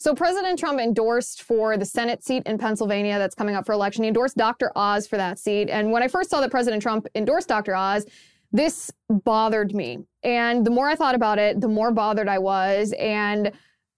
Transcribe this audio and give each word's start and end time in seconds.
So 0.00 0.14
President 0.14 0.58
Trump 0.58 0.80
endorsed 0.80 1.42
for 1.42 1.76
the 1.76 1.84
Senate 1.84 2.24
seat 2.24 2.44
in 2.46 2.56
Pennsylvania 2.56 3.18
that's 3.18 3.34
coming 3.34 3.54
up 3.54 3.66
for 3.66 3.72
election. 3.72 4.02
He 4.02 4.08
endorsed 4.08 4.34
Dr. 4.34 4.72
Oz 4.74 5.06
for 5.06 5.18
that 5.18 5.38
seat. 5.38 5.68
And 5.68 5.92
when 5.92 6.02
I 6.02 6.08
first 6.08 6.30
saw 6.30 6.40
that 6.40 6.50
President 6.50 6.82
Trump 6.82 7.06
endorsed 7.14 7.48
Dr. 7.48 7.76
Oz, 7.76 8.06
this 8.50 8.90
bothered 9.10 9.74
me. 9.74 9.98
And 10.22 10.64
the 10.64 10.70
more 10.70 10.88
I 10.88 10.96
thought 10.96 11.14
about 11.14 11.38
it, 11.38 11.60
the 11.60 11.68
more 11.68 11.92
bothered 11.92 12.28
I 12.28 12.38
was. 12.38 12.94
And 12.98 13.52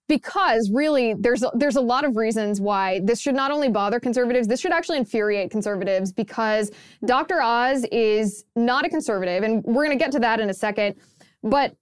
because 0.08 0.72
really 0.72 1.14
there's 1.14 1.44
there's 1.54 1.76
a 1.76 1.80
lot 1.80 2.04
of 2.04 2.16
reasons 2.16 2.60
why 2.60 3.00
this 3.04 3.20
should 3.20 3.36
not 3.36 3.52
only 3.52 3.68
bother 3.68 4.00
conservatives 4.00 4.48
this 4.48 4.60
should 4.60 4.72
actually 4.72 4.98
infuriate 4.98 5.50
conservatives 5.50 6.12
because 6.12 6.70
Dr. 7.06 7.40
Oz 7.40 7.86
is 7.92 8.44
not 8.56 8.84
a 8.84 8.90
conservative 8.90 9.44
and 9.44 9.62
we're 9.64 9.86
going 9.86 9.96
to 9.96 10.04
get 10.04 10.12
to 10.12 10.18
that 10.18 10.40
in 10.40 10.50
a 10.50 10.54
second 10.54 10.96
but 11.42 11.76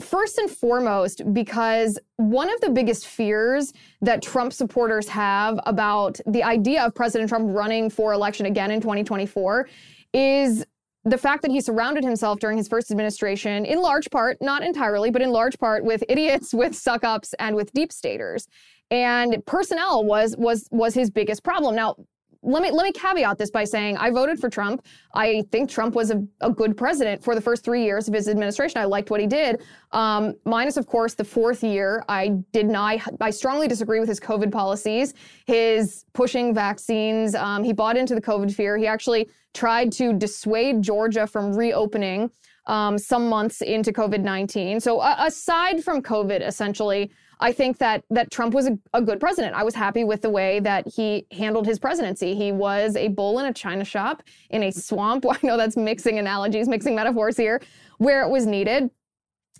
First 0.00 0.38
and 0.38 0.50
foremost, 0.50 1.22
because 1.32 2.00
one 2.16 2.52
of 2.52 2.60
the 2.60 2.70
biggest 2.70 3.06
fears 3.06 3.72
that 4.00 4.22
Trump 4.22 4.52
supporters 4.52 5.08
have 5.08 5.60
about 5.66 6.18
the 6.26 6.42
idea 6.42 6.82
of 6.82 6.94
President 6.96 7.28
Trump 7.28 7.54
running 7.54 7.88
for 7.88 8.12
election 8.12 8.46
again 8.46 8.72
in 8.72 8.80
2024 8.80 9.68
is 10.12 10.64
the 11.04 11.18
fact 11.18 11.42
that 11.42 11.52
he 11.52 11.60
surrounded 11.60 12.02
himself 12.02 12.40
during 12.40 12.56
his 12.56 12.66
first 12.66 12.90
administration, 12.90 13.64
in 13.64 13.80
large 13.80 14.10
part, 14.10 14.38
not 14.40 14.64
entirely, 14.64 15.10
but 15.10 15.22
in 15.22 15.30
large 15.30 15.58
part, 15.58 15.84
with 15.84 16.02
idiots, 16.08 16.52
with 16.54 16.74
suck 16.74 17.04
ups, 17.04 17.32
and 17.38 17.54
with 17.54 17.72
deep 17.72 17.92
staters. 17.92 18.48
And 18.90 19.44
personnel 19.46 20.04
was 20.04 20.34
was 20.36 20.66
was 20.70 20.94
his 20.94 21.10
biggest 21.10 21.44
problem. 21.44 21.74
Now, 21.76 21.96
let 22.44 22.62
me 22.62 22.70
let 22.70 22.84
me 22.84 22.92
caveat 22.92 23.38
this 23.38 23.50
by 23.50 23.64
saying 23.64 23.96
I 23.96 24.10
voted 24.10 24.38
for 24.38 24.48
Trump. 24.50 24.84
I 25.14 25.44
think 25.50 25.70
Trump 25.70 25.94
was 25.94 26.10
a, 26.10 26.22
a 26.40 26.50
good 26.50 26.76
president 26.76 27.24
for 27.24 27.34
the 27.34 27.40
first 27.40 27.64
three 27.64 27.82
years 27.84 28.06
of 28.06 28.14
his 28.14 28.28
administration. 28.28 28.78
I 28.78 28.84
liked 28.84 29.10
what 29.10 29.20
he 29.20 29.26
did. 29.26 29.62
Um, 29.92 30.34
minus, 30.44 30.76
of 30.76 30.86
course, 30.86 31.14
the 31.14 31.24
fourth 31.24 31.64
year. 31.64 32.04
I 32.08 32.28
did 32.52 32.66
not. 32.66 33.00
I 33.20 33.30
strongly 33.30 33.66
disagree 33.66 33.98
with 33.98 34.08
his 34.08 34.20
COVID 34.20 34.52
policies, 34.52 35.14
his 35.46 36.04
pushing 36.12 36.54
vaccines. 36.54 37.34
Um, 37.34 37.64
he 37.64 37.72
bought 37.72 37.96
into 37.96 38.14
the 38.14 38.22
COVID 38.22 38.54
fear. 38.54 38.76
He 38.76 38.86
actually 38.86 39.28
tried 39.54 39.92
to 39.92 40.12
dissuade 40.12 40.82
Georgia 40.82 41.26
from 41.26 41.54
reopening 41.54 42.30
um, 42.66 42.98
some 42.98 43.28
months 43.28 43.60
into 43.60 43.92
COVID 43.92 44.20
19. 44.20 44.80
So, 44.80 44.98
uh, 44.98 45.16
aside 45.18 45.82
from 45.82 46.02
COVID, 46.02 46.46
essentially, 46.46 47.10
I 47.40 47.52
think 47.52 47.78
that 47.78 48.04
that 48.10 48.30
Trump 48.30 48.54
was 48.54 48.66
a, 48.66 48.78
a, 48.92 49.02
good 49.02 49.20
president. 49.20 49.54
I 49.54 49.62
was 49.62 49.74
happy 49.74 50.04
with 50.04 50.22
the 50.22 50.30
way 50.30 50.60
that 50.60 50.86
he 50.86 51.26
handled 51.32 51.66
his 51.66 51.78
presidency. 51.78 52.34
He 52.34 52.52
was 52.52 52.96
a 52.96 53.08
bull 53.08 53.38
in 53.38 53.46
a 53.46 53.52
china 53.52 53.84
shop 53.84 54.22
in 54.50 54.62
a 54.62 54.70
swamp. 54.70 55.24
I 55.30 55.38
know 55.42 55.56
that's 55.56 55.76
mixing 55.76 56.18
analogies, 56.18 56.68
mixing 56.68 56.94
metaphors 56.94 57.36
here, 57.36 57.60
where 57.98 58.22
it 58.22 58.30
was 58.30 58.46
needed. 58.46 58.90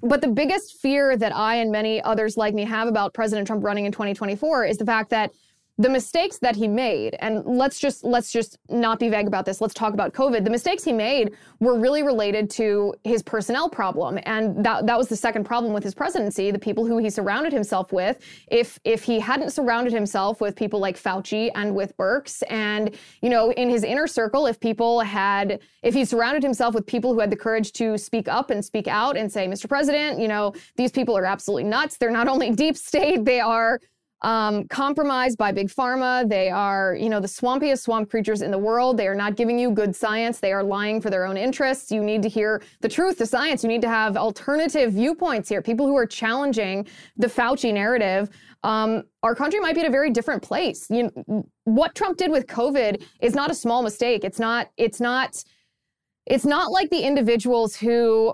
But 0.02 0.20
the 0.20 0.28
biggest 0.28 0.80
fear 0.80 1.16
that 1.16 1.34
I 1.34 1.56
and 1.56 1.72
many 1.72 2.02
others 2.02 2.36
like 2.36 2.52
me 2.52 2.64
have 2.64 2.88
about 2.88 3.14
President 3.14 3.46
Trump 3.46 3.64
running 3.64 3.86
in 3.86 3.92
2024 3.92 4.66
is 4.66 4.76
the 4.76 4.84
fact 4.84 5.10
that 5.10 5.30
the 5.76 5.88
mistakes 5.88 6.38
that 6.38 6.54
he 6.54 6.68
made 6.68 7.16
and 7.18 7.44
let's 7.44 7.80
just 7.80 8.04
let's 8.04 8.30
just 8.30 8.58
not 8.68 9.00
be 9.00 9.08
vague 9.08 9.26
about 9.26 9.44
this. 9.44 9.60
Let's 9.60 9.74
talk 9.74 9.92
about 9.92 10.12
covid. 10.12 10.44
The 10.44 10.50
mistakes 10.50 10.84
he 10.84 10.92
made 10.92 11.32
were 11.58 11.78
really 11.78 12.04
related 12.04 12.48
to 12.50 12.94
his 13.02 13.24
personnel 13.24 13.68
problem 13.68 14.20
and 14.22 14.64
that 14.64 14.86
that 14.86 14.96
was 14.96 15.08
the 15.08 15.16
second 15.16 15.44
problem 15.44 15.72
with 15.72 15.82
his 15.82 15.92
presidency 15.92 16.52
the 16.52 16.58
people 16.60 16.86
who 16.86 16.98
he 16.98 17.10
surrounded 17.10 17.52
himself 17.52 17.92
with. 17.92 18.20
If 18.48 18.78
if 18.84 19.02
he 19.02 19.18
hadn't 19.18 19.50
surrounded 19.50 19.92
himself 19.92 20.40
with 20.40 20.54
people 20.54 20.78
like 20.78 20.96
Fauci 20.96 21.50
and 21.56 21.74
with 21.74 21.96
Birx 21.96 22.44
and 22.48 22.94
you 23.20 23.28
know 23.28 23.50
in 23.52 23.68
his 23.68 23.82
inner 23.82 24.06
circle 24.06 24.46
if 24.46 24.60
people 24.60 25.00
had 25.00 25.60
if 25.82 25.92
he 25.92 26.04
surrounded 26.04 26.44
himself 26.44 26.74
with 26.74 26.86
people 26.86 27.12
who 27.14 27.18
had 27.18 27.30
the 27.30 27.36
courage 27.36 27.72
to 27.72 27.98
speak 27.98 28.28
up 28.28 28.50
and 28.50 28.64
speak 28.64 28.86
out 28.86 29.16
and 29.16 29.30
say 29.30 29.48
Mr. 29.48 29.68
President 29.68 30.20
you 30.20 30.28
know 30.28 30.54
these 30.76 30.92
people 30.92 31.18
are 31.18 31.24
absolutely 31.24 31.68
nuts. 31.68 31.96
They're 31.96 32.12
not 32.12 32.28
only 32.28 32.50
deep 32.64 32.76
state 32.76 33.24
they 33.24 33.40
are 33.40 33.80
um, 34.24 34.66
compromised 34.68 35.36
by 35.36 35.52
big 35.52 35.68
pharma. 35.68 36.26
They 36.26 36.48
are, 36.48 36.96
you 36.98 37.10
know, 37.10 37.20
the 37.20 37.28
swampiest 37.28 37.82
swamp 37.82 38.10
creatures 38.10 38.40
in 38.40 38.50
the 38.50 38.58
world. 38.58 38.96
They 38.96 39.06
are 39.06 39.14
not 39.14 39.36
giving 39.36 39.58
you 39.58 39.70
good 39.70 39.94
science. 39.94 40.40
They 40.40 40.52
are 40.52 40.62
lying 40.62 41.02
for 41.02 41.10
their 41.10 41.26
own 41.26 41.36
interests. 41.36 41.92
You 41.92 42.02
need 42.02 42.22
to 42.22 42.28
hear 42.28 42.62
the 42.80 42.88
truth, 42.88 43.18
the 43.18 43.26
science. 43.26 43.62
You 43.62 43.68
need 43.68 43.82
to 43.82 43.88
have 43.88 44.16
alternative 44.16 44.94
viewpoints 44.94 45.50
here. 45.50 45.60
People 45.60 45.86
who 45.86 45.96
are 45.96 46.06
challenging 46.06 46.86
the 47.18 47.26
Fauci 47.26 47.72
narrative. 47.72 48.30
Um, 48.62 49.02
our 49.22 49.34
country 49.34 49.60
might 49.60 49.74
be 49.74 49.82
at 49.82 49.86
a 49.86 49.90
very 49.90 50.10
different 50.10 50.42
place. 50.42 50.86
You 50.88 51.10
what 51.64 51.94
Trump 51.94 52.16
did 52.16 52.30
with 52.30 52.46
COVID 52.46 53.04
is 53.20 53.34
not 53.34 53.50
a 53.50 53.54
small 53.54 53.82
mistake. 53.82 54.24
It's 54.24 54.38
not. 54.38 54.70
It's 54.78 55.00
not. 55.00 55.44
It's 56.24 56.46
not 56.46 56.72
like 56.72 56.88
the 56.88 57.00
individuals 57.00 57.76
who 57.76 58.32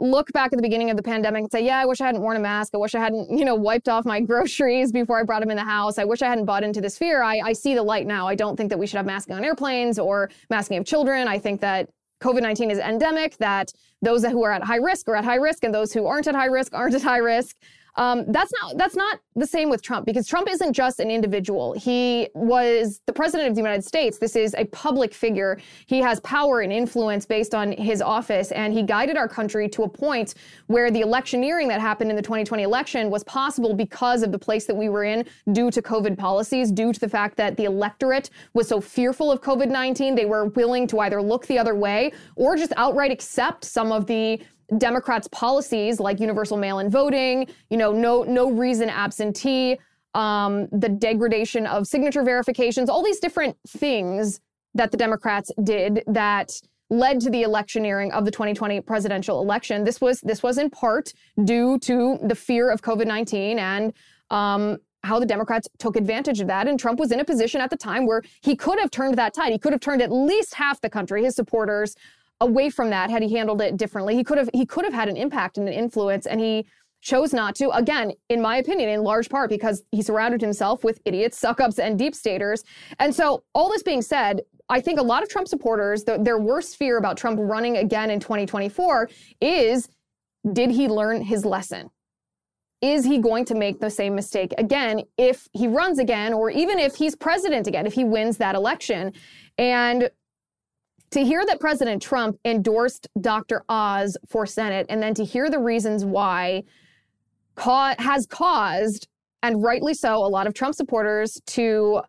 look 0.00 0.32
back 0.32 0.52
at 0.52 0.56
the 0.56 0.62
beginning 0.62 0.90
of 0.90 0.96
the 0.96 1.02
pandemic 1.02 1.42
and 1.42 1.52
say, 1.52 1.64
yeah, 1.64 1.78
I 1.78 1.84
wish 1.84 2.00
I 2.00 2.06
hadn't 2.06 2.22
worn 2.22 2.36
a 2.36 2.40
mask. 2.40 2.74
I 2.74 2.78
wish 2.78 2.94
I 2.94 3.00
hadn't, 3.00 3.30
you 3.38 3.44
know, 3.44 3.54
wiped 3.54 3.88
off 3.88 4.04
my 4.04 4.20
groceries 4.30 4.90
before 4.90 5.20
I 5.20 5.22
brought 5.22 5.40
them 5.40 5.50
in 5.50 5.56
the 5.56 5.64
house. 5.64 5.98
I 5.98 6.04
wish 6.04 6.22
I 6.22 6.28
hadn't 6.28 6.46
bought 6.46 6.64
into 6.64 6.80
this 6.80 6.98
fear. 6.98 7.22
I, 7.22 7.40
I 7.40 7.52
see 7.52 7.74
the 7.74 7.82
light 7.82 8.06
now. 8.06 8.26
I 8.26 8.34
don't 8.34 8.56
think 8.56 8.70
that 8.70 8.78
we 8.78 8.86
should 8.86 8.96
have 8.96 9.06
masking 9.06 9.36
on 9.36 9.44
airplanes 9.44 9.98
or 9.98 10.30
masking 10.48 10.78
of 10.78 10.86
children. 10.86 11.28
I 11.28 11.38
think 11.38 11.60
that 11.60 11.90
COVID 12.20 12.42
19 12.42 12.70
is 12.70 12.78
endemic, 12.78 13.36
that 13.38 13.72
those 14.02 14.24
who 14.24 14.44
are 14.44 14.52
at 14.52 14.62
high 14.62 14.76
risk 14.76 15.08
are 15.08 15.16
at 15.16 15.24
high 15.24 15.36
risk, 15.36 15.64
and 15.64 15.74
those 15.74 15.92
who 15.92 16.06
aren't 16.06 16.26
at 16.26 16.34
high 16.34 16.46
risk 16.46 16.74
aren't 16.74 16.94
at 16.94 17.02
high 17.02 17.18
risk. 17.18 17.56
Um, 18.00 18.24
that's 18.28 18.50
not 18.62 18.78
that's 18.78 18.96
not 18.96 19.20
the 19.36 19.46
same 19.46 19.68
with 19.68 19.82
Trump 19.82 20.06
because 20.06 20.26
Trump 20.26 20.48
isn't 20.48 20.72
just 20.72 21.00
an 21.00 21.10
individual. 21.10 21.74
He 21.74 22.30
was 22.34 23.02
the 23.04 23.12
president 23.12 23.50
of 23.50 23.54
the 23.54 23.60
United 23.60 23.84
States. 23.84 24.16
This 24.16 24.36
is 24.36 24.54
a 24.56 24.64
public 24.64 25.12
figure. 25.12 25.60
He 25.84 25.98
has 25.98 26.18
power 26.20 26.62
and 26.62 26.72
influence 26.72 27.26
based 27.26 27.54
on 27.54 27.72
his 27.72 28.00
office, 28.00 28.52
and 28.52 28.72
he 28.72 28.82
guided 28.82 29.18
our 29.18 29.28
country 29.28 29.68
to 29.68 29.82
a 29.82 29.88
point 29.88 30.32
where 30.68 30.90
the 30.90 31.02
electioneering 31.02 31.68
that 31.68 31.82
happened 31.82 32.08
in 32.08 32.16
the 32.16 32.22
2020 32.22 32.62
election 32.62 33.10
was 33.10 33.22
possible 33.24 33.74
because 33.74 34.22
of 34.22 34.32
the 34.32 34.38
place 34.38 34.64
that 34.64 34.74
we 34.74 34.88
were 34.88 35.04
in 35.04 35.26
due 35.52 35.70
to 35.70 35.82
COVID 35.82 36.16
policies, 36.16 36.72
due 36.72 36.94
to 36.94 37.00
the 37.00 37.08
fact 37.08 37.36
that 37.36 37.58
the 37.58 37.64
electorate 37.64 38.30
was 38.54 38.66
so 38.66 38.80
fearful 38.80 39.30
of 39.30 39.42
COVID 39.42 39.68
19, 39.68 40.14
they 40.14 40.24
were 40.24 40.46
willing 40.46 40.86
to 40.86 41.00
either 41.00 41.20
look 41.20 41.46
the 41.48 41.58
other 41.58 41.74
way 41.74 42.12
or 42.36 42.56
just 42.56 42.72
outright 42.78 43.10
accept 43.10 43.62
some 43.62 43.92
of 43.92 44.06
the 44.06 44.40
Democrats' 44.78 45.28
policies 45.32 46.00
like 46.00 46.20
universal 46.20 46.56
mail-in 46.56 46.90
voting, 46.90 47.46
you 47.70 47.76
know, 47.76 47.92
no 47.92 48.22
no 48.22 48.50
reason 48.50 48.88
absentee, 48.88 49.78
um, 50.14 50.68
the 50.72 50.88
degradation 50.88 51.66
of 51.66 51.86
signature 51.86 52.22
verifications, 52.22 52.88
all 52.88 53.02
these 53.02 53.20
different 53.20 53.56
things 53.68 54.40
that 54.74 54.90
the 54.90 54.96
Democrats 54.96 55.50
did 55.62 56.02
that 56.06 56.52
led 56.90 57.20
to 57.20 57.30
the 57.30 57.42
electioneering 57.42 58.12
of 58.12 58.24
the 58.24 58.30
2020 58.30 58.80
presidential 58.80 59.40
election. 59.40 59.84
This 59.84 60.00
was 60.00 60.20
this 60.22 60.42
was 60.42 60.58
in 60.58 60.70
part 60.70 61.12
due 61.44 61.78
to 61.80 62.18
the 62.22 62.34
fear 62.34 62.70
of 62.70 62.82
COVID-19 62.82 63.58
and 63.58 63.92
um, 64.30 64.78
how 65.02 65.18
the 65.18 65.26
Democrats 65.26 65.68
took 65.78 65.96
advantage 65.96 66.40
of 66.40 66.48
that. 66.48 66.68
And 66.68 66.78
Trump 66.78 66.98
was 66.98 67.12
in 67.12 67.20
a 67.20 67.24
position 67.24 67.60
at 67.60 67.70
the 67.70 67.76
time 67.76 68.06
where 68.06 68.22
he 68.42 68.54
could 68.54 68.78
have 68.78 68.90
turned 68.90 69.16
that 69.16 69.34
tide. 69.34 69.52
He 69.52 69.58
could 69.58 69.72
have 69.72 69.80
turned 69.80 70.02
at 70.02 70.12
least 70.12 70.54
half 70.54 70.80
the 70.80 70.90
country, 70.90 71.24
his 71.24 71.34
supporters, 71.34 71.94
away 72.40 72.70
from 72.70 72.90
that 72.90 73.10
had 73.10 73.22
he 73.22 73.34
handled 73.34 73.60
it 73.60 73.76
differently. 73.76 74.16
He 74.16 74.24
could 74.24 74.38
have 74.38 74.48
he 74.52 74.66
could 74.66 74.84
have 74.84 74.94
had 74.94 75.08
an 75.08 75.16
impact 75.16 75.58
and 75.58 75.68
an 75.68 75.74
influence 75.74 76.26
and 76.26 76.40
he 76.40 76.66
chose 77.02 77.32
not 77.32 77.54
to. 77.56 77.70
Again, 77.70 78.12
in 78.28 78.40
my 78.40 78.56
opinion, 78.56 78.88
in 78.88 79.02
large 79.02 79.28
part 79.28 79.50
because 79.50 79.82
he 79.92 80.02
surrounded 80.02 80.40
himself 80.40 80.84
with 80.84 81.00
idiots, 81.04 81.38
suck-ups, 81.38 81.78
and 81.78 81.98
deep 81.98 82.14
staters. 82.14 82.64
And 82.98 83.14
so, 83.14 83.42
all 83.54 83.70
this 83.70 83.82
being 83.82 84.02
said, 84.02 84.42
I 84.68 84.80
think 84.80 85.00
a 85.00 85.02
lot 85.02 85.22
of 85.22 85.28
Trump 85.28 85.48
supporters, 85.48 86.04
the, 86.04 86.18
their 86.18 86.38
worst 86.38 86.76
fear 86.76 86.96
about 86.96 87.16
Trump 87.16 87.38
running 87.40 87.76
again 87.76 88.10
in 88.10 88.20
2024 88.20 89.08
is 89.40 89.88
did 90.52 90.70
he 90.70 90.88
learn 90.88 91.22
his 91.22 91.44
lesson? 91.44 91.90
Is 92.80 93.04
he 93.04 93.18
going 93.18 93.44
to 93.46 93.54
make 93.54 93.80
the 93.80 93.90
same 93.90 94.14
mistake 94.14 94.54
again 94.56 95.02
if 95.18 95.48
he 95.52 95.68
runs 95.68 95.98
again, 95.98 96.32
or 96.32 96.48
even 96.50 96.78
if 96.78 96.94
he's 96.94 97.14
president 97.14 97.66
again, 97.66 97.86
if 97.86 97.92
he 97.92 98.04
wins 98.04 98.38
that 98.38 98.54
election? 98.54 99.12
And 99.58 100.08
to 101.10 101.24
hear 101.24 101.44
that 101.46 101.60
President 101.60 102.00
Trump 102.00 102.38
endorsed 102.44 103.08
Dr. 103.20 103.64
Oz 103.68 104.16
for 104.28 104.46
Senate 104.46 104.86
and 104.88 105.02
then 105.02 105.14
to 105.14 105.24
hear 105.24 105.50
the 105.50 105.58
reasons 105.58 106.04
why 106.04 106.62
ca- 107.56 107.96
has 107.98 108.26
caused, 108.26 109.08
and 109.42 109.62
rightly 109.62 109.94
so, 109.94 110.16
a 110.16 110.28
lot 110.28 110.46
of 110.46 110.54
Trump 110.54 110.74
supporters 110.74 111.40
to 111.46 112.02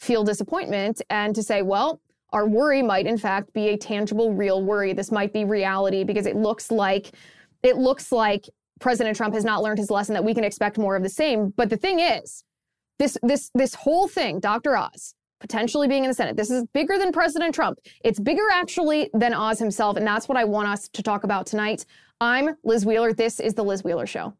feel 0.00 0.24
disappointment 0.24 1.00
and 1.10 1.34
to 1.34 1.42
say, 1.42 1.62
well, 1.62 2.00
our 2.32 2.48
worry 2.48 2.82
might 2.82 3.06
in 3.06 3.18
fact 3.18 3.52
be 3.52 3.68
a 3.68 3.76
tangible, 3.76 4.32
real 4.32 4.62
worry. 4.62 4.92
This 4.92 5.12
might 5.12 5.32
be 5.32 5.44
reality 5.44 6.02
because 6.02 6.26
it 6.26 6.36
looks 6.36 6.70
like 6.70 7.14
it 7.62 7.76
looks 7.76 8.10
like 8.10 8.48
President 8.80 9.16
Trump 9.16 9.34
has 9.34 9.44
not 9.44 9.62
learned 9.62 9.78
his 9.78 9.90
lesson 9.90 10.14
that 10.14 10.24
we 10.24 10.34
can 10.34 10.42
expect 10.42 10.78
more 10.78 10.96
of 10.96 11.02
the 11.02 11.08
same. 11.08 11.50
But 11.50 11.70
the 11.70 11.76
thing 11.76 12.00
is, 12.00 12.42
this 12.98 13.16
this 13.22 13.50
this 13.54 13.74
whole 13.74 14.08
thing, 14.08 14.40
Dr. 14.40 14.76
Oz, 14.76 15.14
potentially 15.42 15.88
being 15.88 16.04
in 16.04 16.08
the 16.08 16.14
Senate. 16.14 16.36
This 16.36 16.50
is 16.50 16.64
bigger 16.72 16.98
than 16.98 17.10
President 17.10 17.52
Trump. 17.54 17.80
It's 18.04 18.20
bigger 18.20 18.48
actually 18.52 19.10
than 19.12 19.34
Oz 19.34 19.58
himself. 19.58 19.96
And 19.96 20.06
that's 20.06 20.28
what 20.28 20.38
I 20.38 20.44
want 20.44 20.68
us 20.68 20.88
to 20.90 21.02
talk 21.02 21.24
about 21.24 21.46
tonight. 21.46 21.84
I'm 22.20 22.56
Liz 22.62 22.86
Wheeler. 22.86 23.12
This 23.12 23.40
is 23.40 23.52
The 23.54 23.64
Liz 23.64 23.82
Wheeler 23.82 24.06
Show. 24.06 24.34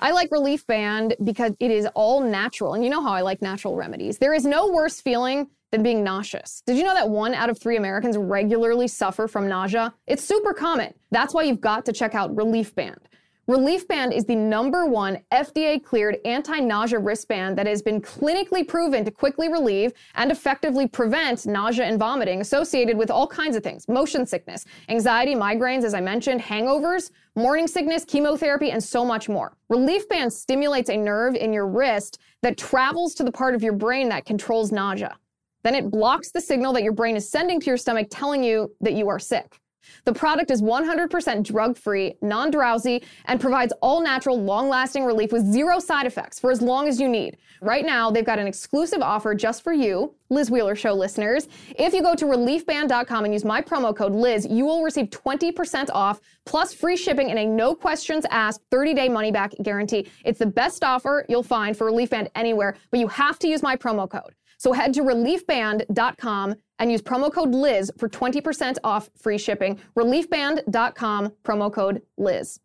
I 0.00 0.10
like 0.10 0.32
Relief 0.32 0.66
Band 0.66 1.14
because 1.22 1.52
it 1.60 1.70
is 1.70 1.86
all 1.94 2.20
natural. 2.20 2.74
And 2.74 2.82
you 2.82 2.90
know 2.90 3.00
how 3.00 3.12
I 3.12 3.20
like 3.20 3.40
natural 3.40 3.76
remedies. 3.76 4.18
There 4.18 4.34
is 4.34 4.44
no 4.44 4.72
worse 4.72 5.00
feeling 5.00 5.46
than 5.72 5.82
being 5.82 6.04
nauseous. 6.04 6.62
Did 6.66 6.76
you 6.76 6.84
know 6.84 6.94
that 6.94 7.08
one 7.08 7.34
out 7.34 7.50
of 7.50 7.58
three 7.58 7.76
Americans 7.76 8.16
regularly 8.16 8.86
suffer 8.86 9.26
from 9.26 9.48
nausea? 9.48 9.92
It's 10.06 10.22
super 10.22 10.52
common. 10.52 10.94
That's 11.10 11.34
why 11.34 11.42
you've 11.42 11.60
got 11.60 11.84
to 11.86 11.92
check 11.92 12.14
out 12.14 12.36
Relief 12.36 12.74
Band. 12.74 13.08
Relief 13.48 13.88
Band 13.88 14.12
is 14.12 14.24
the 14.24 14.36
number 14.36 14.86
one 14.86 15.18
FDA 15.32 15.82
cleared 15.82 16.18
anti 16.24 16.60
nausea 16.60 17.00
wristband 17.00 17.58
that 17.58 17.66
has 17.66 17.82
been 17.82 18.00
clinically 18.00 18.66
proven 18.66 19.04
to 19.04 19.10
quickly 19.10 19.48
relieve 19.48 19.92
and 20.14 20.30
effectively 20.30 20.86
prevent 20.86 21.44
nausea 21.44 21.86
and 21.86 21.98
vomiting 21.98 22.40
associated 22.40 22.96
with 22.96 23.10
all 23.10 23.26
kinds 23.26 23.56
of 23.56 23.64
things 23.64 23.88
motion 23.88 24.24
sickness, 24.24 24.64
anxiety, 24.88 25.34
migraines, 25.34 25.82
as 25.82 25.92
I 25.92 26.00
mentioned, 26.00 26.40
hangovers, 26.40 27.10
morning 27.34 27.66
sickness, 27.66 28.04
chemotherapy, 28.04 28.70
and 28.70 28.82
so 28.82 29.04
much 29.04 29.28
more. 29.28 29.56
Relief 29.68 30.08
Band 30.08 30.32
stimulates 30.32 30.88
a 30.88 30.96
nerve 30.96 31.34
in 31.34 31.52
your 31.52 31.66
wrist 31.66 32.20
that 32.42 32.56
travels 32.56 33.12
to 33.14 33.24
the 33.24 33.32
part 33.32 33.56
of 33.56 33.62
your 33.62 33.72
brain 33.72 34.08
that 34.10 34.24
controls 34.24 34.70
nausea. 34.70 35.16
Then 35.62 35.74
it 35.74 35.90
blocks 35.90 36.30
the 36.30 36.40
signal 36.40 36.72
that 36.74 36.82
your 36.82 36.92
brain 36.92 37.16
is 37.16 37.30
sending 37.30 37.60
to 37.60 37.66
your 37.66 37.76
stomach 37.76 38.08
telling 38.10 38.42
you 38.42 38.74
that 38.80 38.94
you 38.94 39.08
are 39.08 39.18
sick. 39.18 39.60
The 40.04 40.12
product 40.12 40.50
is 40.50 40.62
100% 40.62 41.42
drug 41.42 41.76
free, 41.76 42.14
non 42.22 42.50
drowsy, 42.50 43.02
and 43.26 43.40
provides 43.40 43.72
all 43.82 44.00
natural, 44.02 44.40
long 44.40 44.68
lasting 44.68 45.04
relief 45.04 45.32
with 45.32 45.44
zero 45.44 45.78
side 45.78 46.06
effects 46.06 46.38
for 46.38 46.50
as 46.50 46.62
long 46.62 46.88
as 46.88 47.00
you 47.00 47.08
need. 47.08 47.36
Right 47.60 47.84
now, 47.84 48.10
they've 48.10 48.24
got 48.24 48.38
an 48.38 48.46
exclusive 48.46 49.00
offer 49.00 49.34
just 49.34 49.62
for 49.62 49.72
you, 49.72 50.14
Liz 50.30 50.50
Wheeler 50.50 50.74
Show 50.74 50.92
listeners. 50.94 51.48
If 51.78 51.92
you 51.92 52.02
go 52.02 52.14
to 52.14 52.24
reliefband.com 52.24 53.24
and 53.24 53.32
use 53.32 53.44
my 53.44 53.60
promo 53.60 53.94
code 53.94 54.12
Liz, 54.12 54.46
you 54.48 54.64
will 54.64 54.82
receive 54.82 55.06
20% 55.10 55.90
off 55.92 56.20
plus 56.44 56.72
free 56.72 56.96
shipping 56.96 57.30
and 57.30 57.38
a 57.38 57.46
no 57.46 57.74
questions 57.74 58.24
asked 58.30 58.62
30 58.70 58.94
day 58.94 59.08
money 59.08 59.30
back 59.30 59.52
guarantee. 59.62 60.08
It's 60.24 60.38
the 60.38 60.46
best 60.46 60.82
offer 60.84 61.24
you'll 61.28 61.42
find 61.42 61.76
for 61.76 61.86
Relief 61.86 62.10
Band 62.10 62.30
anywhere, 62.34 62.76
but 62.90 63.00
you 63.00 63.08
have 63.08 63.38
to 63.40 63.48
use 63.48 63.62
my 63.62 63.76
promo 63.76 64.08
code. 64.08 64.34
So 64.62 64.72
head 64.72 64.94
to 64.94 65.02
reliefband.com 65.02 66.54
and 66.78 66.92
use 66.92 67.02
promo 67.02 67.32
code 67.32 67.52
Liz 67.52 67.90
for 67.98 68.08
20% 68.08 68.78
off 68.84 69.10
free 69.18 69.36
shipping. 69.36 69.80
Reliefband.com, 69.98 71.32
promo 71.42 71.72
code 71.72 72.02
Liz. 72.16 72.60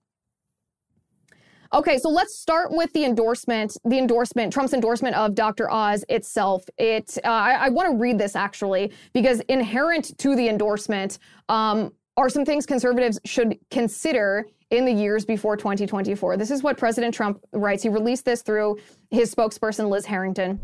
Okay, 1.74 1.98
so 1.98 2.10
let's 2.10 2.38
start 2.38 2.70
with 2.70 2.94
the 2.94 3.04
endorsement, 3.04 3.78
the 3.84 3.98
endorsement, 3.98 4.54
Trump's 4.54 4.76
endorsement 4.76 5.16
of 5.16 5.34
Dr. 5.34 5.72
Oz 5.72 6.06
itself. 6.08 6.66
It, 6.78 7.18
uh, 7.24 7.30
I, 7.30 7.52
I 7.54 7.70
want 7.70 7.90
to 7.92 7.98
read 7.98 8.20
this 8.20 8.36
actually 8.36 8.94
because 9.12 9.40
inherent 9.50 10.16
to 10.20 10.36
the 10.36 10.50
endorsement 10.50 11.18
um, 11.50 11.92
are 12.16 12.30
some 12.30 12.46
things 12.46 12.68
conservatives 12.68 13.20
should 13.26 13.58
consider 13.72 14.46
in 14.70 14.86
the 14.86 14.94
years 14.94 15.26
before 15.26 15.58
2024. 15.58 16.38
This 16.38 16.52
is 16.52 16.62
what 16.62 16.78
President 16.78 17.12
Trump 17.16 17.44
writes. 17.54 17.82
He 17.82 17.90
released 17.90 18.24
this 18.24 18.44
through 18.44 18.78
his 19.10 19.34
spokesperson, 19.34 19.90
Liz 19.90 20.06
Harrington 20.06 20.62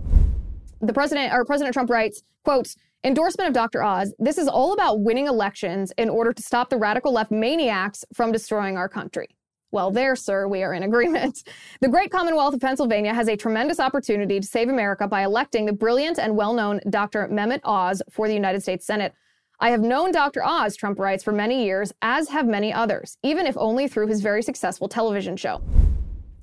the 0.84 0.94
president 0.94 1.34
or 1.34 1.46
President 1.46 1.74
Trump 1.74 1.90
writes, 1.90 2.24
quote, 2.44 2.76
endorsement 3.04 3.48
of 3.48 3.54
Dr. 3.54 3.82
Oz, 3.82 4.14
this 4.20 4.38
is 4.38 4.48
all 4.48 4.74
about 4.74 5.02
winning 5.02 5.28
elections 5.28 5.94
in 5.98 6.10
order 6.10 6.34
to 6.34 6.44
stop 6.44 6.70
the 6.70 6.78
radical 6.78 7.14
left 7.14 7.32
maniacs 7.32 8.04
from 8.14 8.32
destroying 8.32 8.78
our 8.78 8.90
country. 8.90 9.28
Well, 9.72 9.92
there, 9.92 10.16
sir, 10.16 10.48
we 10.48 10.62
are 10.62 10.74
in 10.74 10.84
agreement. 10.84 11.44
The 11.82 11.90
great 11.90 12.12
Commonwealth 12.12 12.54
of 12.54 12.62
Pennsylvania 12.62 13.14
has 13.14 13.28
a 13.28 13.36
tremendous 13.36 13.80
opportunity 13.80 14.40
to 14.40 14.46
save 14.46 14.70
America 14.70 15.08
by 15.08 15.24
electing 15.24 15.66
the 15.66 15.74
brilliant 15.74 16.20
and 16.20 16.38
well 16.38 16.54
known 16.54 16.80
Dr. 16.90 17.28
Mehmet 17.30 17.62
Oz 17.64 18.02
for 18.10 18.28
the 18.28 18.34
United 18.34 18.62
States 18.62 18.86
Senate. 18.86 19.14
I 19.60 19.70
have 19.70 19.82
known 19.82 20.12
Dr. 20.12 20.44
Oz, 20.44 20.76
Trump 20.76 21.00
writes, 21.00 21.24
for 21.24 21.32
many 21.32 21.66
years, 21.66 21.94
as 22.02 22.30
have 22.30 22.46
many 22.46 22.72
others, 22.72 23.18
even 23.24 23.48
if 23.48 23.58
only 23.58 23.88
through 23.88 24.08
his 24.08 24.22
very 24.22 24.42
successful 24.42 24.88
television 24.88 25.38
show. 25.38 25.62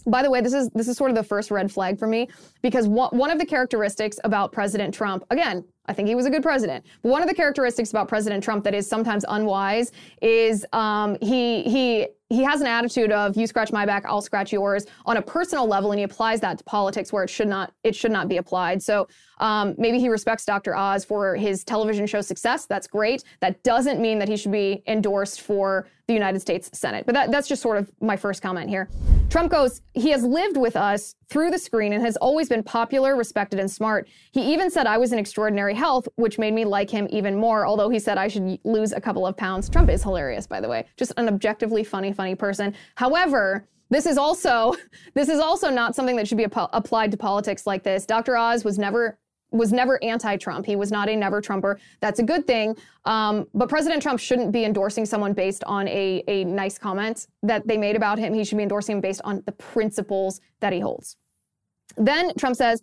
By 0.06 0.22
the 0.22 0.30
way, 0.30 0.40
this 0.40 0.52
is 0.52 0.70
this 0.70 0.88
is 0.88 0.96
sort 0.96 1.10
of 1.10 1.16
the 1.16 1.22
first 1.22 1.50
red 1.50 1.70
flag 1.70 1.98
for 1.98 2.06
me 2.06 2.28
because 2.62 2.88
one, 2.88 3.10
one 3.16 3.30
of 3.30 3.38
the 3.38 3.46
characteristics 3.46 4.18
about 4.24 4.52
President 4.52 4.94
Trump, 4.94 5.24
again, 5.30 5.64
I 5.86 5.92
think 5.92 6.08
he 6.08 6.14
was 6.14 6.26
a 6.26 6.30
good 6.30 6.42
president. 6.42 6.84
But 7.02 7.10
one 7.10 7.22
of 7.22 7.28
the 7.28 7.34
characteristics 7.34 7.90
about 7.90 8.08
President 8.08 8.44
Trump 8.44 8.64
that 8.64 8.74
is 8.74 8.88
sometimes 8.88 9.24
unwise 9.28 9.92
is 10.22 10.64
um, 10.72 11.16
he 11.20 11.62
he 11.64 12.08
he 12.28 12.42
has 12.44 12.60
an 12.60 12.68
attitude 12.68 13.10
of 13.10 13.36
you 13.36 13.46
scratch 13.46 13.72
my 13.72 13.84
back, 13.84 14.04
I'll 14.06 14.22
scratch 14.22 14.52
yours 14.52 14.86
on 15.04 15.16
a 15.16 15.22
personal 15.22 15.66
level, 15.66 15.90
and 15.90 15.98
he 15.98 16.04
applies 16.04 16.40
that 16.40 16.58
to 16.58 16.64
politics 16.64 17.12
where 17.12 17.24
it 17.24 17.30
should 17.30 17.48
not 17.48 17.72
it 17.82 17.94
should 17.94 18.12
not 18.12 18.28
be 18.28 18.36
applied. 18.36 18.82
So 18.82 19.08
um, 19.40 19.74
maybe 19.78 19.98
he 19.98 20.08
respects 20.08 20.44
Dr. 20.44 20.76
Oz 20.76 21.04
for 21.04 21.34
his 21.34 21.64
television 21.64 22.06
show 22.06 22.20
success. 22.20 22.66
That's 22.66 22.86
great. 22.86 23.24
That 23.40 23.62
doesn't 23.62 24.00
mean 24.00 24.18
that 24.18 24.28
he 24.28 24.36
should 24.36 24.52
be 24.52 24.82
endorsed 24.86 25.40
for 25.40 25.88
the 26.06 26.14
United 26.14 26.40
States 26.40 26.70
Senate. 26.72 27.06
But 27.06 27.14
that, 27.14 27.30
that's 27.30 27.48
just 27.48 27.62
sort 27.62 27.78
of 27.78 27.90
my 28.00 28.16
first 28.16 28.42
comment 28.42 28.68
here. 28.68 28.88
Trump 29.30 29.50
goes, 29.50 29.80
he 29.94 30.10
has 30.10 30.24
lived 30.24 30.56
with 30.56 30.76
us 30.76 31.14
through 31.28 31.50
the 31.50 31.58
screen 31.58 31.92
and 31.92 32.04
has 32.04 32.16
always 32.16 32.48
been 32.48 32.62
popular, 32.62 33.16
respected, 33.16 33.60
and 33.60 33.70
smart. 33.70 34.08
He 34.32 34.52
even 34.52 34.70
said 34.70 34.86
I 34.86 34.98
was 34.98 35.12
in 35.12 35.18
extraordinary 35.18 35.74
health, 35.74 36.08
which 36.16 36.38
made 36.38 36.52
me 36.52 36.64
like 36.64 36.90
him 36.90 37.06
even 37.10 37.36
more, 37.36 37.66
although 37.66 37.88
he 37.88 37.98
said 37.98 38.18
I 38.18 38.28
should 38.28 38.58
lose 38.64 38.92
a 38.92 39.00
couple 39.00 39.26
of 39.26 39.36
pounds. 39.36 39.70
Trump 39.70 39.88
is 39.88 40.02
hilarious, 40.02 40.46
by 40.46 40.60
the 40.60 40.68
way. 40.68 40.84
Just 40.96 41.12
an 41.16 41.28
objectively 41.28 41.84
funny, 41.84 42.12
funny 42.12 42.34
person. 42.34 42.74
However, 42.96 43.68
this 43.88 44.06
is 44.06 44.18
also 44.18 44.74
this 45.14 45.28
is 45.28 45.38
also 45.40 45.70
not 45.70 45.94
something 45.94 46.16
that 46.16 46.26
should 46.26 46.38
be 46.38 46.44
ap- 46.44 46.70
applied 46.72 47.10
to 47.12 47.16
politics 47.16 47.66
like 47.66 47.84
this. 47.84 48.04
Dr. 48.06 48.36
Oz 48.36 48.64
was 48.64 48.78
never 48.78 49.18
was 49.50 49.72
never 49.72 50.02
anti-Trump. 50.02 50.66
He 50.66 50.76
was 50.76 50.90
not 50.90 51.08
a 51.08 51.16
never 51.16 51.40
Trumper. 51.40 51.78
That's 52.00 52.20
a 52.20 52.22
good 52.22 52.46
thing. 52.46 52.76
Um, 53.04 53.46
but 53.54 53.68
President 53.68 54.02
Trump 54.02 54.20
shouldn't 54.20 54.52
be 54.52 54.64
endorsing 54.64 55.04
someone 55.06 55.32
based 55.32 55.64
on 55.64 55.88
a, 55.88 56.22
a 56.28 56.44
nice 56.44 56.78
comment 56.78 57.26
that 57.42 57.66
they 57.66 57.76
made 57.76 57.96
about 57.96 58.18
him. 58.18 58.32
He 58.34 58.44
should 58.44 58.58
be 58.58 58.62
endorsing 58.62 58.96
him 58.96 59.00
based 59.00 59.20
on 59.24 59.42
the 59.46 59.52
principles 59.52 60.40
that 60.60 60.72
he 60.72 60.80
holds. 60.80 61.16
Then 61.96 62.32
Trump 62.36 62.56
says, 62.56 62.82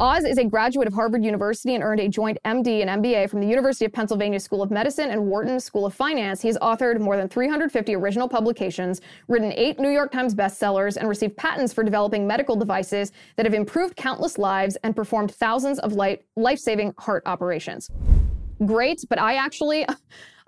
Oz 0.00 0.22
is 0.22 0.38
a 0.38 0.44
graduate 0.44 0.86
of 0.86 0.94
Harvard 0.94 1.24
University 1.24 1.74
and 1.74 1.82
earned 1.82 1.98
a 1.98 2.08
joint 2.08 2.38
MD 2.44 2.86
and 2.86 3.02
MBA 3.02 3.28
from 3.28 3.40
the 3.40 3.48
University 3.48 3.84
of 3.84 3.92
Pennsylvania 3.92 4.38
School 4.38 4.62
of 4.62 4.70
Medicine 4.70 5.10
and 5.10 5.26
Wharton 5.26 5.58
School 5.58 5.86
of 5.86 5.92
Finance. 5.92 6.40
He 6.40 6.46
has 6.46 6.56
authored 6.58 7.00
more 7.00 7.16
than 7.16 7.28
350 7.28 7.96
original 7.96 8.28
publications, 8.28 9.00
written 9.26 9.52
eight 9.56 9.80
New 9.80 9.90
York 9.90 10.12
Times 10.12 10.36
bestsellers, 10.36 10.98
and 10.98 11.08
received 11.08 11.36
patents 11.36 11.72
for 11.72 11.82
developing 11.82 12.28
medical 12.28 12.54
devices 12.54 13.10
that 13.34 13.44
have 13.44 13.54
improved 13.54 13.96
countless 13.96 14.38
lives 14.38 14.76
and 14.84 14.94
performed 14.94 15.32
thousands 15.32 15.80
of 15.80 15.94
life 15.94 16.58
saving 16.58 16.94
heart 16.96 17.24
operations. 17.26 17.90
Great, 18.64 19.04
but 19.08 19.18
I 19.18 19.34
actually. 19.34 19.84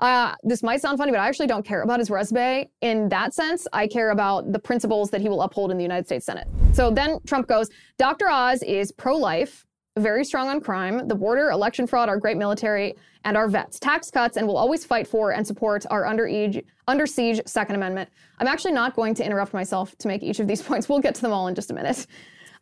Uh, 0.00 0.34
this 0.42 0.62
might 0.62 0.80
sound 0.80 0.96
funny, 0.98 1.12
but 1.12 1.20
I 1.20 1.28
actually 1.28 1.46
don't 1.46 1.64
care 1.64 1.82
about 1.82 1.98
his 1.98 2.10
resume 2.10 2.68
in 2.80 3.08
that 3.10 3.34
sense. 3.34 3.68
I 3.72 3.86
care 3.86 4.10
about 4.10 4.52
the 4.52 4.58
principles 4.58 5.10
that 5.10 5.20
he 5.20 5.28
will 5.28 5.42
uphold 5.42 5.70
in 5.70 5.76
the 5.76 5.82
United 5.82 6.06
States 6.06 6.24
Senate. 6.24 6.48
So 6.72 6.90
then 6.90 7.18
Trump 7.26 7.46
goes, 7.46 7.68
Dr. 7.98 8.28
Oz 8.30 8.62
is 8.62 8.92
pro 8.92 9.16
life, 9.16 9.66
very 9.98 10.24
strong 10.24 10.48
on 10.48 10.60
crime, 10.60 11.06
the 11.08 11.14
border, 11.14 11.50
election 11.50 11.86
fraud, 11.86 12.08
our 12.08 12.16
great 12.16 12.38
military, 12.38 12.94
and 13.24 13.36
our 13.36 13.48
vets, 13.48 13.78
tax 13.78 14.10
cuts, 14.10 14.38
and 14.38 14.46
will 14.46 14.56
always 14.56 14.84
fight 14.84 15.06
for 15.06 15.32
and 15.32 15.46
support 15.46 15.84
our 15.90 16.06
under, 16.06 16.26
siege, 16.26 16.64
under 16.88 17.06
siege 17.06 17.40
Second 17.44 17.74
Amendment. 17.74 18.08
I'm 18.38 18.46
actually 18.46 18.72
not 18.72 18.96
going 18.96 19.14
to 19.16 19.24
interrupt 19.24 19.52
myself 19.52 19.96
to 19.98 20.08
make 20.08 20.22
each 20.22 20.40
of 20.40 20.48
these 20.48 20.62
points. 20.68 20.88
We'll 20.88 21.00
get 21.00 21.14
to 21.16 21.22
them 21.22 21.32
all 21.32 21.48
in 21.48 21.54
just 21.54 21.70
a 21.70 21.74
minute. 21.74 22.06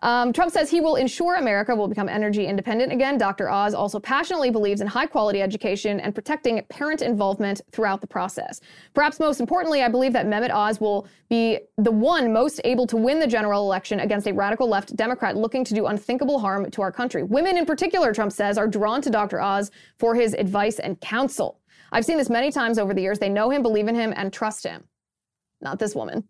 Um, 0.01 0.33
Trump 0.33 0.53
says 0.53 0.71
he 0.71 0.81
will 0.81 0.95
ensure 0.95 1.35
America 1.37 1.75
will 1.75 1.89
become 1.89 2.09
energy 2.09 2.47
independent 2.47 2.93
again. 2.93 3.19
Dr. 3.19 3.51
Oz 3.51 3.75
also 3.75 3.99
passionately 3.99 4.51
believes 4.51 4.81
in 4.81 4.87
high 4.87 5.07
quality 5.07 5.43
education 5.43 5.99
and 5.99 6.15
protecting 6.15 6.63
parent 6.69 7.03
involvement 7.03 7.61
throughout 7.73 8.01
the 8.01 8.07
process. 8.07 8.61
Perhaps 8.95 9.19
most 9.19 9.41
importantly, 9.41 9.83
I 9.83 9.89
believe 9.89 10.13
that 10.13 10.27
Mehmet 10.27 10.53
Oz 10.53 10.81
will 10.81 11.09
be 11.29 11.59
the 11.79 11.91
one 11.91 12.33
most 12.33 12.61
able 12.65 12.87
to 12.87 12.97
win 12.97 13.19
the 13.19 13.27
general 13.27 13.63
election 13.63 14.01
against 14.01 14.29
a 14.29 14.33
radical 14.33 14.69
left 14.69 14.95
Democrat 14.95 15.37
looking 15.37 15.65
to 15.65 15.75
do 15.75 15.87
unthinkable 15.87 16.39
harm 16.39 16.71
to 16.71 16.83
our 16.83 16.93
country. 16.93 17.25
Women 17.25 17.57
in 17.57 17.67
particular, 17.67 18.15
Trump 18.15 18.33
says, 18.33 18.57
are 18.57 18.69
drawn 18.69 19.03
to 19.03 19.11
Dr. 19.11 19.41
Oz 19.41 19.73
for 19.99 20.15
his 20.15 20.33
advice 20.35 20.79
and 20.79 21.01
counsel. 21.01 21.61
I've 21.91 22.05
seen 22.05 22.19
this 22.19 22.31
many 22.31 22.53
times 22.53 22.79
over 22.79 22.95
the 22.95 23.01
years. 23.01 23.19
They 23.19 23.29
know 23.29 23.51
him, 23.51 23.63
believe 23.63 23.89
in 23.89 23.95
him, 23.95 24.13
and 24.15 24.33
trust 24.33 24.65
him. 24.65 24.85
Not 25.61 25.79
this 25.79 25.95
woman. 25.95 26.29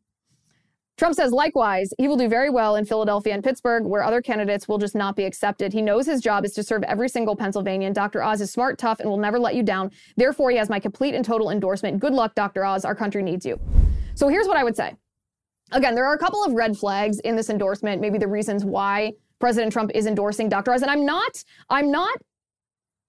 Trump 0.99 1.15
says, 1.15 1.31
likewise, 1.31 1.95
he 1.97 2.09
will 2.09 2.17
do 2.17 2.29
very 2.29 2.51
well 2.51 2.75
in 2.75 2.85
Philadelphia 2.85 3.33
and 3.33 3.43
Pittsburgh, 3.43 3.85
where 3.85 4.03
other 4.03 4.21
candidates 4.21 4.67
will 4.67 4.79
just 4.79 4.97
not 4.97 5.15
be 5.15 5.25
accepted. 5.25 5.73
He 5.73 5.81
knows 5.81 6.07
his 6.07 6.21
job 6.21 6.45
is 6.45 6.53
to 6.55 6.65
serve 6.65 6.83
every 6.83 7.09
single 7.09 7.37
Pennsylvanian. 7.37 7.93
Dr. 7.93 8.21
Oz 8.21 8.41
is 8.41 8.51
smart, 8.51 8.79
tough, 8.79 8.99
and 8.99 9.09
will 9.09 9.17
never 9.17 9.39
let 9.39 9.55
you 9.55 9.63
down. 9.63 9.93
Therefore, 10.17 10.51
he 10.51 10.57
has 10.57 10.69
my 10.69 10.81
complete 10.81 11.15
and 11.15 11.25
total 11.25 11.51
endorsement. 11.51 12.01
Good 12.01 12.15
luck, 12.15 12.35
Dr. 12.35 12.65
Oz. 12.65 12.85
Our 12.85 12.97
country 12.97 13.23
needs 13.23 13.47
you. 13.47 13.61
So 14.17 14.27
here's 14.27 14.49
what 14.49 14.57
I 14.57 14.65
would 14.65 14.77
say. 14.77 14.97
Again, 15.71 15.95
there 15.95 16.05
are 16.05 16.15
a 16.15 16.19
couple 16.19 16.43
of 16.43 16.55
red 16.55 16.77
flags 16.77 17.21
in 17.21 17.37
this 17.37 17.49
endorsement, 17.49 18.01
maybe 18.01 18.19
the 18.19 18.27
reasons 18.27 18.65
why 18.65 19.13
President 19.39 19.73
Trump 19.73 19.93
is 19.95 20.07
endorsing 20.07 20.49
Dr. 20.49 20.73
Oz. 20.73 20.83
And 20.83 20.91
I'm 20.91 21.07
not, 21.07 21.45
I'm 21.71 21.93
not 21.93 22.19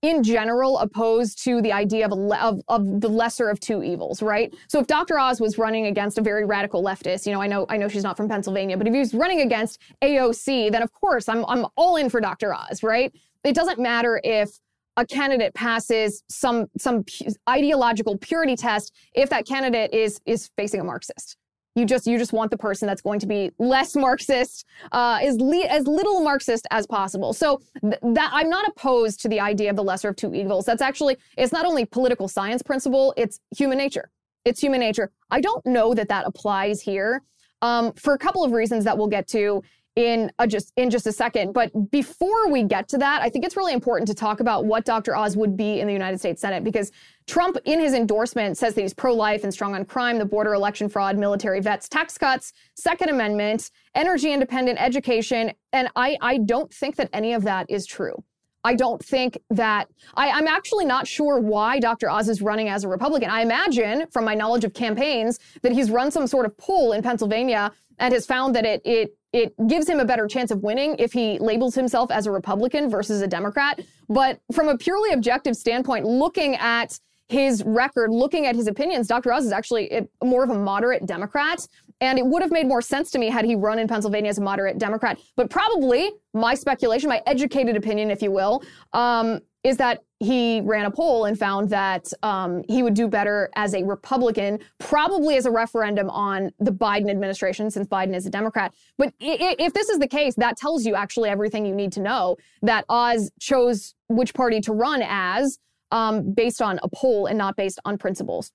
in 0.01 0.23
general 0.23 0.79
opposed 0.79 1.43
to 1.43 1.61
the 1.61 1.73
idea 1.73 2.07
of, 2.07 2.13
of, 2.13 2.61
of, 2.67 3.01
the 3.01 3.09
lesser 3.09 3.49
of 3.49 3.59
two 3.59 3.83
evils, 3.83 4.21
right? 4.21 4.53
So 4.69 4.79
if 4.79 4.87
Dr. 4.87 5.19
Oz 5.19 5.41
was 5.41 5.57
running 5.57 5.87
against 5.87 6.17
a 6.17 6.21
very 6.21 6.45
radical 6.45 6.83
leftist, 6.83 7.25
you 7.25 7.33
know, 7.33 7.41
I 7.41 7.47
know 7.47 7.65
I 7.69 7.77
know 7.77 7.87
she's 7.87 8.03
not 8.03 8.15
from 8.15 8.29
Pennsylvania, 8.29 8.77
but 8.77 8.87
if 8.87 8.93
he 8.93 8.99
was 8.99 9.13
running 9.13 9.41
against 9.41 9.79
AOC, 10.01 10.71
then 10.71 10.81
of 10.81 10.91
course 10.93 11.27
I'm 11.27 11.45
I'm 11.45 11.65
all 11.75 11.97
in 11.97 12.09
for 12.09 12.21
Dr. 12.21 12.53
Oz, 12.53 12.81
right? 12.81 13.13
It 13.43 13.55
doesn't 13.55 13.79
matter 13.79 14.21
if 14.23 14.59
a 14.95 15.05
candidate 15.05 15.53
passes 15.53 16.23
some 16.29 16.67
some 16.77 17.03
ideological 17.49 18.17
purity 18.17 18.55
test 18.55 18.93
if 19.13 19.29
that 19.29 19.45
candidate 19.45 19.93
is 19.93 20.19
is 20.25 20.49
facing 20.55 20.79
a 20.79 20.83
Marxist. 20.83 21.35
You 21.75 21.85
just 21.85 22.07
you 22.07 22.17
just 22.17 22.33
want 22.33 22.51
the 22.51 22.57
person 22.57 22.87
that's 22.87 23.01
going 23.01 23.19
to 23.19 23.27
be 23.27 23.51
less 23.59 23.95
Marxist, 23.95 24.65
uh, 24.91 25.19
as 25.21 25.39
le- 25.39 25.67
as 25.67 25.87
little 25.87 26.21
Marxist 26.21 26.67
as 26.71 26.87
possible. 26.87 27.31
So 27.31 27.61
th- 27.81 27.99
that 28.01 28.31
I'm 28.33 28.49
not 28.49 28.67
opposed 28.67 29.21
to 29.21 29.29
the 29.29 29.39
idea 29.39 29.69
of 29.69 29.75
the 29.75 29.83
lesser 29.83 30.09
of 30.09 30.15
two 30.15 30.33
evils. 30.33 30.65
That's 30.65 30.81
actually 30.81 31.17
it's 31.37 31.53
not 31.53 31.65
only 31.65 31.85
political 31.85 32.27
science 32.27 32.61
principle, 32.61 33.13
it's 33.17 33.39
human 33.55 33.77
nature. 33.77 34.09
It's 34.45 34.59
human 34.59 34.79
nature. 34.79 35.11
I 35.29 35.41
don't 35.41 35.65
know 35.65 35.93
that 35.93 36.09
that 36.09 36.25
applies 36.25 36.81
here 36.81 37.21
um, 37.61 37.93
for 37.93 38.13
a 38.13 38.17
couple 38.17 38.43
of 38.43 38.51
reasons 38.51 38.83
that 38.85 38.97
we'll 38.97 39.07
get 39.07 39.27
to 39.29 39.61
in 39.99 40.31
a 40.39 40.47
just 40.47 40.71
in 40.77 40.89
just 40.89 41.05
a 41.07 41.11
second. 41.11 41.51
But 41.51 41.91
before 41.91 42.49
we 42.49 42.63
get 42.63 42.87
to 42.87 42.97
that, 42.99 43.21
I 43.21 43.29
think 43.29 43.43
it's 43.43 43.57
really 43.57 43.73
important 43.73 44.07
to 44.07 44.13
talk 44.13 44.39
about 44.39 44.63
what 44.63 44.85
Dr. 44.85 45.13
Oz 45.13 45.35
would 45.35 45.57
be 45.57 45.81
in 45.81 45.87
the 45.87 45.93
United 45.93 46.19
States 46.19 46.39
Senate 46.39 46.63
because 46.63 46.93
Trump, 47.27 47.57
in 47.65 47.81
his 47.81 47.93
endorsement, 47.93 48.57
says 48.57 48.75
that 48.75 48.81
he's 48.81 48.93
pro-life 48.93 49.43
and 49.43 49.53
strong 49.53 49.75
on 49.75 49.83
crime, 49.83 50.17
the 50.17 50.25
border, 50.25 50.53
election 50.53 50.87
fraud, 50.87 51.17
military 51.17 51.59
vets, 51.59 51.89
tax 51.89 52.17
cuts, 52.17 52.53
Second 52.75 53.09
Amendment, 53.09 53.71
energy 53.93 54.31
independent 54.31 54.81
education, 54.81 55.51
and 55.73 55.89
I 55.97 56.17
I 56.21 56.37
don't 56.37 56.73
think 56.73 56.95
that 56.95 57.09
any 57.11 57.33
of 57.33 57.43
that 57.43 57.69
is 57.69 57.85
true. 57.85 58.23
I 58.63 58.75
don't 58.75 59.03
think 59.03 59.37
that 59.49 59.89
I, 60.15 60.27
am 60.27 60.47
actually 60.47 60.85
not 60.85 61.07
sure 61.07 61.39
why 61.39 61.79
Dr. 61.79 62.09
Oz 62.09 62.29
is 62.29 62.41
running 62.41 62.69
as 62.69 62.83
a 62.83 62.89
Republican. 62.89 63.29
I 63.29 63.41
imagine, 63.41 64.05
from 64.11 64.25
my 64.25 64.35
knowledge 64.35 64.65
of 64.65 64.73
campaigns, 64.73 65.39
that 65.61 65.71
he's 65.71 65.89
run 65.89 66.11
some 66.11 66.27
sort 66.27 66.45
of 66.45 66.57
poll 66.57 66.91
in 66.91 67.01
Pennsylvania 67.01 67.71
and 67.99 68.13
has 68.13 68.25
found 68.25 68.55
that 68.55 68.65
it 68.65 68.81
it 68.85 69.15
it 69.31 69.53
gives 69.67 69.87
him 69.87 69.99
a 69.99 70.05
better 70.05 70.27
chance 70.27 70.51
of 70.51 70.63
winning 70.63 70.95
if 70.97 71.13
he 71.13 71.37
labels 71.39 71.75
himself 71.75 72.09
as 72.11 72.25
a 72.25 72.31
Republican 72.31 72.89
versus 72.89 73.21
a 73.21 73.27
Democrat. 73.27 73.79
But 74.07 74.39
from 74.51 74.69
a 74.69 74.77
purely 74.77 75.11
objective 75.11 75.55
standpoint, 75.55 76.05
looking 76.05 76.55
at 76.55 76.99
his 77.27 77.63
record, 77.63 78.09
looking 78.11 78.47
at 78.47 78.55
his 78.55 78.67
opinions, 78.67 79.07
Dr. 79.07 79.31
Oz 79.31 79.45
is 79.45 79.51
actually 79.51 80.07
more 80.23 80.43
of 80.43 80.49
a 80.49 80.57
moderate 80.57 81.05
Democrat. 81.05 81.67
And 82.01 82.17
it 82.17 82.25
would 82.25 82.41
have 82.41 82.51
made 82.51 82.65
more 82.65 82.81
sense 82.81 83.11
to 83.11 83.19
me 83.19 83.27
had 83.27 83.45
he 83.45 83.55
run 83.55 83.77
in 83.77 83.87
Pennsylvania 83.87 84.29
as 84.29 84.39
a 84.39 84.41
moderate 84.41 84.77
Democrat. 84.77 85.19
But 85.35 85.49
probably 85.49 86.11
my 86.33 86.55
speculation, 86.55 87.09
my 87.09 87.21
educated 87.27 87.75
opinion, 87.75 88.09
if 88.09 88.21
you 88.21 88.31
will, 88.31 88.63
um, 88.93 89.41
is 89.63 89.77
that 89.77 90.03
he 90.19 90.61
ran 90.61 90.85
a 90.85 90.91
poll 90.91 91.25
and 91.25 91.37
found 91.37 91.69
that 91.69 92.11
um, 92.23 92.63
he 92.67 92.81
would 92.83 92.93
do 92.93 93.07
better 93.07 93.49
as 93.55 93.73
a 93.73 93.83
Republican, 93.83 94.59
probably 94.77 95.35
as 95.35 95.45
a 95.45 95.51
referendum 95.51 96.09
on 96.09 96.51
the 96.59 96.71
Biden 96.71 97.09
administration, 97.09 97.69
since 97.69 97.87
Biden 97.87 98.15
is 98.15 98.25
a 98.25 98.29
Democrat. 98.29 98.73
But 98.97 99.13
if 99.19 99.73
this 99.73 99.89
is 99.89 99.99
the 99.99 100.07
case, 100.07 100.35
that 100.35 100.57
tells 100.57 100.85
you 100.85 100.95
actually 100.95 101.29
everything 101.29 101.65
you 101.65 101.75
need 101.75 101.91
to 101.93 102.01
know 102.01 102.37
that 102.61 102.85
Oz 102.89 103.31
chose 103.39 103.95
which 104.07 104.33
party 104.33 104.61
to 104.61 104.73
run 104.73 105.01
as 105.05 105.59
um, 105.91 106.33
based 106.33 106.61
on 106.61 106.79
a 106.83 106.89
poll 106.89 107.25
and 107.25 107.37
not 107.37 107.55
based 107.55 107.79
on 107.85 107.97
principles. 107.97 108.51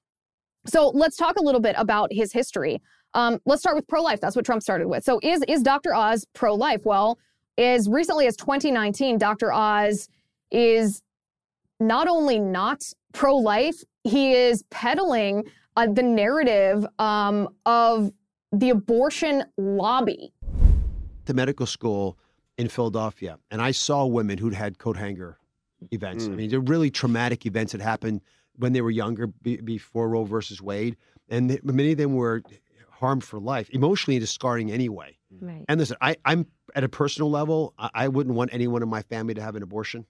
So 0.67 0.89
let's 0.89 1.17
talk 1.17 1.37
a 1.37 1.43
little 1.43 1.61
bit 1.61 1.75
about 1.79 2.13
his 2.13 2.33
history. 2.33 2.81
Um, 3.13 3.41
let's 3.45 3.61
start 3.61 3.77
with 3.77 3.87
pro-life. 3.87 4.21
That's 4.21 4.37
what 4.37 4.45
Trump 4.47 4.63
started 4.63 4.89
with. 4.89 5.05
So 5.05 5.21
is 5.23 5.43
is 5.47 5.63
Dr. 5.63 5.95
Oz 5.95 6.27
pro-life? 6.35 6.83
Well, 6.85 7.19
as 7.59 7.89
recently 7.89 8.27
as 8.27 8.37
2019, 8.37 9.19
Dr. 9.19 9.53
Oz 9.53 10.09
is 10.55 11.03
not 11.81 12.09
only 12.09 12.39
not 12.39 12.85
pro-life, 13.13 13.83
he 14.05 14.33
is 14.33 14.63
peddling 14.71 15.45
uh, 15.77 15.87
the 15.93 16.03
narrative 16.03 16.87
um, 16.99 17.49
of 17.67 18.13
the 18.53 18.71
abortion 18.71 19.45
lobby. 19.59 20.33
The 21.25 21.35
medical 21.35 21.67
school 21.67 22.17
in 22.57 22.69
Philadelphia, 22.69 23.39
and 23.51 23.61
I 23.61 23.73
saw 23.73 24.07
women 24.07 24.39
who'd 24.39 24.55
had 24.55 24.79
coat 24.79 24.97
hanger 24.97 25.39
events. 25.91 26.27
Mm. 26.27 26.33
I 26.33 26.37
mean, 26.37 26.51
they're 26.51 26.61
really 26.61 26.91
traumatic 26.91 27.47
events 27.47 27.73
that 27.73 27.81
happened 27.81 28.21
when 28.57 28.73
they 28.73 28.81
were 28.81 28.93
younger, 28.93 29.27
be, 29.27 29.57
before 29.57 30.09
Roe 30.09 30.25
versus 30.25 30.63
Wade, 30.63 30.97
and 31.29 31.51
they, 31.51 31.59
many 31.65 31.93
of 31.93 31.99
them 31.99 32.15
were 32.15 32.43
harmed 32.91 33.25
for 33.25 33.41
life, 33.41 33.69
emotionally 33.71 34.21
discarding 34.21 34.71
anyway. 34.71 35.19
Right. 35.41 35.65
And 35.69 35.81
listen, 35.81 35.97
I, 36.01 36.17
I'm 36.25 36.47
at 36.77 36.85
a 36.85 36.89
personal 36.89 37.31
level, 37.31 37.75
I, 37.77 37.91
I 37.95 38.09
wouldn't 38.09 38.37
want 38.37 38.51
anyone 38.53 38.83
in 38.83 38.89
my 38.89 39.03
family 39.03 39.35
to 39.35 39.43
have 39.43 39.57
an 39.57 39.65
abortion. 39.65 40.07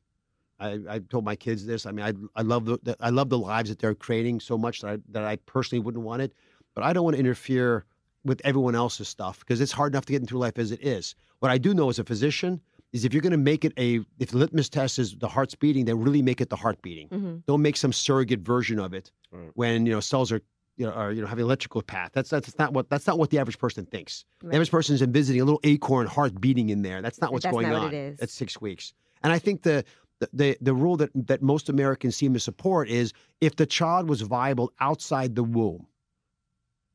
I, 0.60 0.78
I 0.88 0.98
told 0.98 1.24
my 1.24 1.36
kids 1.36 1.66
this. 1.66 1.86
I 1.86 1.90
mean, 1.90 2.04
I, 2.04 2.12
I 2.38 2.42
love 2.42 2.64
the 2.66 2.96
I 3.00 3.10
love 3.10 3.28
the 3.28 3.38
lives 3.38 3.70
that 3.70 3.78
they're 3.78 3.94
creating 3.94 4.40
so 4.40 4.56
much 4.56 4.80
that 4.80 4.90
I, 4.90 4.98
that 5.10 5.24
I 5.24 5.36
personally 5.36 5.80
wouldn't 5.80 6.04
want 6.04 6.22
it, 6.22 6.32
but 6.74 6.84
I 6.84 6.92
don't 6.92 7.04
want 7.04 7.14
to 7.14 7.20
interfere 7.20 7.84
with 8.24 8.40
everyone 8.44 8.74
else's 8.74 9.08
stuff 9.08 9.40
because 9.40 9.60
it's 9.60 9.72
hard 9.72 9.92
enough 9.92 10.06
to 10.06 10.12
get 10.12 10.20
into 10.20 10.38
life 10.38 10.58
as 10.58 10.72
it 10.72 10.82
is. 10.82 11.14
What 11.40 11.50
I 11.50 11.58
do 11.58 11.74
know 11.74 11.90
as 11.90 11.98
a 11.98 12.04
physician 12.04 12.60
is 12.92 13.04
if 13.04 13.12
you're 13.12 13.20
going 13.20 13.32
to 13.32 13.36
make 13.36 13.64
it 13.64 13.72
a 13.78 14.00
if 14.18 14.30
the 14.30 14.38
litmus 14.38 14.68
test 14.68 14.98
is 14.98 15.16
the 15.16 15.28
heart's 15.28 15.54
beating, 15.54 15.84
then 15.84 16.00
really 16.00 16.22
make 16.22 16.40
it 16.40 16.48
the 16.48 16.56
heart 16.56 16.80
beating. 16.82 17.08
Mm-hmm. 17.08 17.36
Don't 17.46 17.62
make 17.62 17.76
some 17.76 17.92
surrogate 17.92 18.40
version 18.40 18.78
of 18.78 18.94
it 18.94 19.10
right. 19.30 19.50
when 19.54 19.86
you 19.86 19.92
know 19.92 20.00
cells 20.00 20.32
are 20.32 20.40
you 20.76 20.86
know, 20.86 20.92
are 20.92 21.12
you 21.12 21.20
know 21.20 21.26
having 21.26 21.44
electrical 21.44 21.82
path. 21.82 22.10
That's 22.14 22.30
that's 22.30 22.58
not 22.58 22.72
what 22.72 22.88
that's 22.88 23.06
not 23.06 23.18
what 23.18 23.30
the 23.30 23.38
average 23.38 23.58
person 23.58 23.86
thinks. 23.86 24.24
Right. 24.42 24.50
The 24.50 24.56
average 24.56 24.70
person 24.70 24.94
is 24.94 25.02
visiting 25.02 25.42
a 25.42 25.44
little 25.44 25.60
acorn 25.64 26.06
heart 26.06 26.40
beating 26.40 26.70
in 26.70 26.82
there. 26.82 27.02
That's 27.02 27.20
not 27.20 27.32
what's 27.32 27.44
that's 27.44 27.52
going 27.52 27.68
not 27.68 27.76
on. 27.76 27.82
What 27.84 27.94
it 27.94 28.14
is. 28.14 28.20
At 28.20 28.30
six 28.30 28.60
weeks. 28.60 28.92
And 29.22 29.32
I 29.32 29.38
think 29.38 29.62
the 29.62 29.84
the, 30.32 30.56
the 30.60 30.74
rule 30.74 30.96
that, 30.96 31.10
that 31.14 31.42
most 31.42 31.68
Americans 31.68 32.16
seem 32.16 32.32
to 32.34 32.40
support 32.40 32.88
is 32.88 33.12
if 33.40 33.56
the 33.56 33.66
child 33.66 34.08
was 34.08 34.22
viable 34.22 34.72
outside 34.80 35.34
the 35.34 35.42
womb, 35.42 35.86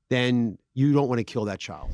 then 0.09 0.57
you 0.73 0.93
don't 0.93 1.07
want 1.07 1.19
to 1.19 1.23
kill 1.23 1.45
that 1.45 1.59
child. 1.59 1.89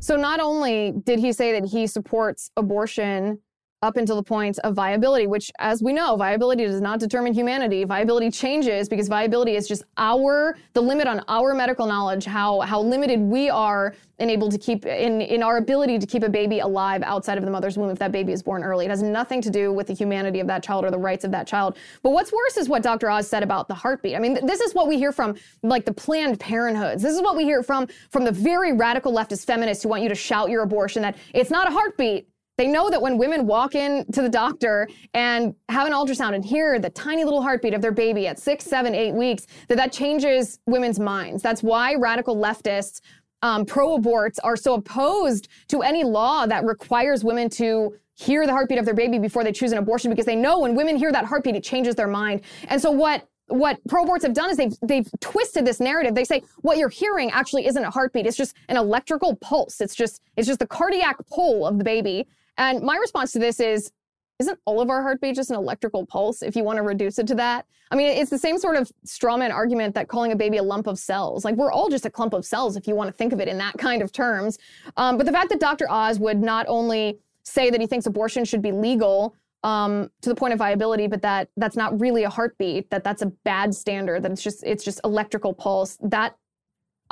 So 0.00 0.16
not 0.16 0.40
only 0.40 0.92
did 1.04 1.18
he 1.18 1.32
say 1.32 1.58
that 1.58 1.68
he 1.68 1.86
supports 1.86 2.50
abortion 2.56 3.38
up 3.84 3.96
until 3.98 4.16
the 4.16 4.22
point 4.22 4.58
of 4.60 4.74
viability, 4.74 5.26
which, 5.26 5.52
as 5.58 5.82
we 5.82 5.92
know, 5.92 6.16
viability 6.16 6.64
does 6.64 6.80
not 6.80 6.98
determine 6.98 7.34
humanity. 7.34 7.84
Viability 7.84 8.30
changes 8.30 8.88
because 8.88 9.08
viability 9.08 9.56
is 9.56 9.68
just 9.68 9.84
our 9.98 10.56
the 10.72 10.80
limit 10.80 11.06
on 11.06 11.22
our 11.28 11.54
medical 11.54 11.86
knowledge, 11.86 12.24
how 12.24 12.60
how 12.60 12.80
limited 12.80 13.20
we 13.20 13.50
are 13.50 13.94
and 14.18 14.30
able 14.30 14.48
to 14.50 14.58
keep 14.58 14.86
in 14.86 15.20
in 15.20 15.42
our 15.42 15.58
ability 15.58 15.98
to 15.98 16.06
keep 16.06 16.22
a 16.22 16.28
baby 16.28 16.60
alive 16.60 17.02
outside 17.02 17.36
of 17.36 17.44
the 17.44 17.50
mother's 17.50 17.76
womb 17.76 17.90
if 17.90 17.98
that 17.98 18.12
baby 18.12 18.32
is 18.32 18.42
born 18.42 18.64
early. 18.64 18.86
It 18.86 18.90
has 18.90 19.02
nothing 19.02 19.42
to 19.42 19.50
do 19.50 19.72
with 19.72 19.86
the 19.88 19.92
humanity 19.94 20.40
of 20.40 20.46
that 20.46 20.62
child 20.62 20.84
or 20.84 20.90
the 20.90 20.98
rights 20.98 21.24
of 21.24 21.30
that 21.32 21.46
child. 21.46 21.76
But 22.02 22.10
what's 22.10 22.32
worse 22.32 22.56
is 22.56 22.68
what 22.68 22.82
Dr. 22.82 23.10
Oz 23.10 23.28
said 23.28 23.42
about 23.42 23.68
the 23.68 23.74
heartbeat. 23.74 24.16
I 24.16 24.18
mean, 24.18 24.34
th- 24.34 24.46
this 24.46 24.60
is 24.60 24.74
what 24.74 24.88
we 24.88 24.96
hear 24.96 25.12
from 25.12 25.34
like 25.62 25.84
the 25.84 25.92
Planned 25.92 26.40
Parenthoods. 26.40 27.02
This 27.02 27.14
is 27.14 27.20
what 27.20 27.36
we 27.36 27.44
hear 27.44 27.62
from 27.62 27.86
from 28.10 28.24
the 28.24 28.32
very 28.32 28.72
radical 28.72 29.12
leftist 29.12 29.44
feminists 29.44 29.82
who 29.82 29.90
want 29.90 30.02
you 30.02 30.08
to 30.08 30.14
shout 30.14 30.48
your 30.48 30.62
abortion 30.62 31.02
that 31.02 31.16
it's 31.34 31.50
not 31.50 31.68
a 31.68 31.70
heartbeat. 31.70 32.28
They 32.56 32.68
know 32.68 32.88
that 32.88 33.02
when 33.02 33.18
women 33.18 33.46
walk 33.46 33.74
in 33.74 34.04
to 34.12 34.22
the 34.22 34.28
doctor 34.28 34.88
and 35.12 35.54
have 35.68 35.86
an 35.86 35.92
ultrasound 35.92 36.34
and 36.34 36.44
hear 36.44 36.78
the 36.78 36.90
tiny 36.90 37.24
little 37.24 37.42
heartbeat 37.42 37.74
of 37.74 37.82
their 37.82 37.92
baby 37.92 38.28
at 38.28 38.38
six, 38.38 38.64
seven, 38.64 38.94
eight 38.94 39.12
weeks, 39.12 39.46
that 39.68 39.76
that 39.76 39.92
changes 39.92 40.60
women's 40.66 41.00
minds. 41.00 41.42
That's 41.42 41.62
why 41.62 41.96
radical 41.96 42.36
leftists, 42.36 43.00
um, 43.42 43.66
pro-aborts, 43.66 44.38
are 44.44 44.56
so 44.56 44.74
opposed 44.74 45.48
to 45.68 45.82
any 45.82 46.04
law 46.04 46.46
that 46.46 46.64
requires 46.64 47.24
women 47.24 47.50
to 47.50 47.96
hear 48.14 48.46
the 48.46 48.52
heartbeat 48.52 48.78
of 48.78 48.84
their 48.84 48.94
baby 48.94 49.18
before 49.18 49.42
they 49.42 49.50
choose 49.50 49.72
an 49.72 49.78
abortion 49.78 50.08
because 50.08 50.26
they 50.26 50.36
know 50.36 50.60
when 50.60 50.76
women 50.76 50.96
hear 50.96 51.10
that 51.10 51.24
heartbeat, 51.24 51.56
it 51.56 51.64
changes 51.64 51.96
their 51.96 52.06
mind. 52.06 52.42
And 52.68 52.80
so 52.80 52.90
what 52.90 53.28
what 53.48 53.78
pro-aborts 53.88 54.22
have 54.22 54.32
done 54.32 54.48
is 54.48 54.56
they've 54.56 54.76
they've 54.80 55.10
twisted 55.20 55.66
this 55.66 55.80
narrative. 55.80 56.14
They 56.14 56.24
say 56.24 56.42
what 56.62 56.78
you're 56.78 56.88
hearing 56.88 57.30
actually 57.30 57.66
isn't 57.66 57.84
a 57.84 57.90
heartbeat; 57.90 58.26
it's 58.26 58.36
just 58.36 58.56
an 58.68 58.76
electrical 58.76 59.36
pulse. 59.36 59.80
It's 59.80 59.94
just 59.94 60.22
it's 60.36 60.46
just 60.46 60.60
the 60.60 60.66
cardiac 60.66 61.16
pull 61.26 61.66
of 61.66 61.78
the 61.78 61.84
baby. 61.84 62.26
And 62.56 62.82
my 62.82 62.96
response 62.96 63.32
to 63.32 63.38
this 63.38 63.60
is, 63.60 63.92
isn't 64.40 64.58
all 64.64 64.80
of 64.80 64.90
our 64.90 65.02
heartbeat 65.02 65.36
just 65.36 65.50
an 65.50 65.56
electrical 65.56 66.04
pulse 66.06 66.42
if 66.42 66.56
you 66.56 66.64
want 66.64 66.76
to 66.76 66.82
reduce 66.82 67.18
it 67.18 67.26
to 67.28 67.34
that? 67.36 67.66
I 67.90 67.96
mean, 67.96 68.08
it's 68.08 68.30
the 68.30 68.38
same 68.38 68.58
sort 68.58 68.76
of 68.76 68.90
strawman 69.06 69.52
argument 69.52 69.94
that 69.94 70.08
calling 70.08 70.32
a 70.32 70.36
baby 70.36 70.56
a 70.56 70.62
lump 70.62 70.86
of 70.86 70.98
cells. 70.98 71.44
Like, 71.44 71.54
we're 71.54 71.70
all 71.70 71.88
just 71.88 72.06
a 72.06 72.10
clump 72.10 72.32
of 72.32 72.44
cells 72.44 72.76
if 72.76 72.88
you 72.88 72.94
want 72.96 73.08
to 73.08 73.12
think 73.12 73.32
of 73.32 73.40
it 73.40 73.46
in 73.46 73.58
that 73.58 73.78
kind 73.78 74.02
of 74.02 74.10
terms. 74.10 74.58
Um, 74.96 75.16
but 75.16 75.26
the 75.26 75.32
fact 75.32 75.50
that 75.50 75.60
Dr. 75.60 75.88
Oz 75.90 76.18
would 76.18 76.42
not 76.42 76.66
only 76.68 77.18
say 77.44 77.70
that 77.70 77.80
he 77.80 77.86
thinks 77.86 78.06
abortion 78.06 78.44
should 78.44 78.62
be 78.62 78.72
legal 78.72 79.36
um, 79.62 80.10
to 80.22 80.28
the 80.28 80.34
point 80.34 80.52
of 80.52 80.58
viability, 80.58 81.06
but 81.06 81.22
that 81.22 81.48
that's 81.56 81.76
not 81.76 81.98
really 82.00 82.24
a 82.24 82.30
heartbeat, 82.30 82.90
that 82.90 83.02
that's 83.02 83.22
a 83.22 83.26
bad 83.26 83.74
standard, 83.74 84.22
that 84.22 84.30
it's 84.30 84.42
just 84.42 84.62
it's 84.64 84.84
just 84.84 85.00
electrical 85.04 85.54
pulse. 85.54 85.98
That 86.02 86.36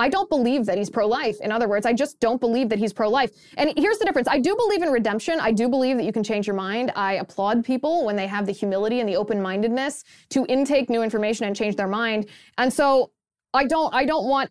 I 0.03 0.09
don't 0.09 0.29
believe 0.29 0.65
that 0.65 0.77
he's 0.77 0.89
pro 0.89 1.07
life. 1.07 1.39
In 1.39 1.49
other 1.49 1.69
words, 1.69 1.85
I 1.85 1.93
just 1.93 2.19
don't 2.19 2.41
believe 2.41 2.67
that 2.67 2.77
he's 2.77 2.91
pro 2.91 3.09
life. 3.09 3.31
And 3.55 3.71
here's 3.77 3.99
the 3.99 4.05
difference 4.05 4.27
I 4.27 4.37
do 4.37 4.53
believe 4.53 4.81
in 4.81 4.89
redemption. 4.89 5.39
I 5.39 5.53
do 5.53 5.69
believe 5.69 5.95
that 5.95 6.03
you 6.03 6.11
can 6.11 6.25
change 6.25 6.45
your 6.45 6.57
mind. 6.57 6.91
I 6.93 7.13
applaud 7.13 7.63
people 7.63 8.05
when 8.05 8.17
they 8.17 8.27
have 8.27 8.45
the 8.45 8.51
humility 8.51 8.99
and 8.99 9.07
the 9.07 9.15
open 9.15 9.41
mindedness 9.41 10.03
to 10.31 10.45
intake 10.49 10.89
new 10.89 11.03
information 11.03 11.45
and 11.45 11.55
change 11.55 11.77
their 11.77 11.87
mind. 11.87 12.27
And 12.57 12.73
so 12.73 13.11
I 13.53 13.63
don't, 13.63 13.95
I 13.95 14.03
don't 14.03 14.27
want 14.27 14.49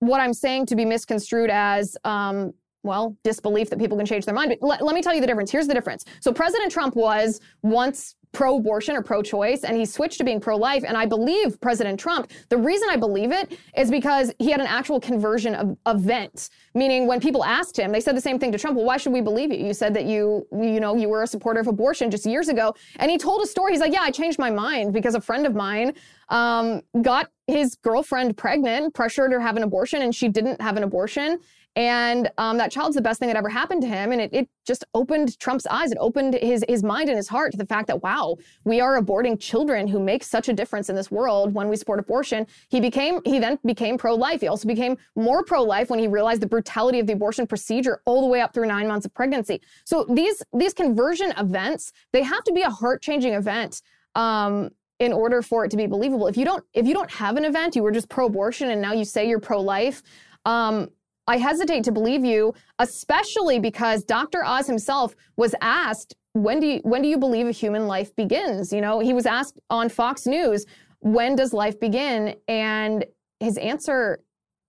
what 0.00 0.20
I'm 0.20 0.34
saying 0.34 0.66
to 0.66 0.74
be 0.74 0.84
misconstrued 0.84 1.50
as, 1.50 1.96
um, 2.02 2.52
well, 2.82 3.16
disbelief 3.22 3.70
that 3.70 3.78
people 3.78 3.96
can 3.96 4.06
change 4.06 4.24
their 4.24 4.34
mind. 4.34 4.56
But 4.60 4.66
let, 4.66 4.82
let 4.82 4.96
me 4.96 5.02
tell 5.02 5.14
you 5.14 5.20
the 5.20 5.26
difference. 5.28 5.52
Here's 5.52 5.68
the 5.68 5.74
difference. 5.74 6.04
So 6.18 6.32
President 6.32 6.72
Trump 6.72 6.96
was 6.96 7.40
once 7.62 8.16
pro-abortion 8.32 8.96
or 8.96 9.02
pro-choice 9.02 9.64
and 9.64 9.76
he 9.76 9.84
switched 9.84 10.18
to 10.18 10.24
being 10.24 10.40
pro-life. 10.40 10.84
And 10.86 10.96
i 10.96 11.06
believe 11.06 11.60
president 11.60 11.98
trump 11.98 12.30
the 12.48 12.56
reason 12.56 12.88
i 12.90 12.96
believe 12.96 13.32
it 13.32 13.58
is 13.76 13.90
because 13.90 14.32
he 14.38 14.50
had 14.50 14.60
an 14.60 14.66
actual 14.66 15.00
conversion 15.00 15.54
of 15.54 15.76
event 15.86 16.50
meaning 16.74 17.06
when 17.06 17.20
people 17.20 17.44
asked 17.44 17.78
him 17.78 17.92
they 17.92 18.00
said 18.00 18.16
the 18.16 18.20
same 18.20 18.38
thing 18.38 18.52
to 18.52 18.58
trump. 18.58 18.76
Well 18.76 18.86
why 18.86 18.96
should 18.96 19.12
we 19.12 19.20
believe 19.20 19.52
you? 19.52 19.58
You 19.66 19.74
said 19.74 19.94
that 19.94 20.04
you 20.04 20.46
you 20.52 20.80
know 20.80 20.96
you 20.96 21.08
were 21.08 21.22
a 21.22 21.26
supporter 21.26 21.60
of 21.60 21.66
abortion 21.66 22.10
just 22.10 22.26
years 22.26 22.48
ago. 22.48 22.74
And 22.96 23.10
he 23.10 23.18
told 23.18 23.42
a 23.42 23.46
story. 23.46 23.72
He's 23.72 23.80
like 23.80 23.92
yeah 23.92 24.02
i 24.02 24.10
changed 24.10 24.38
my 24.38 24.50
mind 24.50 24.92
because 24.92 25.14
a 25.14 25.20
friend 25.20 25.46
of 25.46 25.54
mine 25.54 25.94
um, 26.28 26.82
got 27.00 27.30
his 27.46 27.76
girlfriend 27.76 28.36
pregnant 28.36 28.94
pressured 28.94 29.32
her 29.32 29.38
to 29.38 29.42
have 29.42 29.56
an 29.56 29.62
abortion 29.62 30.02
and 30.02 30.14
she 30.14 30.28
didn't 30.28 30.60
have 30.60 30.76
an 30.76 30.82
abortion 30.82 31.38
and 31.78 32.28
um, 32.38 32.58
that 32.58 32.72
child's 32.72 32.96
the 32.96 33.00
best 33.00 33.20
thing 33.20 33.28
that 33.28 33.36
ever 33.36 33.48
happened 33.48 33.82
to 33.82 33.88
him. 33.88 34.10
And 34.10 34.20
it, 34.20 34.30
it 34.32 34.48
just 34.66 34.84
opened 34.94 35.38
Trump's 35.38 35.64
eyes. 35.64 35.92
It 35.92 35.98
opened 36.00 36.34
his, 36.34 36.64
his 36.68 36.82
mind 36.82 37.08
and 37.08 37.16
his 37.16 37.28
heart 37.28 37.52
to 37.52 37.56
the 37.56 37.64
fact 37.64 37.86
that, 37.86 38.02
wow, 38.02 38.36
we 38.64 38.80
are 38.80 39.00
aborting 39.00 39.38
children 39.38 39.86
who 39.86 40.00
make 40.00 40.24
such 40.24 40.48
a 40.48 40.52
difference 40.52 40.90
in 40.90 40.96
this 40.96 41.08
world 41.08 41.54
when 41.54 41.68
we 41.68 41.76
support 41.76 42.00
abortion. 42.00 42.48
He 42.68 42.80
became, 42.80 43.20
he 43.24 43.38
then 43.38 43.60
became 43.64 43.96
pro-life. 43.96 44.40
He 44.40 44.48
also 44.48 44.66
became 44.66 44.98
more 45.14 45.44
pro-life 45.44 45.88
when 45.88 46.00
he 46.00 46.08
realized 46.08 46.42
the 46.42 46.48
brutality 46.48 46.98
of 46.98 47.06
the 47.06 47.12
abortion 47.12 47.46
procedure 47.46 48.02
all 48.06 48.22
the 48.22 48.26
way 48.26 48.40
up 48.40 48.52
through 48.52 48.66
nine 48.66 48.88
months 48.88 49.06
of 49.06 49.14
pregnancy. 49.14 49.60
So 49.84 50.04
these, 50.10 50.42
these 50.52 50.74
conversion 50.74 51.32
events, 51.38 51.92
they 52.12 52.24
have 52.24 52.42
to 52.42 52.52
be 52.52 52.62
a 52.62 52.70
heart-changing 52.70 53.34
event. 53.34 53.82
Um, 54.16 54.70
in 54.98 55.12
order 55.12 55.42
for 55.42 55.64
it 55.64 55.70
to 55.70 55.76
be 55.76 55.86
believable. 55.86 56.26
If 56.26 56.36
you 56.36 56.44
don't, 56.44 56.64
if 56.74 56.84
you 56.84 56.92
don't 56.92 57.08
have 57.12 57.36
an 57.36 57.44
event, 57.44 57.76
you 57.76 57.84
were 57.84 57.92
just 57.92 58.08
pro-abortion 58.08 58.70
and 58.70 58.82
now 58.82 58.92
you 58.92 59.04
say 59.04 59.28
you're 59.28 59.38
pro-life, 59.38 60.02
um, 60.44 60.88
I 61.28 61.36
hesitate 61.36 61.84
to 61.84 61.92
believe 61.92 62.24
you, 62.24 62.54
especially 62.78 63.58
because 63.60 64.02
Dr. 64.02 64.44
Oz 64.44 64.66
himself 64.66 65.14
was 65.36 65.54
asked, 65.60 66.16
when 66.32 66.58
do 66.58 66.66
you, 66.66 66.80
when 66.82 67.02
do 67.02 67.08
you 67.08 67.18
believe 67.18 67.46
a 67.46 67.52
human 67.52 67.86
life 67.86 68.14
begins? 68.16 68.72
You 68.72 68.80
know, 68.80 68.98
he 68.98 69.12
was 69.12 69.26
asked 69.26 69.58
on 69.70 69.88
Fox 69.88 70.26
News, 70.26 70.64
when 71.00 71.36
does 71.36 71.52
life 71.52 71.78
begin? 71.78 72.34
And 72.48 73.04
his 73.40 73.58
answer, 73.58 74.24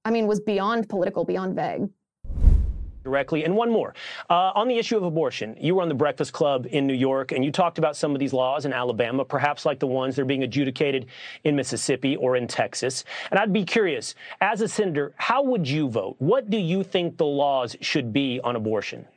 I 0.05 0.11
mean, 0.11 0.27
was 0.27 0.39
beyond 0.39 0.89
political, 0.89 1.23
beyond 1.23 1.55
vague 1.55 1.89
directly. 3.03 3.43
And 3.43 3.55
one 3.55 3.71
more. 3.71 3.93
Uh, 4.29 4.51
on 4.55 4.67
the 4.67 4.77
issue 4.77 4.97
of 4.97 5.03
abortion, 5.03 5.55
you 5.59 5.75
were 5.75 5.81
on 5.81 5.89
the 5.89 5.95
Breakfast 5.95 6.33
Club 6.33 6.67
in 6.69 6.85
New 6.85 6.93
York 6.93 7.31
and 7.31 7.43
you 7.43 7.51
talked 7.51 7.77
about 7.77 7.95
some 7.95 8.13
of 8.13 8.19
these 8.19 8.33
laws 8.33 8.65
in 8.65 8.73
Alabama, 8.73 9.23
perhaps 9.25 9.65
like 9.65 9.79
the 9.79 9.87
ones 9.87 10.15
that 10.15 10.23
are 10.23 10.25
being 10.25 10.43
adjudicated 10.43 11.07
in 11.43 11.55
Mississippi 11.55 12.15
or 12.17 12.35
in 12.35 12.47
Texas. 12.47 13.05
And 13.31 13.39
I'd 13.39 13.53
be 13.53 13.63
curious, 13.63 14.15
as 14.41 14.61
a 14.61 14.67
senator, 14.67 15.13
how 15.17 15.43
would 15.43 15.67
you 15.67 15.89
vote? 15.89 16.15
What 16.19 16.49
do 16.49 16.57
you 16.57 16.83
think 16.83 17.17
the 17.17 17.25
laws 17.25 17.75
should 17.81 18.11
be 18.13 18.39
on 18.43 18.55
abortion? 18.55 19.07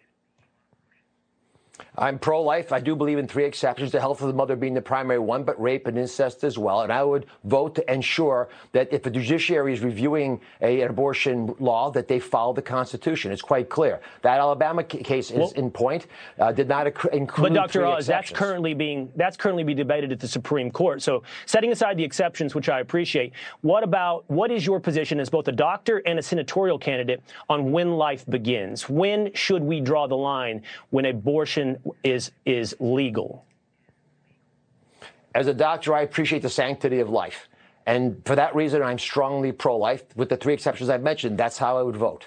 I'm 1.99 2.19
pro 2.19 2.41
life. 2.41 2.73
I 2.73 2.81
do 2.81 2.97
believe 2.97 3.19
in 3.19 3.29
three 3.29 3.45
exceptions, 3.45 3.93
the 3.93 4.01
health 4.01 4.23
of 4.23 4.29
the 4.29 4.33
mother 4.33 4.57
being 4.57 4.73
the 4.73 4.81
primary 4.81 5.19
one, 5.19 5.45
but 5.45 5.61
rape 5.61 5.87
and 5.87 5.99
incest 5.99 6.43
as 6.43 6.57
well. 6.57 6.81
And 6.81 6.91
I 6.93 7.05
would 7.05 7.27
vote 7.45 7.75
to 7.75 7.93
ensure 7.93 8.49
that 8.73 8.91
if 8.91 9.03
the 9.03 9.11
judiciary 9.11 9.75
is 9.75 9.81
reviewing 9.81 10.41
a, 10.63 10.81
an 10.81 10.89
abortion 10.89 11.55
law, 11.59 11.91
that 11.91 12.09
they 12.09 12.19
follow 12.19 12.55
the 12.55 12.63
Constitution. 12.63 13.31
It's 13.31 13.43
quite 13.43 13.69
clear. 13.69 14.01
That 14.23 14.39
Alabama 14.39 14.83
case 14.85 15.31
is 15.31 15.37
well, 15.37 15.53
in 15.57 15.71
point, 15.71 16.07
uh, 16.39 16.51
did 16.51 16.67
not 16.67 16.87
include. 17.13 17.53
But 17.53 17.53
Dr. 17.53 17.85
Oz, 17.85 18.07
that's 18.07 18.31
currently 18.31 18.73
being 18.73 19.13
that's 19.15 19.37
currently 19.37 19.63
being 19.63 19.77
debated 19.77 20.13
at 20.13 20.21
the 20.21 20.29
Supreme 20.29 20.71
Court. 20.71 21.03
So 21.03 21.23
setting 21.45 21.73
aside 21.73 21.99
the 21.99 22.05
exceptions, 22.05 22.55
which 22.55 22.71
I 22.71 22.81
appreciate, 22.81 23.35
what 23.61 23.85
about 23.85 24.25
what 24.31 24.51
is 24.51 24.65
your 24.65 24.81
position 24.81 25.21
as 25.21 25.29
both 25.29 25.47
a 25.49 25.53
doctor 25.53 25.99
and 26.07 26.19
a 26.19 26.23
senatorial 26.23 26.79
candidate 26.79 27.23
on 27.51 27.71
when 27.71 27.99
life 27.99 28.25
begins? 28.31 28.89
When 28.89 29.31
should 29.35 29.63
we 29.63 29.81
draw 29.81 30.07
the 30.07 30.17
line 30.17 30.63
when 30.89 31.05
abortion 31.05 31.77
is 32.03 32.31
is 32.45 32.75
legal? 32.79 33.45
As 35.35 35.47
a 35.47 35.55
doctor, 35.55 35.95
I 35.95 36.03
appreciate 36.03 36.43
the 36.43 36.51
sanctity 36.51 37.01
of 37.01 37.09
life. 37.09 37.49
And 37.87 38.23
for 38.25 38.37
that 38.37 38.55
reason, 38.55 38.83
I'm 38.83 38.99
strongly 38.99 39.51
pro 39.51 39.77
life. 39.77 40.05
With 40.15 40.29
the 40.29 40.37
three 40.37 40.55
exceptions 40.55 40.91
I've 40.91 41.03
mentioned, 41.03 41.39
that's 41.39 41.59
how 41.59 41.79
I 41.79 41.83
would 41.83 41.97
vote. 41.97 42.27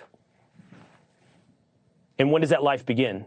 And 2.18 2.32
when 2.32 2.42
does 2.42 2.50
that 2.50 2.64
life 2.64 2.86
begin? 2.86 3.26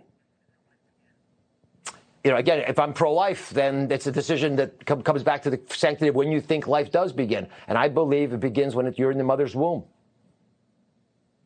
You 2.24 2.32
know, 2.32 2.36
again, 2.36 2.64
if 2.66 2.78
I'm 2.78 2.92
pro 2.92 3.14
life, 3.14 3.50
then 3.50 3.90
it's 3.90 4.06
a 4.06 4.12
decision 4.12 4.56
that 4.56 4.84
com- 4.84 5.02
comes 5.02 5.22
back 5.22 5.42
to 5.44 5.50
the 5.50 5.60
sanctity 5.68 6.08
of 6.08 6.14
when 6.14 6.32
you 6.32 6.40
think 6.40 6.66
life 6.66 6.90
does 6.90 7.12
begin. 7.12 7.46
And 7.68 7.78
I 7.78 7.88
believe 7.88 8.32
it 8.32 8.40
begins 8.40 8.74
when 8.74 8.86
it, 8.86 8.98
you're 8.98 9.12
in 9.12 9.18
the 9.18 9.24
mother's 9.24 9.54
womb. 9.54 9.84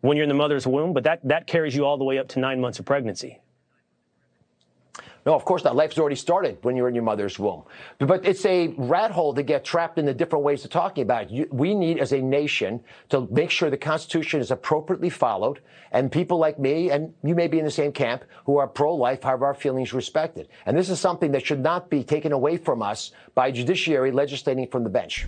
When 0.00 0.16
you're 0.16 0.24
in 0.24 0.28
the 0.28 0.34
mother's 0.34 0.66
womb, 0.66 0.94
but 0.94 1.04
that, 1.04 1.20
that 1.28 1.46
carries 1.46 1.76
you 1.76 1.84
all 1.84 1.98
the 1.98 2.04
way 2.04 2.18
up 2.18 2.28
to 2.28 2.40
nine 2.40 2.60
months 2.60 2.80
of 2.80 2.86
pregnancy. 2.86 3.41
No, 5.25 5.35
of 5.35 5.45
course 5.45 5.62
not. 5.62 5.76
Life's 5.76 5.99
already 5.99 6.17
started 6.17 6.59
when 6.62 6.75
you're 6.75 6.88
in 6.88 6.95
your 6.95 7.05
mother's 7.05 7.38
womb. 7.38 7.62
But 7.99 8.26
it's 8.26 8.45
a 8.45 8.69
rat 8.76 9.12
hole 9.12 9.33
to 9.35 9.43
get 9.43 9.64
trapped 9.64 9.99
in 9.99 10.05
the 10.05 10.14
different 10.14 10.45
ways 10.45 10.64
of 10.64 10.71
talking 10.71 11.02
about 11.02 11.25
it. 11.25 11.31
You, 11.31 11.49
we 11.52 11.75
need, 11.75 11.99
as 11.99 12.12
a 12.12 12.21
nation, 12.21 12.81
to 13.11 13.29
make 13.31 13.50
sure 13.50 13.71
the 13.71 13.76
Constitution 13.76 14.41
is 14.41 14.50
appropriately 14.50 15.11
followed, 15.11 15.61
and 15.93 16.11
people 16.11 16.39
like 16.39 16.58
me, 16.58 16.91
and 16.91 17.15
you 17.23 17.35
may 17.35 17.47
be 17.47 17.58
in 17.58 17.65
the 17.65 17.71
same 17.71 17.93
camp, 17.93 18.25
who 18.47 18.58
are 18.58 18.67
pro-life, 18.67 19.23
have 19.23 19.43
our 19.43 19.54
feelings 19.54 19.93
respected. 19.93 20.49
And 20.67 20.76
this 20.76 20.91
is 20.91 20.99
something 20.99 21.30
that 21.32 21.47
should 21.47 21.61
not 21.61 21.89
be 21.89 22.02
taken 22.02 22.32
away 22.32 22.56
from 22.56 22.82
us 22.82 23.13
by 23.35 23.52
judiciary 23.52 24.11
legislating 24.11 24.67
from 24.67 24.82
the 24.82 24.91
bench. 24.91 25.26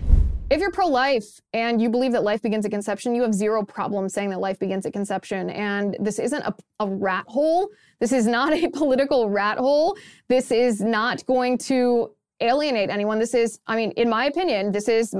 If 0.51 0.61
you're 0.61 0.71
pro 0.71 0.85
life 0.85 1.41
and 1.53 1.81
you 1.81 1.89
believe 1.89 2.11
that 2.11 2.23
life 2.23 2.43
begins 2.43 2.65
at 2.65 2.71
conception, 2.71 3.15
you 3.15 3.23
have 3.23 3.33
zero 3.33 3.63
problem 3.63 4.07
saying 4.07 4.29
that 4.29 4.39
life 4.39 4.59
begins 4.59 4.85
at 4.85 4.93
conception. 4.93 5.49
And 5.49 5.97
this 5.99 6.19
isn't 6.19 6.43
a, 6.43 6.53
a, 6.79 6.87
rat 6.87 7.25
hole. 7.27 7.69
This 7.99 8.11
is 8.11 8.27
not 8.27 8.53
a 8.53 8.69
political 8.73 9.29
rat 9.29 9.57
hole. 9.57 9.97
This 10.27 10.51
is 10.51 10.81
not 10.81 11.25
going 11.25 11.57
to 11.59 12.11
alienate 12.41 12.89
anyone. 12.89 13.17
This 13.17 13.33
is, 13.33 13.59
I 13.67 13.75
mean, 13.75 13.91
in 13.91 14.09
my 14.09 14.25
opinion, 14.25 14.71
this 14.71 14.89
is 14.89 15.15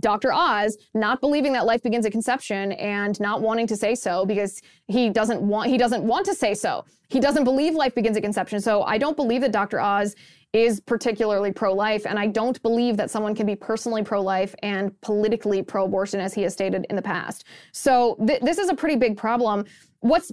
Dr. 0.00 0.32
Oz 0.32 0.76
not 0.94 1.20
believing 1.20 1.52
that 1.54 1.66
life 1.66 1.82
begins 1.82 2.06
at 2.06 2.12
conception 2.12 2.72
and 2.72 3.18
not 3.20 3.40
wanting 3.42 3.66
to 3.66 3.76
say 3.76 3.94
so 3.94 4.24
because 4.24 4.62
he 4.86 5.10
doesn't 5.10 5.40
want 5.40 5.70
he 5.70 5.76
doesn't 5.78 6.04
want 6.04 6.26
to 6.26 6.34
say 6.34 6.54
so. 6.54 6.84
He 7.08 7.20
doesn't 7.20 7.44
believe 7.44 7.74
life 7.74 7.94
begins 7.94 8.16
at 8.16 8.22
conception. 8.22 8.60
So 8.60 8.82
I 8.82 8.98
don't 8.98 9.16
believe 9.16 9.40
that 9.40 9.52
Dr. 9.52 9.80
Oz 9.80 10.14
is 10.52 10.80
particularly 10.80 11.52
pro 11.52 11.74
life. 11.74 12.06
And 12.06 12.18
I 12.18 12.28
don't 12.28 12.62
believe 12.62 12.96
that 12.96 13.10
someone 13.10 13.34
can 13.34 13.44
be 13.44 13.56
personally 13.56 14.04
pro 14.04 14.22
life 14.22 14.54
and 14.62 14.98
politically 15.00 15.62
pro 15.62 15.84
abortion, 15.84 16.20
as 16.20 16.32
he 16.32 16.42
has 16.42 16.52
stated 16.52 16.86
in 16.88 16.96
the 16.96 17.02
past. 17.02 17.44
So 17.72 18.16
th- 18.24 18.40
this 18.40 18.58
is 18.58 18.68
a 18.68 18.74
pretty 18.74 18.94
big 18.94 19.16
problem. 19.16 19.64
What's 19.98 20.30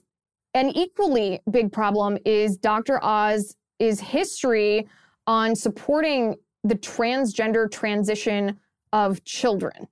an 0.53 0.69
equally 0.69 1.39
big 1.49 1.71
problem 1.71 2.17
is 2.25 2.57
Dr. 2.57 2.99
Oz's 3.03 3.99
history 3.99 4.87
on 5.27 5.55
supporting 5.55 6.35
the 6.63 6.75
transgender 6.75 7.71
transition 7.71 8.59
of 8.93 9.23
children. 9.23 9.87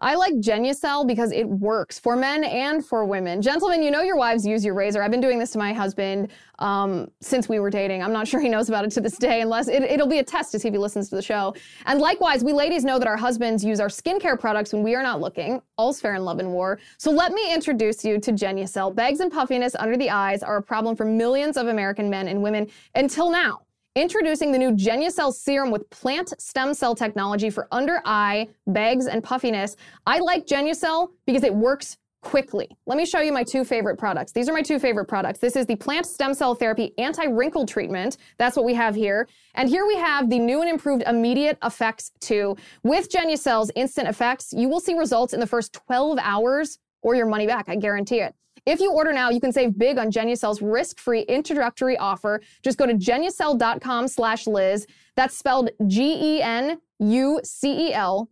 I 0.00 0.14
like 0.14 0.34
Genucel 0.34 1.06
because 1.06 1.30
it 1.30 1.46
works 1.46 1.98
for 1.98 2.16
men 2.16 2.42
and 2.44 2.84
for 2.84 3.04
women. 3.04 3.42
Gentlemen, 3.42 3.82
you 3.82 3.90
know 3.90 4.00
your 4.00 4.16
wives 4.16 4.46
use 4.46 4.64
your 4.64 4.72
razor. 4.72 5.02
I've 5.02 5.10
been 5.10 5.20
doing 5.20 5.38
this 5.38 5.50
to 5.50 5.58
my 5.58 5.74
husband 5.74 6.30
um, 6.58 7.10
since 7.20 7.50
we 7.50 7.60
were 7.60 7.68
dating. 7.68 8.02
I'm 8.02 8.12
not 8.12 8.26
sure 8.30 8.40
he 8.40 8.48
knows 8.48 8.68
about 8.68 8.84
it 8.84 8.92
to 8.92 9.00
this 9.00 9.18
day, 9.18 9.42
unless 9.42 9.68
it, 9.68 9.82
it'll 9.82 10.06
be 10.06 10.18
a 10.18 10.24
test 10.24 10.52
to 10.52 10.58
see 10.58 10.68
if 10.68 10.74
he 10.74 10.78
listens 10.78 11.10
to 11.10 11.16
the 11.16 11.22
show. 11.22 11.54
And 11.84 12.00
likewise, 12.00 12.42
we 12.42 12.52
ladies 12.52 12.82
know 12.82 12.98
that 12.98 13.08
our 13.08 13.16
husbands 13.16 13.62
use 13.62 13.78
our 13.78 13.88
skincare 13.88 14.40
products 14.40 14.72
when 14.72 14.82
we 14.82 14.94
are 14.94 15.02
not 15.02 15.20
looking. 15.20 15.60
All's 15.76 16.00
fair 16.00 16.14
in 16.14 16.24
love 16.24 16.38
and 16.38 16.50
war. 16.50 16.78
So 16.96 17.10
let 17.10 17.32
me 17.32 17.52
introduce 17.52 18.02
you 18.04 18.18
to 18.20 18.32
Genucel. 18.32 18.94
Bags 18.94 19.20
and 19.20 19.30
puffiness 19.30 19.74
under 19.74 19.98
the 19.98 20.08
eyes 20.08 20.42
are 20.42 20.56
a 20.56 20.62
problem 20.62 20.96
for 20.96 21.04
millions 21.04 21.58
of 21.58 21.66
American 21.66 22.08
men 22.08 22.28
and 22.28 22.42
women 22.42 22.68
until 22.94 23.30
now. 23.30 23.60
Introducing 23.96 24.52
the 24.52 24.58
new 24.58 24.70
Genucel 24.70 25.34
serum 25.34 25.72
with 25.72 25.90
plant 25.90 26.32
stem 26.40 26.74
cell 26.74 26.94
technology 26.94 27.50
for 27.50 27.66
under 27.72 28.00
eye, 28.04 28.46
bags, 28.68 29.08
and 29.08 29.20
puffiness. 29.20 29.74
I 30.06 30.20
like 30.20 30.46
Genucel 30.46 31.08
because 31.26 31.42
it 31.42 31.52
works 31.52 31.96
quickly. 32.22 32.68
Let 32.86 32.98
me 32.98 33.04
show 33.04 33.18
you 33.18 33.32
my 33.32 33.42
two 33.42 33.64
favorite 33.64 33.98
products. 33.98 34.30
These 34.30 34.48
are 34.48 34.52
my 34.52 34.62
two 34.62 34.78
favorite 34.78 35.06
products. 35.06 35.40
This 35.40 35.56
is 35.56 35.66
the 35.66 35.74
plant 35.74 36.06
stem 36.06 36.34
cell 36.34 36.54
therapy 36.54 36.94
anti-wrinkle 36.98 37.66
treatment. 37.66 38.18
That's 38.38 38.54
what 38.54 38.64
we 38.64 38.74
have 38.74 38.94
here. 38.94 39.26
And 39.54 39.68
here 39.68 39.84
we 39.84 39.96
have 39.96 40.30
the 40.30 40.38
new 40.38 40.60
and 40.60 40.70
improved 40.70 41.02
immediate 41.08 41.58
effects 41.64 42.12
2. 42.20 42.56
With 42.84 43.10
Genucel's 43.10 43.72
instant 43.74 44.06
effects, 44.06 44.52
you 44.56 44.68
will 44.68 44.80
see 44.80 44.94
results 44.94 45.32
in 45.32 45.40
the 45.40 45.48
first 45.48 45.72
12 45.72 46.16
hours 46.22 46.78
or 47.02 47.16
your 47.16 47.26
money 47.26 47.48
back. 47.48 47.68
I 47.68 47.74
guarantee 47.74 48.20
it. 48.20 48.36
If 48.66 48.80
you 48.80 48.92
order 48.92 49.12
now, 49.12 49.30
you 49.30 49.40
can 49.40 49.52
save 49.52 49.78
big 49.78 49.98
on 49.98 50.10
Genucel's 50.10 50.62
risk-free 50.62 51.22
introductory 51.22 51.96
offer. 51.98 52.40
Just 52.62 52.78
go 52.78 52.86
to 52.86 52.94
genucel.com 52.94 54.08
slash 54.08 54.46
Liz. 54.46 54.86
That's 55.16 55.36
spelled 55.36 55.70
G-E-N-U-C-E-L 55.86 56.78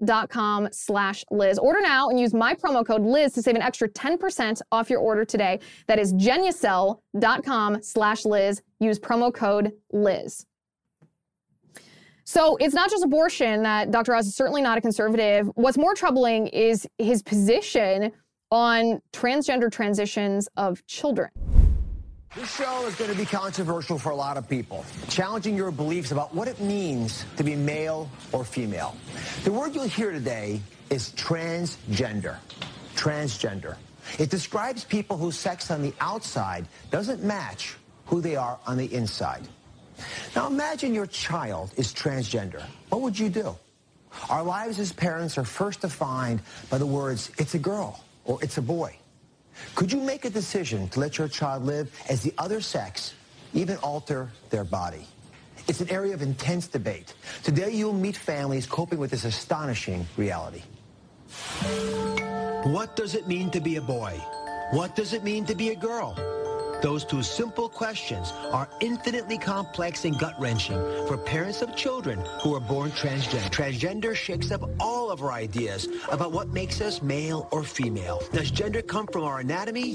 dot 0.05 0.31
com 0.31 0.69
slash 0.73 1.25
Liz. 1.31 1.59
Order 1.59 1.81
now 1.83 2.09
and 2.09 2.19
use 2.19 2.33
my 2.35 2.55
promo 2.55 2.87
code 2.87 3.03
Liz 3.03 3.33
to 3.35 3.43
save 3.43 3.57
an 3.57 3.63
extra 3.63 3.89
10% 3.89 4.61
off 4.73 4.91
your 4.91 5.01
order 5.01 5.25
today. 5.25 5.61
That 5.87 5.99
is 5.99 6.13
genucel.com 6.15 7.83
slash 7.83 8.25
Liz. 8.25 8.63
Use 8.81 8.99
promo 8.99 9.33
code 9.33 9.73
Liz. 9.93 10.47
So 12.25 12.57
it's 12.57 12.75
not 12.75 12.91
just 12.91 13.03
abortion 13.03 13.63
that 13.63 13.91
Dr. 13.91 14.15
Oz 14.15 14.27
is 14.27 14.37
certainly 14.37 14.61
not 14.61 14.77
a 14.77 14.83
conservative. 14.83 15.51
What's 15.55 15.79
more 15.79 15.95
troubling 15.95 16.49
is 16.49 16.87
his 16.99 17.23
position 17.23 18.13
on 18.51 19.01
transgender 19.13 19.71
transitions 19.71 20.49
of 20.57 20.85
children. 20.87 21.31
This 22.35 22.55
show 22.55 22.87
is 22.87 22.95
going 22.95 23.11
to 23.11 23.17
be 23.17 23.25
controversial 23.25 23.99
for 23.99 24.11
a 24.11 24.17
lot 24.17 24.37
of 24.37 24.49
people, 24.49 24.85
challenging 25.09 25.57
your 25.57 25.71
beliefs 25.71 26.13
about 26.13 26.35
what 26.35 26.47
it 26.47 26.61
means 26.61 27.25
to 27.37 27.43
be 27.43 27.57
male 27.57 28.09
or 28.33 28.45
female. 28.45 28.95
The 29.45 29.53
word 29.53 29.75
you'll 29.75 29.85
hear 29.85 30.13
today 30.13 30.61
is 30.91 31.11
transgender. 31.13 32.37
Transgender. 32.95 33.77
It 34.19 34.31
describes 34.31 34.85
people 34.85 35.17
whose 35.17 35.39
sex 35.39 35.71
on 35.71 35.83
the 35.83 35.93
outside 36.01 36.67
doesn't 36.91 37.23
match 37.25 37.77
who 38.07 38.21
they 38.21 38.37
are 38.37 38.59
on 38.67 38.77
the 38.77 38.93
inside. 38.95 39.47
Now 40.37 40.47
imagine 40.47 40.95
your 40.95 41.07
child 41.07 41.73
is 41.77 41.93
transgender. 41.93 42.63
What 42.91 43.01
would 43.01 43.19
you 43.19 43.31
do? 43.31 43.57
Our 44.31 44.43
lives 44.43 44.79
as 44.79 44.93
parents 44.93 45.39
are 45.39 45.45
first 45.45 45.81
defined 45.81 46.41
by 46.71 46.79
the 46.79 46.87
words, 46.87 47.31
it's 47.39 47.55
a 47.55 47.59
girl 47.59 48.03
or 48.29 48.39
it's 48.43 48.59
a 48.59 48.63
boy. 48.63 48.97
Could 49.75 49.91
you 49.91 50.01
make 50.01 50.25
a 50.25 50.31
decision 50.31 50.89
to 50.91 51.01
let 51.01 51.19
your 51.19 51.27
child 51.27 51.65
live 51.65 51.91
as 52.09 52.23
the 52.23 52.33
other 52.39 52.61
sex, 52.61 53.15
even 53.55 53.77
alter 53.79 54.31
their 54.51 54.63
body? 54.63 55.05
It's 55.67 55.81
an 55.81 55.91
area 55.91 56.15
of 56.15 56.23
intense 56.23 56.69
debate. 56.69 57.15
Today 57.43 57.73
you'll 57.73 57.93
meet 57.93 58.17
families 58.17 58.67
coping 58.67 59.01
with 59.01 59.11
this 59.11 59.25
astonishing 59.25 60.07
reality. 60.17 60.63
What 62.65 62.95
does 62.95 63.15
it 63.15 63.27
mean 63.27 63.51
to 63.51 63.61
be 63.61 63.77
a 63.77 63.83
boy? 63.83 64.21
What 64.71 64.95
does 64.95 65.13
it 65.13 65.25
mean 65.25 65.45
to 65.47 65.55
be 65.55 65.71
a 65.71 65.77
girl? 65.77 66.15
Those 66.81 67.05
two 67.05 67.23
simple 67.23 67.69
questions 67.69 68.33
are 68.53 68.69
infinitely 68.81 69.37
complex 69.37 70.05
and 70.05 70.17
gut-wrenching 70.19 70.79
for 71.07 71.17
parents 71.17 71.61
of 71.61 71.75
children 71.75 72.21
who 72.43 72.55
are 72.55 72.61
born 72.61 72.91
transgender. 72.93 73.51
Transgender 73.51 74.15
shakes 74.15 74.53
up 74.53 74.63
all 74.79 75.11
of 75.11 75.23
our 75.23 75.33
ideas 75.33 75.89
about 76.11 76.33
what 76.33 76.49
makes 76.49 76.81
us 76.81 77.03
male 77.03 77.49
or 77.51 77.65
female. 77.65 78.23
Does 78.33 78.51
gender 78.51 78.83
come 78.83 79.09
from 79.09 79.25
our 79.25 79.41
anatomy 79.41 79.95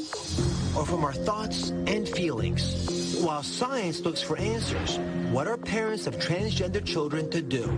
or 0.75 0.85
from 0.85 1.05
our 1.05 1.13
thoughts 1.13 1.69
and 1.69 2.07
feelings? 2.07 3.21
While 3.23 3.43
science 3.43 4.01
looks 4.01 4.21
for 4.21 4.37
answers, 4.37 4.97
what 5.31 5.47
are 5.47 5.57
parents 5.57 6.07
of 6.07 6.15
transgender 6.17 6.83
children 6.85 7.29
to 7.29 7.41
do? 7.41 7.71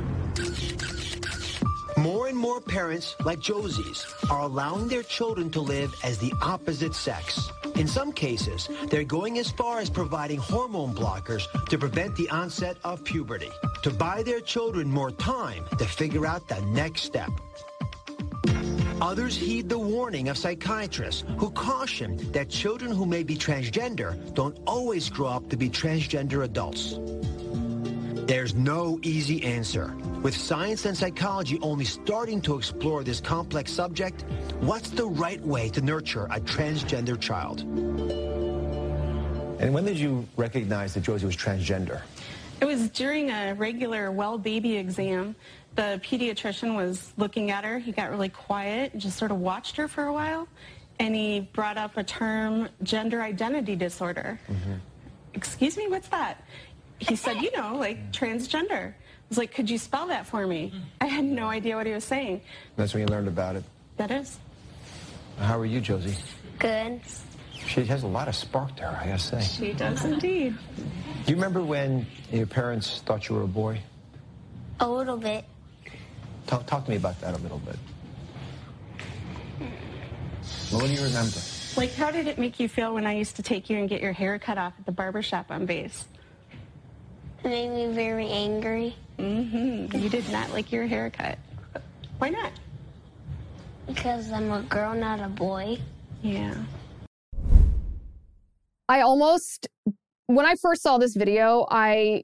More 1.97 2.27
and 2.27 2.37
more 2.37 2.59
parents, 2.59 3.15
like 3.23 3.39
Josie's, 3.39 4.05
are 4.29 4.41
allowing 4.41 4.87
their 4.87 5.03
children 5.03 5.49
to 5.51 5.61
live 5.61 5.93
as 6.03 6.17
the 6.17 6.33
opposite 6.41 6.93
sex. 6.93 7.49
In 7.75 7.87
some 7.87 8.11
cases, 8.11 8.69
they're 8.89 9.05
going 9.05 9.39
as 9.39 9.51
far 9.51 9.79
as 9.79 9.89
providing 9.89 10.39
hormone 10.39 10.93
blockers 10.93 11.43
to 11.69 11.77
prevent 11.77 12.15
the 12.17 12.29
onset 12.29 12.77
of 12.83 13.03
puberty, 13.05 13.49
to 13.83 13.91
buy 13.91 14.23
their 14.23 14.41
children 14.41 14.89
more 14.91 15.11
time 15.11 15.63
to 15.77 15.85
figure 15.85 16.25
out 16.25 16.47
the 16.49 16.59
next 16.61 17.03
step. 17.03 17.31
Others 19.01 19.37
heed 19.37 19.69
the 19.69 19.79
warning 19.79 20.29
of 20.29 20.37
psychiatrists 20.37 21.23
who 21.37 21.49
caution 21.51 22.17
that 22.31 22.49
children 22.49 22.91
who 22.91 23.05
may 23.05 23.23
be 23.23 23.35
transgender 23.35 24.33
don't 24.33 24.57
always 24.67 25.09
grow 25.09 25.27
up 25.27 25.49
to 25.49 25.57
be 25.57 25.69
transgender 25.69 26.43
adults. 26.43 26.97
There's 28.25 28.55
no 28.55 28.99
easy 29.03 29.43
answer. 29.43 29.95
With 30.23 30.35
science 30.35 30.85
and 30.85 30.97
psychology 30.97 31.59
only 31.61 31.85
starting 31.85 32.41
to 32.41 32.57
explore 32.57 33.03
this 33.03 33.21
complex 33.21 33.71
subject, 33.71 34.25
what's 34.61 34.89
the 34.89 35.05
right 35.05 35.39
way 35.41 35.69
to 35.69 35.81
nurture 35.81 36.25
a 36.31 36.39
transgender 36.39 37.19
child? 37.19 37.61
And 39.61 39.71
when 39.71 39.85
did 39.85 39.97
you 39.97 40.27
recognize 40.37 40.95
that 40.95 41.01
Josie 41.01 41.27
was 41.27 41.37
transgender? 41.37 42.01
It 42.61 42.65
was 42.65 42.89
during 42.89 43.29
a 43.29 43.53
regular 43.53 44.11
well 44.11 44.39
baby 44.39 44.75
exam. 44.75 45.35
The 45.75 46.01
pediatrician 46.03 46.75
was 46.75 47.13
looking 47.17 47.51
at 47.51 47.63
her. 47.63 47.77
He 47.77 47.91
got 47.91 48.09
really 48.09 48.29
quiet 48.29 48.93
and 48.93 49.01
just 49.01 49.19
sort 49.19 49.29
of 49.29 49.37
watched 49.37 49.75
her 49.75 49.87
for 49.87 50.05
a 50.05 50.13
while. 50.13 50.47
And 50.97 51.13
he 51.13 51.41
brought 51.53 51.77
up 51.77 51.95
a 51.97 52.03
term, 52.03 52.69
gender 52.81 53.21
identity 53.21 53.75
disorder. 53.75 54.39
Mm-hmm. 54.49 54.73
Excuse 55.35 55.77
me, 55.77 55.87
what's 55.89 56.07
that? 56.07 56.43
He 56.99 57.15
said, 57.15 57.41
you 57.41 57.51
know, 57.51 57.75
like 57.77 58.11
transgender. 58.11 58.89
I 58.91 59.29
was 59.29 59.37
like, 59.37 59.53
could 59.53 59.69
you 59.69 59.77
spell 59.77 60.07
that 60.07 60.27
for 60.27 60.45
me? 60.45 60.73
I 61.01 61.07
had 61.07 61.25
no 61.25 61.47
idea 61.47 61.75
what 61.75 61.87
he 61.87 61.93
was 61.93 62.03
saying. 62.03 62.41
That's 62.75 62.93
when 62.93 63.01
you 63.01 63.07
learned 63.07 63.27
about 63.27 63.55
it. 63.55 63.63
That 63.97 64.11
is. 64.11 64.37
How 65.39 65.59
are 65.59 65.65
you, 65.65 65.81
Josie? 65.81 66.15
Good. 66.59 67.01
She 67.67 67.83
has 67.85 68.03
a 68.03 68.07
lot 68.07 68.27
of 68.27 68.35
spark 68.35 68.75
to 68.77 68.83
her, 68.83 68.97
I 69.01 69.07
gotta 69.07 69.19
say. 69.19 69.41
She 69.41 69.73
does 69.73 70.05
indeed. 70.05 70.55
Do 71.25 71.31
you 71.31 71.35
remember 71.35 71.61
when 71.61 72.05
your 72.31 72.45
parents 72.45 73.01
thought 73.01 73.27
you 73.27 73.35
were 73.35 73.41
a 73.41 73.47
boy? 73.47 73.81
A 74.79 74.87
little 74.87 75.17
bit. 75.17 75.45
Talk, 76.45 76.65
talk 76.67 76.85
to 76.85 76.91
me 76.91 76.97
about 76.97 77.19
that 77.21 77.33
a 77.33 77.37
little 77.37 77.59
bit. 77.59 77.77
Well, 80.71 80.81
what 80.81 80.87
do 80.87 80.93
you 80.93 81.03
remember? 81.03 81.37
Like, 81.75 81.93
how 81.93 82.11
did 82.11 82.27
it 82.27 82.37
make 82.37 82.59
you 82.59 82.69
feel 82.69 82.93
when 82.93 83.07
I 83.07 83.13
used 83.13 83.35
to 83.37 83.43
take 83.43 83.69
you 83.69 83.77
and 83.77 83.89
get 83.89 84.01
your 84.01 84.13
hair 84.13 84.37
cut 84.37 84.57
off 84.57 84.73
at 84.77 84.85
the 84.85 84.91
barber 84.91 85.23
shop 85.23 85.47
on 85.49 85.65
base? 85.65 86.05
It 87.45 87.49
made 87.49 87.69
me 87.69 87.93
very 87.93 88.27
angry. 88.27 88.95
Mm-hmm. 89.19 89.95
You 89.95 90.09
did 90.09 90.27
not 90.31 90.49
like 90.51 90.71
your 90.71 90.87
haircut. 90.87 91.37
Why 92.17 92.29
not? 92.29 92.51
Because 93.85 94.31
I'm 94.31 94.51
a 94.51 94.63
girl, 94.63 94.95
not 94.95 95.19
a 95.19 95.27
boy. 95.27 95.77
Yeah. 96.23 96.55
I 98.89 99.01
almost, 99.01 99.67
when 100.25 100.47
I 100.47 100.55
first 100.55 100.81
saw 100.81 100.97
this 100.97 101.15
video, 101.15 101.67
I 101.69 102.23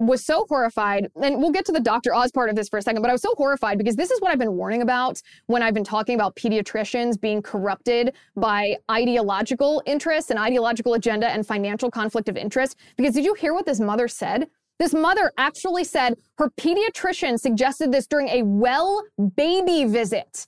was 0.00 0.24
so 0.24 0.46
horrified, 0.48 1.08
and 1.22 1.36
we'll 1.38 1.50
get 1.50 1.66
to 1.66 1.72
the 1.72 1.80
Dr. 1.80 2.14
Oz 2.14 2.32
part 2.32 2.48
of 2.48 2.56
this 2.56 2.68
for 2.68 2.78
a 2.78 2.82
second, 2.82 3.02
but 3.02 3.10
I 3.10 3.12
was 3.12 3.20
so 3.20 3.34
horrified 3.36 3.76
because 3.76 3.96
this 3.96 4.10
is 4.10 4.20
what 4.20 4.32
I've 4.32 4.38
been 4.38 4.54
warning 4.54 4.80
about 4.80 5.20
when 5.46 5.62
I've 5.62 5.74
been 5.74 5.84
talking 5.84 6.14
about 6.14 6.34
pediatricians 6.36 7.20
being 7.20 7.42
corrupted 7.42 8.14
by 8.34 8.76
ideological 8.90 9.82
interests 9.84 10.30
and 10.30 10.38
ideological 10.38 10.94
agenda 10.94 11.28
and 11.28 11.46
financial 11.46 11.90
conflict 11.90 12.30
of 12.30 12.36
interest. 12.38 12.76
Because 12.96 13.14
did 13.14 13.24
you 13.24 13.34
hear 13.34 13.52
what 13.52 13.66
this 13.66 13.78
mother 13.78 14.08
said? 14.08 14.48
This 14.78 14.94
mother 14.94 15.30
actually 15.36 15.84
said 15.84 16.14
her 16.38 16.48
pediatrician 16.58 17.38
suggested 17.38 17.92
this 17.92 18.06
during 18.06 18.28
a 18.28 18.42
well 18.42 19.02
baby 19.36 19.84
visit, 19.84 20.46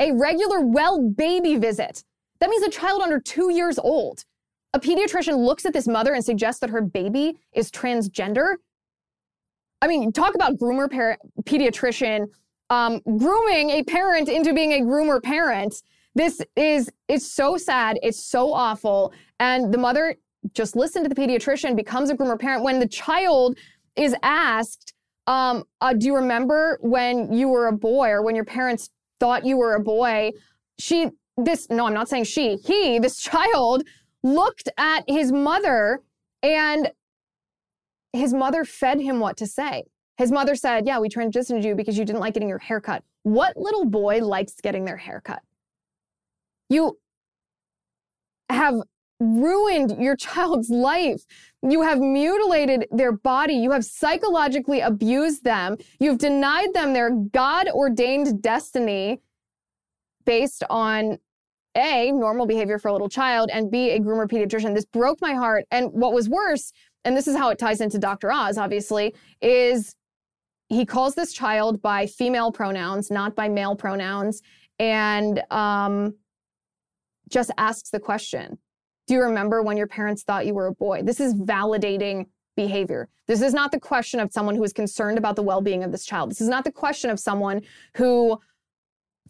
a 0.00 0.12
regular 0.12 0.60
well 0.60 1.00
baby 1.00 1.56
visit. 1.56 2.02
That 2.40 2.50
means 2.50 2.64
a 2.64 2.70
child 2.70 3.02
under 3.02 3.20
two 3.20 3.52
years 3.52 3.78
old. 3.78 4.24
A 4.72 4.80
pediatrician 4.80 5.44
looks 5.44 5.64
at 5.64 5.72
this 5.72 5.86
mother 5.86 6.14
and 6.14 6.24
suggests 6.24 6.60
that 6.60 6.70
her 6.70 6.80
baby 6.80 7.38
is 7.52 7.70
transgender. 7.70 8.56
I 9.82 9.88
mean, 9.88 10.12
talk 10.12 10.34
about 10.34 10.58
groomer 10.58 10.90
parent, 10.90 11.20
pediatrician 11.44 12.26
um, 12.70 13.00
grooming 13.18 13.70
a 13.70 13.82
parent 13.82 14.28
into 14.28 14.54
being 14.54 14.72
a 14.72 14.80
groomer 14.80 15.22
parent. 15.22 15.74
This 16.14 16.40
is 16.56 16.90
it's 17.08 17.30
so 17.30 17.56
sad. 17.56 17.98
It's 18.02 18.24
so 18.24 18.52
awful. 18.52 19.12
And 19.38 19.72
the 19.72 19.78
mother 19.78 20.16
just 20.54 20.76
listened 20.76 21.04
to 21.04 21.08
the 21.08 21.20
pediatrician, 21.20 21.76
becomes 21.76 22.10
a 22.10 22.16
groomer 22.16 22.38
parent. 22.38 22.64
When 22.64 22.78
the 22.78 22.88
child 22.88 23.58
is 23.96 24.14
asked, 24.22 24.94
um, 25.26 25.64
uh, 25.80 25.92
do 25.92 26.06
you 26.06 26.14
remember 26.14 26.78
when 26.80 27.32
you 27.32 27.48
were 27.48 27.66
a 27.66 27.72
boy 27.72 28.08
or 28.08 28.22
when 28.22 28.34
your 28.34 28.44
parents 28.44 28.90
thought 29.18 29.44
you 29.44 29.58
were 29.58 29.74
a 29.74 29.80
boy? 29.80 30.30
She, 30.78 31.08
this, 31.36 31.68
no, 31.70 31.86
I'm 31.86 31.94
not 31.94 32.08
saying 32.08 32.24
she, 32.24 32.56
he, 32.56 32.98
this 32.98 33.16
child 33.20 33.84
looked 34.22 34.68
at 34.78 35.04
his 35.08 35.30
mother 35.32 36.00
and 36.42 36.90
his 38.12 38.32
mother 38.32 38.64
fed 38.64 39.00
him 39.00 39.20
what 39.20 39.36
to 39.38 39.46
say. 39.46 39.84
His 40.16 40.30
mother 40.30 40.54
said, 40.54 40.86
Yeah, 40.86 40.98
we 40.98 41.08
transitioned 41.08 41.64
you 41.64 41.74
because 41.74 41.96
you 41.96 42.04
didn't 42.04 42.20
like 42.20 42.34
getting 42.34 42.48
your 42.48 42.58
hair 42.58 42.80
cut. 42.80 43.02
What 43.22 43.56
little 43.56 43.84
boy 43.84 44.24
likes 44.24 44.54
getting 44.60 44.84
their 44.84 44.96
hair 44.96 45.22
cut? 45.24 45.40
You 46.68 46.98
have 48.50 48.74
ruined 49.20 50.02
your 50.02 50.16
child's 50.28 50.70
life. 50.70 51.24
You 51.62 51.82
have 51.82 52.00
mutilated 52.00 52.86
their 52.90 53.12
body. 53.12 53.54
You 53.54 53.70
have 53.72 53.84
psychologically 53.84 54.80
abused 54.80 55.44
them. 55.44 55.76
You've 55.98 56.18
denied 56.18 56.74
them 56.74 56.92
their 56.92 57.10
God 57.10 57.68
ordained 57.68 58.42
destiny 58.42 59.20
based 60.24 60.64
on 60.70 61.18
A, 61.76 62.12
normal 62.12 62.46
behavior 62.46 62.78
for 62.78 62.88
a 62.88 62.92
little 62.92 63.08
child, 63.08 63.50
and 63.52 63.70
B, 63.70 63.90
a 63.90 64.00
groomer 64.00 64.28
pediatrician. 64.28 64.74
This 64.74 64.86
broke 64.86 65.20
my 65.20 65.34
heart. 65.34 65.64
And 65.70 65.90
what 65.92 66.12
was 66.12 66.28
worse, 66.28 66.72
and 67.04 67.16
this 67.16 67.26
is 67.26 67.36
how 67.36 67.50
it 67.50 67.58
ties 67.58 67.80
into 67.80 67.98
Dr. 67.98 68.30
Oz, 68.30 68.58
obviously, 68.58 69.14
is 69.40 69.94
he 70.68 70.86
calls 70.86 71.14
this 71.14 71.32
child 71.32 71.82
by 71.82 72.06
female 72.06 72.52
pronouns, 72.52 73.10
not 73.10 73.34
by 73.34 73.48
male 73.48 73.74
pronouns, 73.74 74.40
and 74.78 75.42
um, 75.50 76.14
just 77.28 77.50
asks 77.58 77.90
the 77.90 78.00
question 78.00 78.58
do 79.06 79.14
you 79.14 79.22
remember 79.22 79.60
when 79.60 79.76
your 79.76 79.88
parents 79.88 80.22
thought 80.22 80.46
you 80.46 80.54
were 80.54 80.68
a 80.68 80.72
boy? 80.72 81.02
This 81.02 81.18
is 81.18 81.34
validating 81.34 82.26
behavior. 82.54 83.08
This 83.26 83.42
is 83.42 83.52
not 83.52 83.72
the 83.72 83.80
question 83.80 84.20
of 84.20 84.30
someone 84.32 84.54
who 84.54 84.62
is 84.62 84.72
concerned 84.72 85.18
about 85.18 85.34
the 85.34 85.42
well 85.42 85.60
being 85.60 85.82
of 85.82 85.90
this 85.90 86.04
child. 86.04 86.30
This 86.30 86.40
is 86.40 86.48
not 86.48 86.62
the 86.62 86.70
question 86.70 87.10
of 87.10 87.18
someone 87.18 87.62
who 87.96 88.38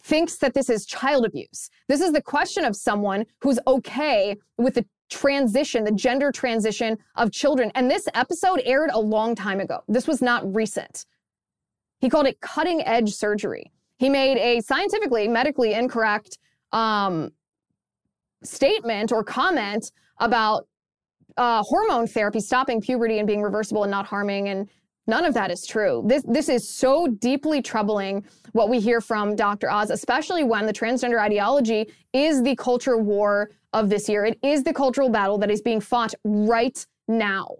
thinks 0.03 0.37
that 0.37 0.53
this 0.53 0.69
is 0.69 0.85
child 0.85 1.25
abuse. 1.25 1.71
This 1.87 1.99
is 1.99 2.11
the 2.11 2.21
question 2.21 2.63
of 2.63 2.75
someone 2.75 3.25
who's 3.41 3.59
okay 3.65 4.37
with 4.55 4.75
the 4.75 4.85
transition, 5.11 5.83
the 5.83 5.91
gender 5.91 6.31
transition 6.31 6.97
of 7.15 7.31
children. 7.31 7.71
And 7.75 7.91
this 7.91 8.07
episode 8.15 8.61
aired 8.65 8.89
a 8.91 8.99
long 8.99 9.35
time 9.35 9.59
ago. 9.59 9.83
This 9.87 10.07
was 10.07 10.21
not 10.21 10.55
recent. 10.55 11.05
He 11.99 12.09
called 12.09 12.25
it 12.25 12.39
cutting 12.41 12.81
edge 12.81 13.13
surgery. 13.13 13.71
He 13.97 14.09
made 14.09 14.37
a 14.37 14.61
scientifically, 14.61 15.27
medically 15.27 15.73
incorrect 15.73 16.39
um, 16.71 17.31
statement 18.43 19.11
or 19.11 19.23
comment 19.23 19.91
about 20.17 20.67
uh, 21.37 21.61
hormone 21.63 22.07
therapy 22.07 22.39
stopping 22.39 22.81
puberty 22.81 23.19
and 23.19 23.27
being 23.27 23.41
reversible 23.41 23.83
and 23.83 23.91
not 23.91 24.05
harming 24.05 24.49
and 24.49 24.67
None 25.11 25.25
of 25.25 25.33
that 25.33 25.51
is 25.51 25.65
true. 25.65 26.03
This 26.05 26.23
this 26.25 26.47
is 26.47 26.69
so 26.69 27.05
deeply 27.05 27.61
troubling 27.61 28.23
what 28.53 28.69
we 28.69 28.79
hear 28.79 29.01
from 29.01 29.35
Dr. 29.35 29.69
Oz, 29.69 29.89
especially 29.89 30.45
when 30.45 30.65
the 30.65 30.71
transgender 30.71 31.19
ideology 31.19 31.91
is 32.13 32.41
the 32.41 32.55
culture 32.55 32.97
war 32.97 33.51
of 33.73 33.89
this 33.89 34.07
year. 34.07 34.23
It 34.23 34.39
is 34.41 34.63
the 34.63 34.73
cultural 34.73 35.09
battle 35.09 35.37
that 35.39 35.51
is 35.51 35.61
being 35.61 35.81
fought 35.81 36.13
right 36.23 36.79
now. 37.09 37.57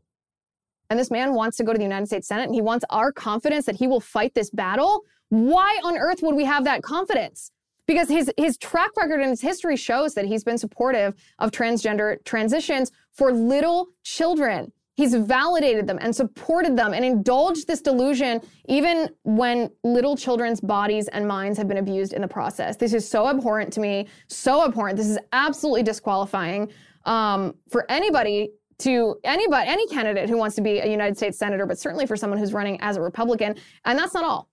And 0.89 0.97
this 0.97 1.11
man 1.11 1.33
wants 1.33 1.57
to 1.57 1.65
go 1.65 1.73
to 1.73 1.77
the 1.77 1.83
United 1.83 2.05
States 2.05 2.29
Senate 2.29 2.45
and 2.45 2.55
he 2.55 2.61
wants 2.61 2.85
our 2.89 3.11
confidence 3.11 3.65
that 3.65 3.75
he 3.75 3.85
will 3.85 3.99
fight 3.99 4.33
this 4.33 4.49
battle. 4.49 5.03
Why 5.27 5.77
on 5.83 5.97
earth 5.97 6.21
would 6.21 6.35
we 6.35 6.45
have 6.45 6.63
that 6.63 6.83
confidence? 6.83 7.51
Because 7.85 8.07
his 8.07 8.31
his 8.37 8.57
track 8.57 8.91
record 8.95 9.19
and 9.19 9.29
his 9.29 9.41
history 9.41 9.75
shows 9.75 10.13
that 10.13 10.23
he's 10.23 10.45
been 10.45 10.57
supportive 10.57 11.15
of 11.37 11.51
transgender 11.51 12.23
transitions 12.23 12.93
for 13.11 13.33
little 13.33 13.89
children. 14.03 14.71
He's 14.95 15.15
validated 15.15 15.87
them 15.87 15.97
and 16.01 16.15
supported 16.15 16.75
them 16.75 16.93
and 16.93 17.03
indulged 17.03 17.67
this 17.67 17.81
delusion 17.81 18.41
even 18.67 19.09
when 19.23 19.69
little 19.83 20.17
children's 20.17 20.59
bodies 20.59 21.07
and 21.07 21.27
minds 21.27 21.57
have 21.57 21.67
been 21.67 21.77
abused 21.77 22.13
in 22.13 22.21
the 22.21 22.27
process. 22.27 22.75
This 22.75 22.93
is 22.93 23.07
so 23.07 23.27
abhorrent 23.27 23.71
to 23.73 23.79
me, 23.79 24.07
so 24.27 24.65
abhorrent. 24.65 24.97
This 24.97 25.07
is 25.07 25.17
absolutely 25.31 25.83
disqualifying 25.83 26.71
um, 27.05 27.55
for 27.69 27.89
anybody 27.89 28.51
to 28.79 29.15
anybody, 29.23 29.69
any 29.69 29.87
candidate 29.87 30.29
who 30.29 30.37
wants 30.37 30.55
to 30.55 30.61
be 30.61 30.79
a 30.79 30.87
United 30.87 31.15
States 31.15 31.37
senator, 31.37 31.65
but 31.65 31.77
certainly 31.77 32.05
for 32.05 32.17
someone 32.17 32.39
who's 32.39 32.53
running 32.53 32.79
as 32.81 32.97
a 32.97 33.01
Republican. 33.01 33.55
And 33.85 33.97
that's 33.97 34.13
not 34.13 34.23
all. 34.23 34.49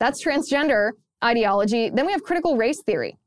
That's 0.00 0.24
transgender 0.24 0.92
ideology. 1.22 1.90
Then 1.90 2.06
we 2.06 2.12
have 2.12 2.22
critical 2.22 2.56
race 2.56 2.82
theory. 2.82 3.18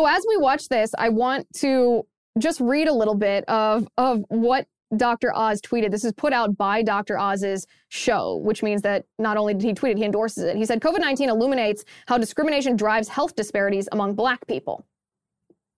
So 0.00 0.06
as 0.06 0.24
we 0.26 0.38
watch 0.38 0.70
this, 0.70 0.92
I 0.96 1.10
want 1.10 1.46
to 1.56 2.06
just 2.38 2.58
read 2.58 2.88
a 2.88 2.92
little 2.94 3.14
bit 3.14 3.44
of 3.48 3.86
of 3.98 4.24
what 4.28 4.66
Dr. 4.96 5.30
Oz 5.36 5.60
tweeted. 5.60 5.90
This 5.90 6.06
is 6.06 6.14
put 6.14 6.32
out 6.32 6.56
by 6.56 6.82
Dr. 6.82 7.18
Oz's 7.18 7.66
show, 7.90 8.36
which 8.36 8.62
means 8.62 8.80
that 8.80 9.04
not 9.18 9.36
only 9.36 9.52
did 9.52 9.62
he 9.62 9.74
tweet 9.74 9.92
it, 9.92 9.98
he 9.98 10.06
endorses 10.06 10.44
it. 10.44 10.56
He 10.56 10.64
said 10.64 10.80
COVID 10.80 11.00
19 11.00 11.28
illuminates 11.28 11.84
how 12.06 12.16
discrimination 12.16 12.76
drives 12.76 13.08
health 13.08 13.36
disparities 13.36 13.90
among 13.92 14.14
black 14.14 14.46
people. 14.46 14.86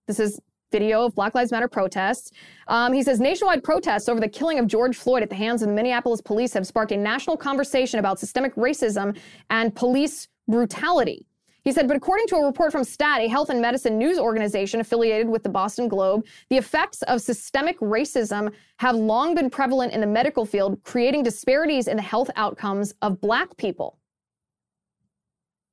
This 0.07 0.21
is 0.21 0.39
video 0.71 1.05
of 1.05 1.13
Black 1.15 1.35
Lives 1.35 1.51
Matter 1.51 1.67
protests. 1.67 2.31
Um, 2.69 2.93
he 2.93 3.03
says 3.03 3.19
nationwide 3.19 3.61
protests 3.61 4.07
over 4.07 4.21
the 4.21 4.29
killing 4.29 4.57
of 4.57 4.67
George 4.67 4.95
Floyd 4.95 5.23
at 5.23 5.29
the 5.29 5.35
hands 5.35 5.61
of 5.61 5.67
the 5.67 5.73
Minneapolis 5.73 6.21
police 6.21 6.53
have 6.53 6.65
sparked 6.65 6.93
a 6.93 6.97
national 6.97 7.35
conversation 7.35 7.99
about 7.99 8.21
systemic 8.21 8.55
racism 8.55 9.17
and 9.49 9.75
police 9.75 10.29
brutality. 10.47 11.25
He 11.63 11.71
said, 11.71 11.87
but 11.87 11.95
according 11.95 12.27
to 12.27 12.35
a 12.35 12.45
report 12.45 12.73
from 12.73 12.83
STAT, 12.83 13.21
a 13.21 13.27
health 13.29 13.49
and 13.49 13.61
medicine 13.61 13.97
news 13.97 14.19
organization 14.19 14.81
affiliated 14.81 15.29
with 15.29 15.43
the 15.43 15.49
Boston 15.49 15.87
Globe, 15.87 16.25
the 16.49 16.57
effects 16.57 17.01
of 17.03 17.21
systemic 17.21 17.79
racism 17.79 18.51
have 18.79 18.95
long 18.95 19.33
been 19.33 19.49
prevalent 19.49 19.93
in 19.93 20.01
the 20.01 20.07
medical 20.07 20.45
field, 20.45 20.83
creating 20.83 21.23
disparities 21.23 21.87
in 21.87 21.95
the 21.95 22.03
health 22.03 22.29
outcomes 22.35 22.93
of 23.01 23.21
black 23.21 23.55
people. 23.55 23.97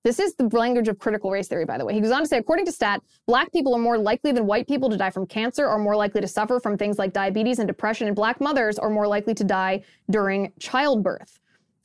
This 0.05 0.19
is 0.19 0.35
the 0.35 0.45
language 0.45 0.89
of 0.89 0.99
critical 0.99 1.31
race 1.31 1.49
theory, 1.49 1.67
by 1.67 1.77
the 1.77 1.85
way. 1.85 1.93
He 1.93 2.01
goes 2.01 2.13
on 2.13 2.23
to 2.23 2.27
say, 2.27 2.39
according 2.39 2.65
to 2.67 2.73
STAT, 2.73 3.03
black 3.27 3.53
people 3.53 3.75
are 3.75 3.81
more 3.81 3.99
likely 3.99 4.33
than 4.33 4.47
white 4.47 4.67
people 4.67 4.89
to 4.89 4.97
die 4.97 5.11
from 5.11 5.27
cancer, 5.27 5.67
are 5.67 5.79
more 5.79 5.97
likely 5.97 6.21
to 6.21 6.29
suffer 6.29 6.59
from 6.59 6.79
things 6.79 6.99
like 6.99 7.13
diabetes 7.13 7.59
and 7.59 7.67
depression, 7.69 8.07
and 8.07 8.17
black 8.17 8.41
mothers 8.41 8.79
are 8.79 8.89
more 8.89 9.07
likely 9.07 9.35
to 9.35 9.45
die 9.45 9.83
during 10.09 10.53
childbirth. 10.59 11.39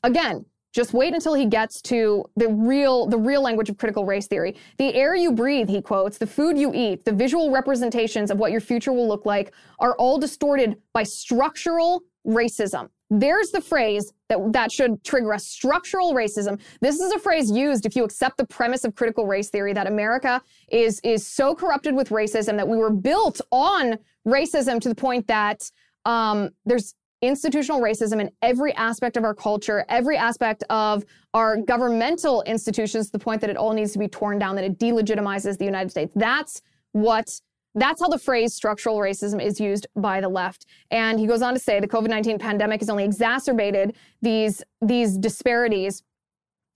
Again, 0.03 0.45
just 0.75 0.93
wait 0.93 1.13
until 1.13 1.33
he 1.33 1.45
gets 1.45 1.81
to 1.81 2.25
the 2.35 2.49
real 2.49 3.07
the 3.07 3.17
real 3.17 3.41
language 3.41 3.69
of 3.69 3.77
critical 3.77 4.05
race 4.05 4.27
theory. 4.27 4.57
The 4.77 4.93
air 4.93 5.15
you 5.15 5.31
breathe, 5.31 5.69
he 5.69 5.81
quotes, 5.81 6.17
the 6.17 6.27
food 6.27 6.57
you 6.57 6.73
eat, 6.73 7.05
the 7.05 7.13
visual 7.13 7.49
representations 7.49 8.29
of 8.29 8.39
what 8.39 8.51
your 8.51 8.59
future 8.59 8.91
will 8.91 9.07
look 9.07 9.25
like 9.25 9.53
are 9.79 9.95
all 9.95 10.17
distorted 10.17 10.75
by 10.91 11.03
structural 11.03 12.03
racism. 12.27 12.89
There's 13.09 13.51
the 13.51 13.61
phrase 13.61 14.11
that 14.27 14.51
that 14.51 14.69
should 14.69 15.01
trigger 15.05 15.31
a 15.31 15.39
structural 15.39 16.13
racism. 16.13 16.59
This 16.81 16.99
is 16.99 17.13
a 17.13 17.19
phrase 17.19 17.49
used 17.49 17.85
if 17.85 17.95
you 17.95 18.03
accept 18.03 18.35
the 18.35 18.45
premise 18.45 18.83
of 18.83 18.95
critical 18.95 19.25
race 19.25 19.49
theory 19.49 19.71
that 19.73 19.87
America 19.87 20.41
is 20.69 20.99
is 21.05 21.25
so 21.25 21.55
corrupted 21.55 21.95
with 21.95 22.09
racism 22.09 22.57
that 22.57 22.67
we 22.67 22.75
were 22.75 22.91
built 22.91 23.39
on 23.51 23.97
racism 24.27 24.81
to 24.81 24.89
the 24.89 24.95
point 24.95 25.25
that 25.27 25.71
um, 26.03 26.49
there's 26.65 26.95
institutional 27.21 27.81
racism 27.81 28.19
in 28.19 28.29
every 28.41 28.73
aspect 28.73 29.17
of 29.17 29.23
our 29.23 29.33
culture, 29.33 29.85
every 29.89 30.17
aspect 30.17 30.63
of 30.69 31.05
our 31.33 31.57
governmental 31.57 32.41
institutions 32.43 33.07
to 33.07 33.11
the 33.13 33.19
point 33.19 33.41
that 33.41 33.49
it 33.49 33.57
all 33.57 33.73
needs 33.73 33.91
to 33.93 33.99
be 33.99 34.07
torn 34.07 34.37
down, 34.37 34.55
that 34.55 34.65
it 34.65 34.77
delegitimizes 34.77 35.57
the 35.57 35.65
United 35.65 35.89
States. 35.89 36.13
That's 36.15 36.61
what 36.91 37.39
that's 37.75 38.01
how 38.01 38.07
the 38.07 38.17
phrase 38.17 38.53
structural 38.53 38.97
racism 38.97 39.43
is 39.43 39.59
used 39.59 39.85
by 39.97 40.21
the 40.21 40.29
left. 40.29 40.65
And 40.91 41.19
he 41.19 41.27
goes 41.27 41.41
on 41.41 41.53
to 41.53 41.59
say 41.59 41.81
the 41.81 41.87
COVID-19 41.87 42.39
pandemic 42.39 42.79
has 42.79 42.89
only 42.89 43.03
exacerbated 43.03 43.95
these, 44.21 44.63
these 44.81 45.17
disparities. 45.17 46.01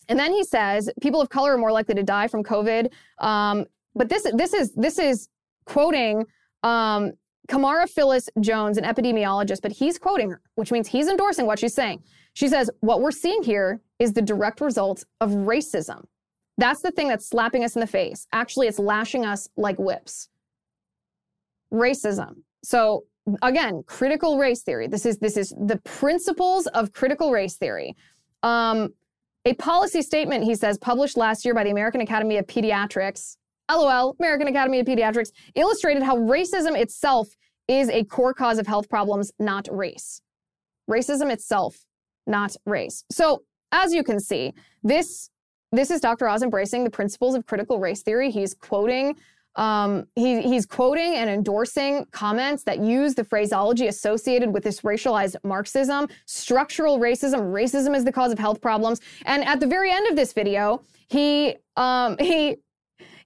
And 0.09 0.19
then 0.19 0.33
he 0.33 0.43
says 0.43 0.89
people 1.01 1.21
of 1.21 1.29
color 1.29 1.53
are 1.53 1.57
more 1.57 1.71
likely 1.71 1.95
to 1.95 2.03
die 2.03 2.27
from 2.27 2.43
COVID. 2.43 2.91
Um, 3.19 3.65
but 3.95 4.09
this, 4.09 4.27
this 4.33 4.53
is, 4.53 4.73
this 4.73 4.99
is 4.99 5.29
quoting 5.65 6.25
um, 6.63 7.13
Camara 7.49 7.87
Phyllis 7.87 8.29
Jones, 8.39 8.77
an 8.77 8.85
epidemiologist, 8.85 9.61
but 9.61 9.71
he's 9.71 9.97
quoting 9.97 10.29
her, 10.29 10.41
which 10.55 10.71
means 10.71 10.87
he's 10.87 11.07
endorsing 11.07 11.45
what 11.45 11.59
she's 11.59 11.73
saying. 11.73 12.03
She 12.33 12.47
says, 12.47 12.69
What 12.79 13.01
we're 13.01 13.11
seeing 13.11 13.43
here 13.43 13.81
is 13.97 14.13
the 14.13 14.21
direct 14.21 14.61
result 14.61 15.03
of 15.19 15.31
racism. 15.31 16.05
That's 16.57 16.81
the 16.81 16.91
thing 16.91 17.07
that's 17.07 17.27
slapping 17.27 17.63
us 17.63 17.75
in 17.75 17.79
the 17.79 17.87
face. 17.87 18.27
Actually, 18.31 18.67
it's 18.67 18.79
lashing 18.79 19.25
us 19.25 19.49
like 19.57 19.77
whips. 19.79 20.29
Racism. 21.73 22.43
So 22.63 23.05
again, 23.41 23.83
critical 23.85 24.37
race 24.37 24.61
theory. 24.61 24.87
This 24.87 25.05
is 25.05 25.17
this 25.17 25.35
is 25.35 25.53
the 25.59 25.77
principles 25.77 26.67
of 26.67 26.93
critical 26.93 27.31
race 27.31 27.57
theory. 27.57 27.95
Um, 28.43 28.93
a 29.45 29.53
policy 29.55 30.01
statement, 30.01 30.43
he 30.43 30.53
says, 30.53 30.77
published 30.77 31.17
last 31.17 31.45
year 31.45 31.53
by 31.53 31.63
the 31.63 31.71
American 31.71 32.01
Academy 32.01 32.37
of 32.37 32.45
Pediatrics, 32.45 33.37
LOL, 33.69 34.15
American 34.19 34.47
Academy 34.47 34.79
of 34.79 34.85
Pediatrics, 34.85 35.31
illustrated 35.55 36.03
how 36.03 36.17
racism 36.17 36.75
itself 36.75 37.29
is 37.67 37.89
a 37.89 38.03
core 38.03 38.33
cause 38.33 38.57
of 38.57 38.67
health 38.67 38.89
problems, 38.89 39.31
not 39.39 39.67
race. 39.71 40.21
Racism 40.89 41.31
itself, 41.31 41.85
not 42.25 42.55
race. 42.65 43.03
So, 43.11 43.43
as 43.71 43.93
you 43.93 44.03
can 44.03 44.19
see, 44.19 44.53
this 44.83 45.29
this 45.71 45.91
is 45.91 46.01
Dr. 46.01 46.27
Oz 46.27 46.41
embracing 46.41 46.83
the 46.83 46.89
principles 46.89 47.35
of 47.35 47.45
critical 47.45 47.79
race 47.79 48.01
theory. 48.01 48.31
He's 48.31 48.55
quoting 48.55 49.15
um, 49.55 50.05
he, 50.15 50.41
he's 50.41 50.65
quoting 50.65 51.15
and 51.15 51.29
endorsing 51.29 52.05
comments 52.11 52.63
that 52.63 52.79
use 52.79 53.15
the 53.15 53.23
phraseology 53.23 53.87
associated 53.87 54.53
with 54.53 54.63
this 54.63 54.81
racialized 54.81 55.35
Marxism, 55.43 56.07
structural 56.25 56.99
racism. 56.99 57.51
Racism 57.51 57.95
is 57.95 58.05
the 58.05 58.11
cause 58.11 58.31
of 58.31 58.39
health 58.39 58.61
problems. 58.61 59.01
And 59.25 59.43
at 59.43 59.59
the 59.59 59.67
very 59.67 59.91
end 59.91 60.07
of 60.07 60.15
this 60.15 60.33
video, 60.33 60.81
he 61.07 61.55
um, 61.75 62.17
he 62.19 62.57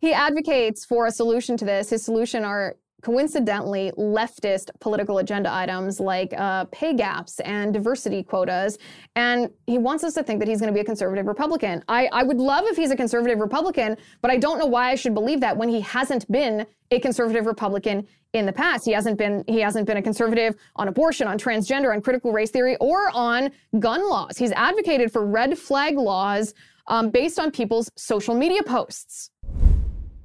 he 0.03 0.11
advocates 0.11 0.83
for 0.83 1.05
a 1.05 1.11
solution 1.11 1.55
to 1.55 1.63
this. 1.63 1.89
His 1.89 2.03
solution 2.03 2.43
are 2.43 2.75
coincidentally 3.03 3.89
leftist 3.97 4.69
political 4.81 5.19
agenda 5.19 5.49
items 5.49 6.01
like 6.01 6.33
uh, 6.37 6.65
pay 6.73 6.93
gaps 6.93 7.39
and 7.39 7.73
diversity 7.73 8.21
quotas. 8.21 8.77
And 9.15 9.49
he 9.65 9.77
wants 9.77 10.03
us 10.03 10.13
to 10.15 10.23
think 10.23 10.39
that 10.39 10.49
he's 10.49 10.59
going 10.59 10.67
to 10.67 10.73
be 10.73 10.81
a 10.81 10.83
conservative 10.83 11.25
Republican. 11.25 11.85
I, 11.87 12.07
I 12.07 12.23
would 12.23 12.35
love 12.35 12.65
if 12.65 12.75
he's 12.75 12.91
a 12.91 12.97
conservative 12.97 13.39
Republican, 13.39 13.95
but 14.21 14.29
I 14.29 14.35
don't 14.35 14.59
know 14.59 14.65
why 14.65 14.89
I 14.89 14.95
should 14.95 15.13
believe 15.13 15.39
that 15.39 15.55
when 15.55 15.69
he 15.69 15.79
hasn't 15.79 16.29
been 16.29 16.65
a 16.91 16.99
conservative 16.99 17.45
Republican 17.45 18.05
in 18.33 18.45
the 18.45 18.51
past. 18.51 18.83
He 18.83 18.91
hasn't 18.91 19.17
been 19.17 19.45
he 19.47 19.61
hasn't 19.61 19.87
been 19.87 19.95
a 19.95 20.01
conservative 20.01 20.57
on 20.75 20.89
abortion, 20.89 21.27
on 21.27 21.37
transgender, 21.37 21.93
on 21.93 22.01
critical 22.01 22.33
race 22.33 22.51
theory, 22.51 22.75
or 22.81 23.09
on 23.13 23.51
gun 23.79 24.09
laws. 24.09 24.37
He's 24.37 24.51
advocated 24.51 25.13
for 25.13 25.25
red 25.25 25.57
flag 25.57 25.97
laws 25.97 26.53
um, 26.87 27.09
based 27.09 27.39
on 27.39 27.51
people's 27.51 27.89
social 27.95 28.35
media 28.35 28.63
posts. 28.63 29.29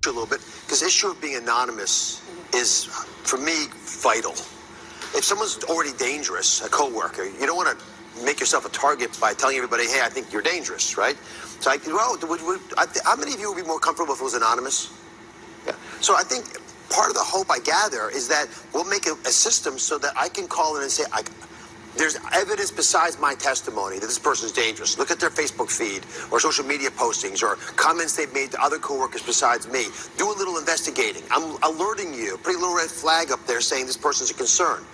A 0.07 0.09
little 0.09 0.27
bit 0.27 0.39
because 0.63 0.81
the 0.81 0.87
issue 0.87 1.09
of 1.09 1.21
being 1.21 1.35
anonymous 1.35 2.23
is, 2.55 2.85
for 2.85 3.37
me, 3.37 3.67
vital. 4.01 4.31
If 5.13 5.25
someone's 5.25 5.59
already 5.65 5.93
dangerous, 5.99 6.65
a 6.65 6.69
coworker, 6.69 7.25
you 7.25 7.47
don't 7.47 7.57
want 7.57 7.77
to 7.77 8.25
make 8.25 8.39
yourself 8.39 8.65
a 8.65 8.69
target 8.69 9.19
by 9.21 9.35
telling 9.35 9.57
everybody, 9.57 9.87
"Hey, 9.89 10.01
I 10.03 10.09
think 10.09 10.33
you're 10.33 10.41
dangerous," 10.41 10.97
right? 10.97 11.17
So, 11.61 11.73
I, 11.73 11.79
well, 11.89 12.17
would, 12.23 12.41
would, 12.43 12.61
I, 12.79 12.87
how 13.05 13.17
many 13.17 13.35
of 13.35 13.41
you 13.41 13.53
would 13.53 13.61
be 13.61 13.67
more 13.67 13.81
comfortable 13.81 14.15
if 14.15 14.21
it 14.21 14.25
was 14.25 14.35
anonymous? 14.35 14.89
Yeah. 15.67 15.75
So, 16.01 16.15
I 16.17 16.23
think 16.23 16.45
part 16.91 17.09
of 17.09 17.15
the 17.15 17.25
hope 17.25 17.51
I 17.51 17.59
gather 17.59 18.09
is 18.09 18.29
that 18.29 18.47
we'll 18.73 18.85
make 18.85 19.07
a, 19.07 19.15
a 19.27 19.33
system 19.33 19.79
so 19.81 19.99
that 19.99 20.13
I 20.17 20.29
can 20.29 20.47
call 20.47 20.77
in 20.77 20.83
and 20.83 20.91
say, 20.91 21.05
I, 21.13 21.23
there's 21.97 22.17
evidence 22.33 22.71
besides 22.71 23.19
my 23.19 23.35
testimony 23.35 23.99
that 23.99 24.07
this 24.07 24.19
person 24.19 24.47
is 24.47 24.53
dangerous. 24.53 24.99
Look 24.99 25.11
at 25.11 25.19
their 25.19 25.31
Facebook 25.31 25.71
feed 25.71 26.05
or 26.31 26.41
social 26.41 26.65
media 26.65 26.91
postings 26.91 27.43
or 27.43 27.57
comments 27.75 28.17
they've 28.17 28.33
made 28.33 28.53
to 28.53 28.63
other 28.63 28.79
coworkers 28.79 29.23
besides 29.23 29.67
me. 29.69 29.87
Do 30.17 30.31
a 30.31 30.37
little 30.37 30.59
investigating. 30.59 31.23
I'm 31.31 31.57
alerting 31.63 32.15
you, 32.15 32.37
putting 32.39 32.59
a 32.59 32.61
little 32.61 32.77
red 32.77 32.91
flag 32.91 33.33
up 33.33 33.45
there 33.47 33.61
saying 33.61 33.87
this 33.87 33.97
person's 33.97 34.31
a 34.31 34.35
concern. 34.35 34.85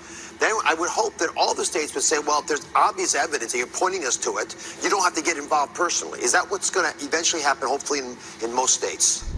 Then 0.40 0.52
I 0.64 0.74
would 0.74 0.90
hope 0.90 1.16
that 1.18 1.30
all 1.36 1.54
the 1.54 1.64
states 1.64 1.94
would 1.94 2.02
say, 2.02 2.18
well, 2.18 2.40
if 2.40 2.46
there's 2.46 2.66
obvious 2.74 3.14
evidence 3.14 3.52
and 3.52 3.58
you're 3.58 3.66
pointing 3.68 4.04
us 4.04 4.16
to 4.18 4.38
it, 4.38 4.56
you 4.82 4.90
don't 4.90 5.02
have 5.02 5.14
to 5.14 5.22
get 5.22 5.36
involved 5.36 5.74
personally. 5.74 6.20
Is 6.20 6.32
that 6.32 6.50
what's 6.50 6.70
going 6.70 6.90
to 6.90 7.04
eventually 7.04 7.42
happen, 7.42 7.68
hopefully, 7.68 8.00
in, 8.00 8.16
in 8.42 8.52
most 8.52 8.74
states? 8.74 9.33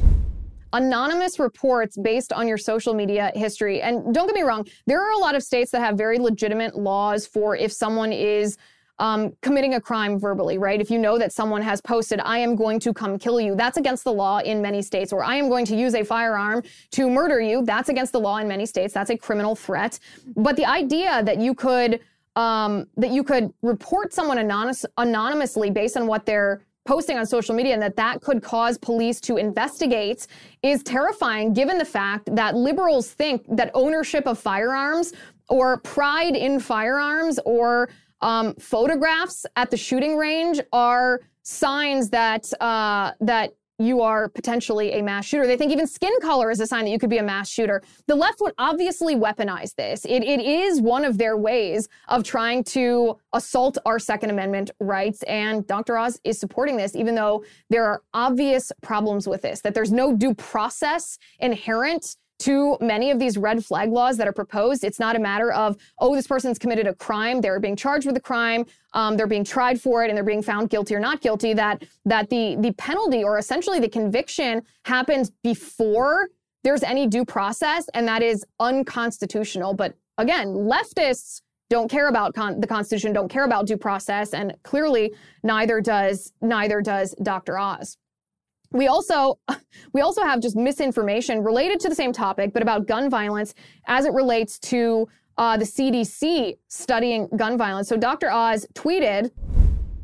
Anonymous 0.77 1.39
reports 1.39 1.97
based 1.97 2.33
on 2.33 2.47
your 2.47 2.59
social 2.59 2.93
media 2.93 3.33
history. 3.35 3.81
And 3.81 4.15
don't 4.15 4.27
get 4.27 4.35
me 4.35 4.43
wrong, 4.43 4.67
there 4.87 5.01
are 5.01 5.12
a 5.12 5.19
lot 5.19 5.35
of 5.35 5.43
states 5.43 5.71
that 5.73 5.81
have 5.81 5.97
very 5.97 6.19
legitimate 6.19 6.77
laws 6.77 7.27
for 7.27 7.57
if 7.57 7.73
someone 7.73 8.12
is 8.12 8.59
um, 8.99 9.33
committing 9.43 9.75
a 9.75 9.81
crime 9.81 10.19
verbally, 10.19 10.59
right? 10.59 10.81
If 10.81 10.91
you 10.91 10.99
know 10.99 11.19
that 11.19 11.33
someone 11.33 11.62
has 11.62 11.81
posted, 11.81 12.21
I 12.21 12.39
am 12.39 12.57
going 12.57 12.79
to 12.81 12.93
come 12.93 13.19
kill 13.19 13.41
you, 13.41 13.55
that's 13.55 13.77
against 13.79 14.05
the 14.05 14.12
law 14.12 14.39
in 14.39 14.62
many 14.62 14.83
states. 14.83 15.12
Or 15.12 15.25
I 15.25 15.37
am 15.37 15.49
going 15.49 15.67
to 15.67 15.77
use 15.77 15.95
a 15.95 16.05
firearm 16.05 16.62
to 16.93 17.11
murder 17.11 17.41
you, 17.41 17.65
that's 17.65 17.89
against 17.89 18.12
the 18.12 18.21
law 18.21 18.39
in 18.39 18.49
many 18.49 18.67
states. 18.67 18.93
That's 18.95 19.11
a 19.11 19.17
criminal 19.17 19.55
threat. 19.55 19.99
But 20.37 20.57
the 20.57 20.67
idea 20.67 21.23
that 21.25 21.39
you 21.41 21.55
could 21.55 22.01
um, 22.37 22.87
that 22.99 23.11
you 23.11 23.25
could 23.25 23.51
report 23.62 24.12
someone 24.12 24.37
anonymous, 24.37 24.85
anonymously 24.99 25.71
based 25.71 25.97
on 25.97 26.07
what 26.07 26.27
they're 26.27 26.61
posting 26.87 27.18
on 27.18 27.27
social 27.27 27.55
media 27.55 27.72
and 27.72 27.83
that 27.83 27.96
that 27.96 28.20
could 28.22 28.42
cause 28.42 28.79
police 28.79 29.20
to 29.20 29.37
investigate 29.37 30.27
is 30.62 30.83
terrifying 30.83 31.53
given 31.53 31.79
the 31.79 31.85
fact 31.85 32.35
that 32.35 32.55
liberals 32.55 33.11
think 33.11 33.44
that 33.49 33.70
ownership 33.75 34.27
of 34.27 34.38
firearms 34.38 35.12
or 35.49 35.79
pride 35.79 36.35
in 36.37 36.59
firearms 36.59 37.38
or 37.44 37.88
um, 38.20 38.55
photographs 38.55 39.44
at 39.57 39.70
the 39.70 39.77
shooting 39.77 40.16
range 40.16 40.61
are 40.72 41.20
signs 41.42 42.09
that 42.11 42.51
uh, 42.61 43.12
that 43.20 43.53
you 43.79 44.01
are 44.01 44.29
potentially 44.29 44.93
a 44.93 45.03
mass 45.03 45.27
shooter. 45.27 45.47
They 45.47 45.57
think 45.57 45.73
even 45.73 45.87
skin 45.87 46.12
color 46.21 46.51
is 46.51 46.61
a 46.61 46.67
sign 46.67 46.85
that 46.85 46.91
you 46.91 46.99
could 46.99 47.11
be 47.11 47.19
a 47.19 47.23
mass 47.23 47.49
shooter. 47.49 47.83
The 48.07 48.15
left 48.15 48.41
would 48.41 48.55
obviously 48.59 49.17
weaponize 49.17 49.75
this. 49.75 50.05
It, 50.05 50.23
it 50.23 50.41
is 50.41 50.81
one 50.81 51.05
of 51.05 51.19
their 51.19 51.37
ways 51.37 51.89
of 52.09 52.25
trying 52.25 52.65
to 52.65 53.19
assault 53.33 53.77
our 53.85 53.99
Second 53.99 54.31
Amendment 54.31 54.71
rights. 54.81 55.23
And 55.25 55.67
Dr. 55.67 55.99
Oz 55.99 56.21
is 56.25 56.39
supporting 56.39 56.77
this, 56.77 56.97
even 56.97 57.15
though 57.15 57.45
there 57.69 57.85
are 57.85 58.03
obvious 58.15 58.73
problems 58.83 59.29
with 59.29 59.43
this, 59.43 59.61
that 59.61 59.75
there's 59.75 59.93
no 59.93 60.15
due 60.17 60.35
process 60.35 61.19
inherent 61.39 62.17
to 62.40 62.77
many 62.81 63.11
of 63.11 63.18
these 63.18 63.38
red 63.38 63.64
flag 63.64 63.90
laws 63.90 64.16
that 64.18 64.29
are 64.29 64.33
proposed. 64.33 64.85
It's 64.85 65.01
not 65.01 65.16
a 65.16 65.18
matter 65.18 65.53
of, 65.53 65.77
oh, 65.99 66.14
this 66.14 66.27
person's 66.27 66.59
committed 66.59 66.87
a 66.87 66.94
crime, 66.94 67.40
they're 67.40 67.61
being 67.61 67.77
charged 67.77 68.07
with 68.07 68.16
a 68.16 68.20
crime, 68.20 68.66
um, 68.92 69.16
they're 69.16 69.27
being 69.27 69.44
tried 69.44 69.81
for 69.81 70.05
it, 70.05 70.09
and 70.09 70.16
they're 70.16 70.25
being 70.25 70.42
found 70.42 70.70
guilty 70.70 70.94
or 70.94 71.01
not 71.01 71.20
guilty. 71.20 71.55
That 71.55 71.85
that 72.05 72.31
the 72.31 72.57
the 72.59 72.72
penalty 72.72 73.25
or 73.25 73.38
essentially 73.38 73.81
the 73.81 73.88
conviction 73.88 74.62
happens 74.85 75.31
before 75.42 76.29
there's 76.64 76.83
any 76.83 77.07
due 77.07 77.25
process, 77.25 77.88
and 77.94 78.09
that 78.09 78.22
is 78.22 78.44
unconstitutional. 78.59 79.75
But 79.75 79.94
again, 80.18 80.49
leftists 80.49 81.42
don't 81.68 81.90
care 81.90 82.09
about 82.09 82.35
con- 82.35 82.61
the 82.61 82.66
Constitution, 82.66 83.12
don't 83.12 83.29
care 83.29 83.44
about 83.44 83.66
due 83.66 83.77
process, 83.77 84.33
and 84.33 84.55
clearly 84.62 85.14
neither 85.42 85.81
does 85.81 86.33
neither 86.40 86.81
does 86.81 87.14
Dr. 87.22 87.59
Oz. 87.59 87.99
We 88.77 88.89
also 88.89 89.39
we 89.93 90.01
also 90.01 90.23
have 90.23 90.41
just 90.41 90.57
misinformation 90.57 91.43
related 91.43 91.81
to 91.81 91.89
the 91.89 91.95
same 91.95 92.12
topic, 92.12 92.53
but 92.53 92.62
about 92.62 92.87
gun 92.87 93.09
violence 93.11 93.55
as 93.87 94.05
it 94.05 94.12
relates 94.12 94.59
to 94.59 95.09
uh, 95.39 95.57
the 95.57 95.65
CDC 95.65 96.57
studying 96.69 97.29
gun 97.37 97.59
violence. 97.59 97.89
So 97.89 97.97
Dr. 97.97 98.31
Oz 98.31 98.67
tweeted, 98.75 99.31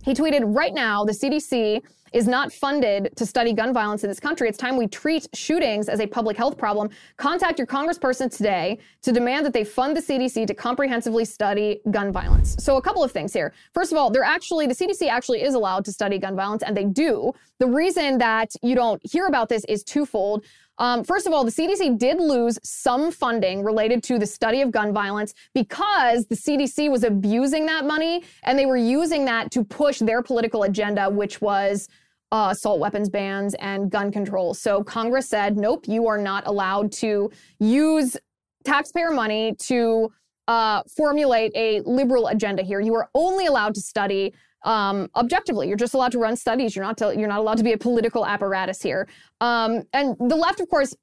he 0.05 0.13
tweeted, 0.13 0.43
right 0.55 0.75
now 0.75 1.05
the 1.05 1.13
CDC 1.13 1.83
is 2.13 2.27
not 2.27 2.53
funded 2.53 3.11
to 3.17 3.27
study 3.27 3.53
gun 3.53 3.73
violence 3.73 4.05
in 4.05 4.09
this 4.09 4.21
country. 4.21 4.49
It's 4.49 4.59
time 4.59 4.77
we 4.77 4.87
treat 4.87 5.29
shootings 5.35 5.89
as 5.89 6.01
a 6.01 6.07
public 6.07 6.37
health 6.37 6.59
problem. 6.59 6.91
Contact 7.17 7.59
your 7.59 7.67
congressperson 7.67 8.35
today 8.35 8.79
to 9.03 9.13
demand 9.13 9.47
that 9.47 9.53
they 9.53 9.65
fund 9.65 9.97
the 9.97 10.01
CDC 10.01 10.47
to 10.47 10.55
comprehensively 10.55 11.25
study 11.25 11.81
gun 11.91 12.13
violence. 12.13 12.57
So 12.59 12.77
a 12.77 12.83
couple 12.83 13.03
of 13.03 13.13
things 13.13 13.33
here. 13.33 13.53
First 13.73 13.93
of 13.93 13.99
all, 13.99 14.11
they're 14.11 14.25
actually 14.25 14.67
the 14.67 14.75
CDC 14.75 15.09
actually 15.09 15.43
is 15.43 15.55
allowed 15.55 15.85
to 15.87 15.93
study 15.93 16.19
gun 16.19 16.37
violence 16.37 16.63
and 16.63 16.77
they 16.77 16.85
do. 16.85 17.33
The 17.59 17.67
reason 17.67 18.19
that 18.19 18.53
you 18.63 18.75
don't 18.75 19.01
hear 19.05 19.27
about 19.27 19.49
this 19.49 19.65
is 19.67 19.83
twofold. 19.83 20.45
Um, 20.79 21.05
first 21.05 21.27
of 21.27 21.33
all, 21.33 21.45
the 21.45 21.51
CDC 21.51 21.99
did 21.99 22.19
lose 22.19 22.59
some 22.63 23.13
funding 23.13 23.63
related 23.63 24.03
to 24.05 24.19
the 24.19 24.27
study 24.27 24.63
of 24.63 24.71
gun 24.71 24.93
violence 24.93 25.35
because 25.55 26.27
the 26.27 26.35
CDC 26.35 26.91
was 26.91 27.05
abusing 27.05 27.67
that 27.67 27.85
money 27.85 28.25
and 28.43 28.59
they 28.59 28.67
were 28.67 28.77
using 28.77 29.25
that 29.27 29.51
to 29.53 29.65
push 29.65 29.99
their 29.99 30.23
political 30.23 30.63
agenda, 30.65 31.09
which 31.09 31.41
was 31.41 31.89
uh, 32.33 32.49
assault 32.51 32.81
weapons 32.81 33.11
bans 33.11 33.55
and 33.61 33.91
gun 33.91 34.11
control. 34.11 34.55
So 34.55 34.83
Congress 34.83 35.29
said, 35.29 35.57
nope, 35.57 35.85
you 35.87 36.07
are 36.09 36.19
not 36.19 36.47
allowed 36.47 36.91
to 36.93 37.31
use 37.61 38.17
taxpayer 38.65 39.13
money 39.13 39.55
to 39.61 40.11
uh, 40.49 40.83
formulate 40.97 41.53
a 41.55 41.83
liberal 41.83 42.29
agenda 42.29 42.63
here. 42.63 42.81
You 42.81 42.95
are 42.95 43.09
only 43.15 43.47
allowed 43.47 43.75
to 43.75 43.81
study 43.81 44.35
um, 44.65 45.09
objectively. 45.15 45.69
You're 45.69 45.77
just 45.77 45.93
allowed 45.95 46.13
to 46.13 46.19
run 46.19 46.37
studies. 46.37 46.75
You're 46.75 46.85
not 46.85 46.97
to, 46.99 47.15
you're 47.17 47.29
not 47.29 47.39
allowed 47.39 47.59
to 47.59 47.65
be 47.65 47.73
a 47.73 47.79
political 47.79 48.25
apparatus 48.25 48.81
here. 48.81 49.09
Um, 49.41 49.83
and 49.93 50.17
the 50.19 50.37
left, 50.37 50.61
of 50.61 50.69
course, 50.71 50.97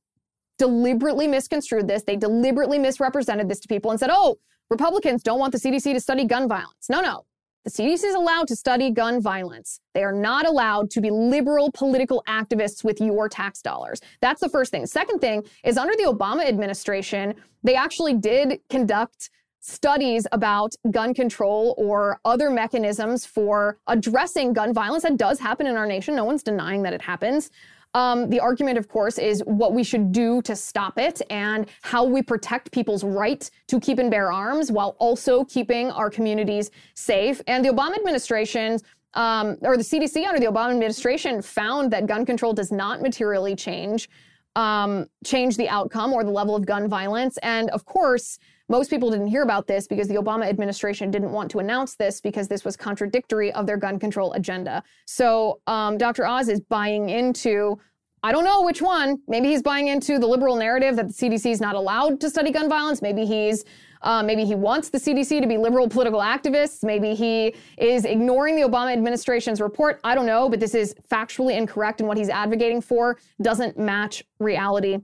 deliberately 0.58 1.28
misconstrued 1.28 1.88
this. 1.88 2.04
They 2.04 2.16
deliberately 2.16 2.80
misrepresented 2.80 3.50
this 3.50 3.60
to 3.62 3.68
people 3.68 3.92
and 3.92 4.00
said, 4.00 4.10
"Oh, 4.12 4.38
Republicans 4.70 5.24
don't 5.24 5.40
want 5.40 5.54
the 5.54 5.58
CDC 5.58 5.94
to 5.94 6.00
study 6.00 6.26
gun 6.26 6.48
violence." 6.48 6.90
No, 6.90 7.02
no. 7.02 7.26
The 7.66 7.72
CDC 7.72 8.06
is 8.06 8.16
allowed 8.16 8.48
to 8.48 8.56
study 8.56 8.90
gun 8.90 9.22
violence. 9.22 9.82
They 9.94 10.04
are 10.04 10.14
not 10.14 10.48
allowed 10.48 10.90
to 10.92 11.02
be 11.02 11.12
liberal 11.12 11.72
political 11.74 12.24
activists 12.26 12.86
with 12.86 13.02
your 13.02 13.28
tax 13.28 13.62
dollars. 13.62 14.00
That's 14.22 14.40
the 14.40 14.48
first 14.48 14.72
thing. 14.72 14.86
Second 14.86 15.20
thing 15.20 15.44
is 15.66 15.78
under 15.78 15.94
the 15.98 16.04
Obama 16.04 16.48
administration, 16.48 17.36
they 17.64 17.76
actually 17.76 18.14
did 18.14 18.62
conduct 18.70 19.30
studies 19.60 20.26
about 20.32 20.74
gun 20.90 21.14
control 21.14 21.76
or 21.78 22.22
other 22.24 22.50
mechanisms 22.50 23.26
for 23.26 23.78
addressing 23.88 24.54
gun 24.54 24.74
violence 24.74 25.04
that 25.04 25.18
does 25.18 25.38
happen 25.38 25.68
in 25.68 25.76
our 25.76 25.86
nation. 25.86 26.16
No 26.16 26.24
one's 26.24 26.44
denying 26.44 26.84
that 26.84 26.94
it 26.94 27.02
happens. 27.02 27.52
Um, 27.96 28.30
the 28.30 28.40
argument, 28.40 28.78
of 28.78 28.88
course, 28.88 29.18
is 29.18 29.42
what 29.46 29.74
we 29.74 29.84
should 29.84 30.12
do 30.12 30.42
to 30.44 30.56
stop 30.56 31.00
it 31.00 31.22
and 31.30 31.68
how 31.82 32.04
we 32.04 32.22
protect 32.22 32.72
people's 32.72 33.04
right 33.04 33.50
to 33.68 33.80
keep 33.80 33.98
and 33.98 34.12
bear 34.12 34.32
arms 34.32 34.72
while 34.72 34.96
also 35.00 35.44
keeping 35.46 35.90
our 35.92 36.10
communities 36.10 36.70
safe. 36.94 37.42
And 37.48 37.66
the 37.66 37.70
Obama 37.70 37.96
administration's 37.96 38.84
um, 39.16 39.58
or 39.64 39.76
the 39.76 39.84
CDC 39.84 40.24
under 40.28 40.40
the 40.40 40.46
Obama 40.46 40.70
administration 40.70 41.42
found 41.42 41.92
that 41.92 42.06
gun 42.06 42.28
control 42.28 42.54
does 42.54 42.72
not 42.72 43.02
materially 43.02 43.56
change 43.56 44.08
um, 44.56 45.08
change 45.24 45.58
the 45.58 45.70
outcome 45.70 46.14
or 46.14 46.24
the 46.24 46.32
level 46.32 46.56
of 46.56 46.66
gun 46.66 46.88
violence. 46.88 47.38
And 47.38 47.70
of 47.70 47.86
course, 47.86 48.40
most 48.70 48.90
people 48.90 49.10
didn't 49.10 49.28
hear 49.28 49.42
about 49.42 49.68
this 49.68 49.88
because 49.88 50.08
the 50.08 50.16
Obama 50.16 50.46
administration 50.46 51.10
didn't 51.12 51.32
want 51.32 51.50
to 51.52 51.60
announce 51.60 51.96
this 51.96 52.22
because 52.22 52.48
this 52.48 52.64
was 52.64 52.78
contradictory 52.78 53.52
of 53.54 53.66
their 53.66 53.78
gun 53.78 54.00
control 54.00 54.32
agenda. 54.34 54.84
So 55.06 55.60
um, 55.68 55.98
Dr. 55.98 56.26
Oz 56.26 56.48
is 56.48 56.62
buying 56.62 57.10
into 57.10 57.80
I 58.22 58.34
don't 58.34 58.44
know 58.44 58.64
which 58.64 58.82
one. 58.82 59.20
Maybe 59.30 59.48
he's 59.48 59.62
buying 59.62 59.88
into 59.88 60.20
the 60.20 60.28
liberal 60.28 60.58
narrative 60.58 60.98
that 60.98 61.08
the 61.08 61.14
CDC 61.14 61.52
is 61.52 61.62
not 61.62 61.76
allowed 61.76 62.20
to 62.20 62.30
study 62.30 62.52
gun 62.52 62.68
violence. 62.68 63.02
Maybe 63.02 63.26
he's 63.26 63.64
uh, 64.02 64.24
maybe 64.24 64.46
he 64.46 64.56
wants 64.56 64.90
the 64.90 64.98
CDC 64.98 65.42
to 65.42 65.48
be 65.48 65.58
liberal 65.58 65.88
political 65.88 66.20
activists. 66.20 66.84
Maybe 66.84 67.16
he 67.16 67.56
is 67.78 68.04
ignoring 68.06 68.56
the 68.56 68.62
Obama 68.64 68.92
administration's 68.92 69.62
report. 69.62 70.02
I 70.04 70.16
don't 70.16 70.26
know, 70.26 70.50
but 70.50 70.60
this 70.60 70.76
is 70.76 70.96
factually 71.10 71.58
incorrect, 71.58 72.02
and 72.02 72.08
what 72.08 72.18
he's 72.18 72.30
advocating 72.30 72.82
for 72.82 73.18
doesn't 73.42 73.78
match 73.78 74.24
reality. 74.40 75.00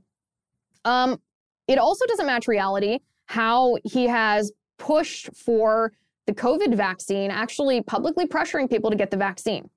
Um, 0.84 1.20
it 1.68 1.78
also 1.78 2.06
doesn't 2.06 2.26
match 2.26 2.48
reality 2.48 3.00
how 3.26 3.78
he 3.84 4.08
has 4.08 4.52
pushed 4.78 5.30
for 5.36 5.92
the 6.26 6.34
COVID 6.34 6.76
vaccine, 6.76 7.32
actually 7.32 7.82
publicly 7.82 8.26
pressuring 8.26 8.70
people 8.70 8.90
to 8.90 8.96
get 8.96 9.12
the 9.12 9.18
vaccine. 9.18 9.70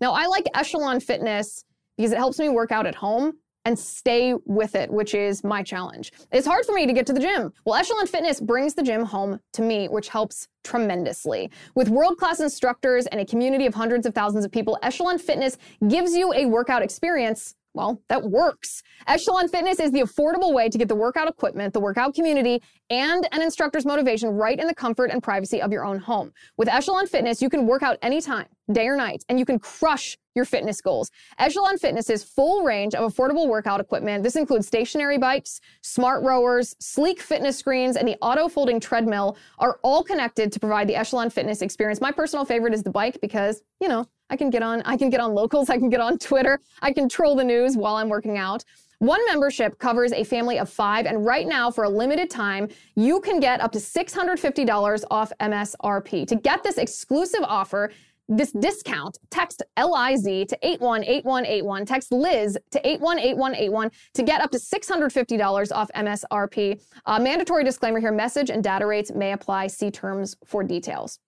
Now, 0.00 0.12
I 0.12 0.26
like 0.26 0.46
Echelon 0.54 1.00
Fitness 1.00 1.64
because 1.96 2.12
it 2.12 2.18
helps 2.18 2.38
me 2.38 2.48
work 2.48 2.72
out 2.72 2.86
at 2.86 2.94
home 2.94 3.34
and 3.64 3.78
stay 3.78 4.34
with 4.46 4.74
it, 4.74 4.90
which 4.90 5.14
is 5.14 5.44
my 5.44 5.62
challenge. 5.62 6.12
It's 6.32 6.46
hard 6.46 6.64
for 6.64 6.72
me 6.72 6.86
to 6.86 6.92
get 6.92 7.06
to 7.08 7.12
the 7.12 7.20
gym. 7.20 7.52
Well, 7.66 7.74
Echelon 7.74 8.06
Fitness 8.06 8.40
brings 8.40 8.74
the 8.74 8.82
gym 8.82 9.04
home 9.04 9.40
to 9.52 9.62
me, 9.62 9.88
which 9.88 10.08
helps 10.08 10.48
tremendously. 10.64 11.50
With 11.74 11.90
world 11.90 12.16
class 12.16 12.40
instructors 12.40 13.06
and 13.06 13.20
a 13.20 13.26
community 13.26 13.66
of 13.66 13.74
hundreds 13.74 14.06
of 14.06 14.14
thousands 14.14 14.46
of 14.46 14.52
people, 14.52 14.78
Echelon 14.82 15.18
Fitness 15.18 15.58
gives 15.86 16.14
you 16.14 16.32
a 16.32 16.46
workout 16.46 16.82
experience 16.82 17.56
well, 17.78 18.02
that 18.08 18.24
works. 18.24 18.82
Echelon 19.06 19.46
Fitness 19.46 19.78
is 19.78 19.92
the 19.92 20.00
affordable 20.00 20.52
way 20.52 20.68
to 20.68 20.76
get 20.76 20.88
the 20.88 20.96
workout 20.96 21.28
equipment, 21.28 21.72
the 21.72 21.78
workout 21.78 22.12
community, 22.12 22.60
and 22.90 23.28
an 23.30 23.40
instructor's 23.40 23.86
motivation 23.86 24.30
right 24.30 24.58
in 24.58 24.66
the 24.66 24.74
comfort 24.74 25.12
and 25.12 25.22
privacy 25.22 25.62
of 25.62 25.70
your 25.70 25.84
own 25.84 26.00
home. 26.00 26.32
With 26.56 26.66
Echelon 26.68 27.06
Fitness, 27.06 27.40
you 27.40 27.48
can 27.48 27.68
work 27.68 27.84
out 27.84 27.96
anytime, 28.02 28.46
day 28.72 28.88
or 28.88 28.96
night, 28.96 29.24
and 29.28 29.38
you 29.38 29.44
can 29.44 29.60
crush 29.60 30.18
your 30.34 30.44
fitness 30.44 30.80
goals. 30.80 31.12
Echelon 31.38 31.78
Fitness's 31.78 32.24
full 32.24 32.64
range 32.64 32.96
of 32.96 33.14
affordable 33.14 33.46
workout 33.48 33.78
equipment. 33.78 34.24
This 34.24 34.34
includes 34.34 34.66
stationary 34.66 35.18
bikes, 35.18 35.60
smart 35.80 36.24
rowers, 36.24 36.74
sleek 36.80 37.20
fitness 37.20 37.56
screens, 37.56 37.96
and 37.96 38.08
the 38.08 38.16
auto 38.20 38.48
folding 38.48 38.80
treadmill 38.80 39.36
are 39.60 39.78
all 39.84 40.02
connected 40.02 40.50
to 40.50 40.58
provide 40.58 40.88
the 40.88 40.96
Echelon 40.96 41.30
Fitness 41.30 41.62
experience. 41.62 42.00
My 42.00 42.10
personal 42.10 42.44
favorite 42.44 42.74
is 42.74 42.82
the 42.82 42.90
bike 42.90 43.18
because, 43.22 43.62
you 43.80 43.86
know, 43.88 44.04
I 44.30 44.36
can 44.36 44.50
get 44.50 44.62
on 44.62 44.82
I 44.84 44.96
can 44.96 45.10
get 45.10 45.20
on 45.20 45.34
locals, 45.34 45.70
I 45.70 45.78
can 45.78 45.88
get 45.88 46.00
on 46.00 46.18
Twitter, 46.18 46.60
I 46.82 46.92
can 46.92 47.08
troll 47.08 47.34
the 47.36 47.44
news 47.44 47.76
while 47.76 47.96
I'm 47.96 48.08
working 48.08 48.36
out. 48.38 48.64
One 48.98 49.24
membership 49.26 49.78
covers 49.78 50.12
a 50.12 50.24
family 50.24 50.58
of 50.58 50.68
five, 50.68 51.06
and 51.06 51.24
right 51.24 51.46
now, 51.46 51.70
for 51.70 51.84
a 51.84 51.88
limited 51.88 52.30
time, 52.30 52.68
you 52.96 53.20
can 53.20 53.38
get 53.38 53.60
up 53.60 53.70
to 53.72 53.78
$650 53.78 55.04
off 55.08 55.32
MSRP. 55.38 56.26
To 56.26 56.34
get 56.34 56.64
this 56.64 56.78
exclusive 56.78 57.42
offer, 57.44 57.92
this 58.28 58.50
discount, 58.50 59.18
text 59.30 59.62
LIZ 59.78 60.24
to 60.48 60.58
818181, 60.62 61.86
text 61.86 62.10
Liz 62.10 62.58
to 62.72 62.86
818181 62.86 63.90
to 64.14 64.22
get 64.24 64.40
up 64.40 64.50
to 64.50 64.58
$650 64.58 65.72
off 65.72 65.90
MSRP. 65.94 66.82
Uh, 67.06 67.18
mandatory 67.20 67.62
disclaimer 67.62 68.00
here 68.00 68.12
message 68.12 68.50
and 68.50 68.64
data 68.64 68.84
rates 68.84 69.12
may 69.14 69.32
apply. 69.32 69.68
See 69.68 69.92
terms 69.92 70.36
for 70.44 70.64
details. 70.64 71.20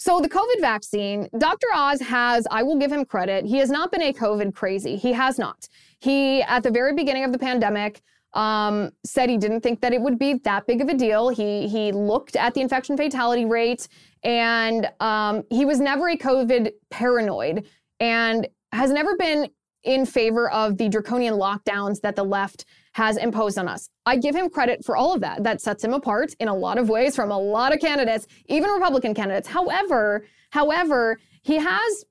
So 0.00 0.18
the 0.18 0.30
COVID 0.30 0.62
vaccine, 0.62 1.28
Dr. 1.36 1.66
Oz 1.74 2.00
has, 2.00 2.46
I 2.50 2.62
will 2.62 2.78
give 2.78 2.90
him 2.90 3.04
credit, 3.04 3.44
he 3.44 3.58
has 3.58 3.68
not 3.68 3.92
been 3.92 4.00
a 4.00 4.14
COVID 4.14 4.54
crazy. 4.54 4.96
He 4.96 5.12
has 5.12 5.38
not. 5.38 5.68
He, 5.98 6.40
at 6.40 6.62
the 6.62 6.70
very 6.70 6.94
beginning 6.94 7.24
of 7.24 7.32
the 7.32 7.38
pandemic, 7.38 8.00
um, 8.32 8.92
said 9.04 9.28
he 9.28 9.36
didn't 9.36 9.60
think 9.60 9.82
that 9.82 9.92
it 9.92 10.00
would 10.00 10.18
be 10.18 10.34
that 10.44 10.66
big 10.66 10.80
of 10.80 10.88
a 10.88 10.94
deal. 10.94 11.28
He 11.28 11.68
he 11.68 11.92
looked 11.92 12.34
at 12.34 12.54
the 12.54 12.62
infection 12.62 12.96
fatality 12.96 13.44
rate, 13.44 13.88
and 14.22 14.90
um, 15.00 15.42
he 15.50 15.66
was 15.66 15.80
never 15.80 16.08
a 16.08 16.16
COVID 16.16 16.72
paranoid, 16.88 17.66
and 17.98 18.48
has 18.72 18.92
never 18.92 19.16
been 19.18 19.50
in 19.82 20.06
favor 20.06 20.50
of 20.50 20.78
the 20.78 20.88
draconian 20.88 21.34
lockdowns 21.34 22.00
that 22.00 22.16
the 22.16 22.24
left 22.24 22.64
has 22.92 23.16
imposed 23.16 23.58
on 23.58 23.68
us. 23.68 23.88
I 24.06 24.16
give 24.16 24.34
him 24.34 24.50
credit 24.50 24.84
for 24.84 24.96
all 24.96 25.14
of 25.14 25.20
that. 25.20 25.44
That 25.44 25.60
sets 25.60 25.84
him 25.84 25.92
apart 25.92 26.34
in 26.40 26.48
a 26.48 26.54
lot 26.54 26.78
of 26.78 26.88
ways 26.88 27.14
from 27.14 27.30
a 27.30 27.38
lot 27.38 27.72
of 27.72 27.80
candidates, 27.80 28.26
even 28.46 28.70
Republican 28.70 29.14
candidates. 29.14 29.48
However, 29.48 30.24
however, 30.50 31.18
he 31.42 31.56
has 31.56 32.04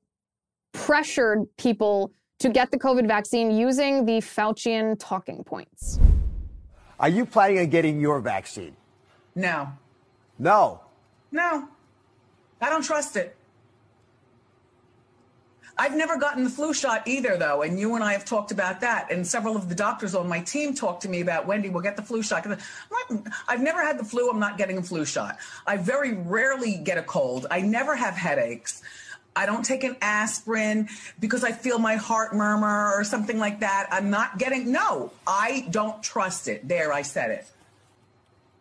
pressured 0.71 1.45
people 1.57 2.11
to 2.39 2.49
get 2.49 2.71
the 2.71 2.79
COVID 2.79 3.07
vaccine 3.07 3.51
using 3.51 4.05
the 4.05 4.19
Faucian 4.19 4.95
talking 4.97 5.43
points. 5.43 5.99
Are 6.99 7.09
you 7.09 7.25
planning 7.25 7.59
on 7.59 7.67
getting 7.67 7.99
your 7.99 8.19
vaccine? 8.21 8.75
No. 9.35 9.69
No. 10.37 10.81
No. 11.31 11.67
I 12.61 12.69
don't 12.69 12.83
trust 12.83 13.15
it. 13.15 13.35
I've 15.79 15.95
never 15.95 16.17
gotten 16.17 16.43
the 16.43 16.49
flu 16.49 16.73
shot 16.73 17.07
either, 17.07 17.37
though, 17.37 17.61
and 17.61 17.79
you 17.79 17.95
and 17.95 18.03
I 18.03 18.11
have 18.11 18.25
talked 18.25 18.51
about 18.51 18.81
that. 18.81 19.09
And 19.09 19.25
several 19.25 19.55
of 19.55 19.69
the 19.69 19.75
doctors 19.75 20.13
on 20.13 20.27
my 20.27 20.41
team 20.41 20.73
talked 20.73 21.03
to 21.03 21.09
me 21.09 21.21
about 21.21 21.47
Wendy. 21.47 21.69
We'll 21.69 21.81
get 21.81 21.95
the 21.95 22.01
flu 22.01 22.21
shot. 22.21 22.43
Mm, 22.43 23.33
I've 23.47 23.61
never 23.61 23.81
had 23.81 23.97
the 23.97 24.03
flu. 24.03 24.29
I'm 24.29 24.41
not 24.41 24.57
getting 24.57 24.77
a 24.77 24.83
flu 24.83 25.05
shot. 25.05 25.37
I 25.65 25.77
very 25.77 26.15
rarely 26.15 26.75
get 26.75 26.97
a 26.97 27.01
cold. 27.01 27.47
I 27.49 27.61
never 27.61 27.95
have 27.95 28.15
headaches. 28.15 28.81
I 29.37 29.45
don't 29.45 29.63
take 29.63 29.85
an 29.85 29.95
aspirin 30.01 30.89
because 31.17 31.45
I 31.45 31.53
feel 31.53 31.79
my 31.79 31.95
heart 31.95 32.35
murmur 32.35 32.91
or 32.93 33.05
something 33.05 33.39
like 33.39 33.61
that. 33.61 33.87
I'm 33.89 34.09
not 34.09 34.37
getting. 34.37 34.73
No, 34.73 35.13
I 35.25 35.65
don't 35.69 36.03
trust 36.03 36.49
it. 36.49 36.67
There, 36.67 36.91
I 36.91 37.03
said 37.03 37.31
it. 37.31 37.47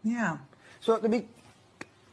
Yeah. 0.04 0.38
So 0.80 0.92
let 0.92 1.10
me 1.10 1.26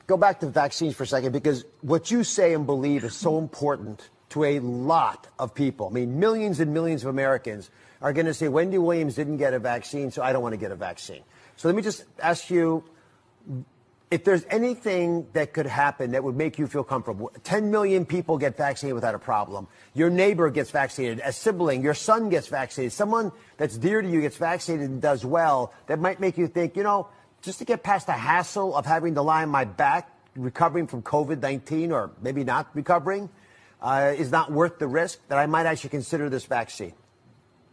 go 0.07 0.17
back 0.17 0.39
to 0.39 0.47
vaccines 0.47 0.95
for 0.95 1.03
a 1.03 1.07
second 1.07 1.31
because 1.31 1.63
what 1.81 2.09
you 2.09 2.23
say 2.23 2.55
and 2.55 2.65
believe 2.65 3.03
is 3.03 3.13
so 3.13 3.37
important 3.37 4.09
to 4.35 4.43
a 4.43 4.59
lot 4.59 5.29
of 5.39 5.55
people. 5.55 5.87
I 5.87 5.93
mean, 5.93 6.19
millions 6.19 6.59
and 6.59 6.73
millions 6.73 7.03
of 7.03 7.09
Americans 7.09 7.69
are 8.01 8.11
going 8.11 8.25
to 8.25 8.33
say 8.33 8.49
Wendy 8.49 8.77
Williams 8.77 9.15
didn't 9.15 9.37
get 9.37 9.53
a 9.53 9.59
vaccine, 9.59 10.11
so 10.11 10.21
I 10.21 10.33
don't 10.33 10.43
want 10.43 10.51
to 10.51 10.57
get 10.57 10.73
a 10.73 10.75
vaccine. 10.75 11.21
So 11.55 11.69
let 11.69 11.75
me 11.75 11.81
just 11.81 12.03
ask 12.19 12.49
you 12.49 12.83
if 14.11 14.25
there's 14.25 14.45
anything 14.49 15.25
that 15.31 15.53
could 15.53 15.65
happen 15.65 16.11
that 16.11 16.23
would 16.25 16.35
make 16.35 16.59
you 16.59 16.67
feel 16.67 16.83
comfortable. 16.83 17.31
10 17.45 17.71
million 17.71 18.05
people 18.05 18.37
get 18.37 18.57
vaccinated 18.57 18.95
without 18.95 19.15
a 19.15 19.19
problem. 19.19 19.69
Your 19.93 20.09
neighbor 20.09 20.49
gets 20.49 20.69
vaccinated, 20.69 21.21
a 21.23 21.31
sibling, 21.31 21.81
your 21.81 21.93
son 21.93 22.27
gets 22.27 22.49
vaccinated, 22.49 22.91
someone 22.91 23.31
that's 23.55 23.77
dear 23.77 24.01
to 24.01 24.09
you 24.09 24.19
gets 24.19 24.35
vaccinated 24.35 24.89
and 24.89 25.01
does 25.01 25.23
well, 25.23 25.73
that 25.87 25.97
might 25.97 26.19
make 26.19 26.37
you 26.37 26.47
think, 26.47 26.75
you 26.75 26.83
know, 26.83 27.07
just 27.41 27.59
to 27.59 27.65
get 27.65 27.83
past 27.83 28.07
the 28.07 28.11
hassle 28.11 28.75
of 28.75 28.85
having 28.85 29.15
to 29.15 29.21
lie 29.21 29.43
on 29.43 29.49
my 29.49 29.63
back 29.63 30.11
recovering 30.35 30.87
from 30.87 31.01
COVID 31.03 31.41
19 31.41 31.93
or 31.93 32.11
maybe 32.21 32.43
not 32.43 32.67
recovering 32.73 33.29
uh, 33.85 34.13
is 34.17 34.31
not 34.31 34.51
worth 34.51 34.79
the 34.79 34.87
risk, 34.87 35.19
that 35.29 35.37
I 35.37 35.45
might 35.45 35.65
actually 35.67 35.91
consider 35.91 36.27
this 36.27 36.45
vaccine? 36.45 36.93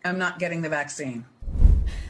I'm 0.04 0.18
not 0.18 0.38
getting 0.38 0.60
the 0.60 0.68
vaccine. 0.68 1.24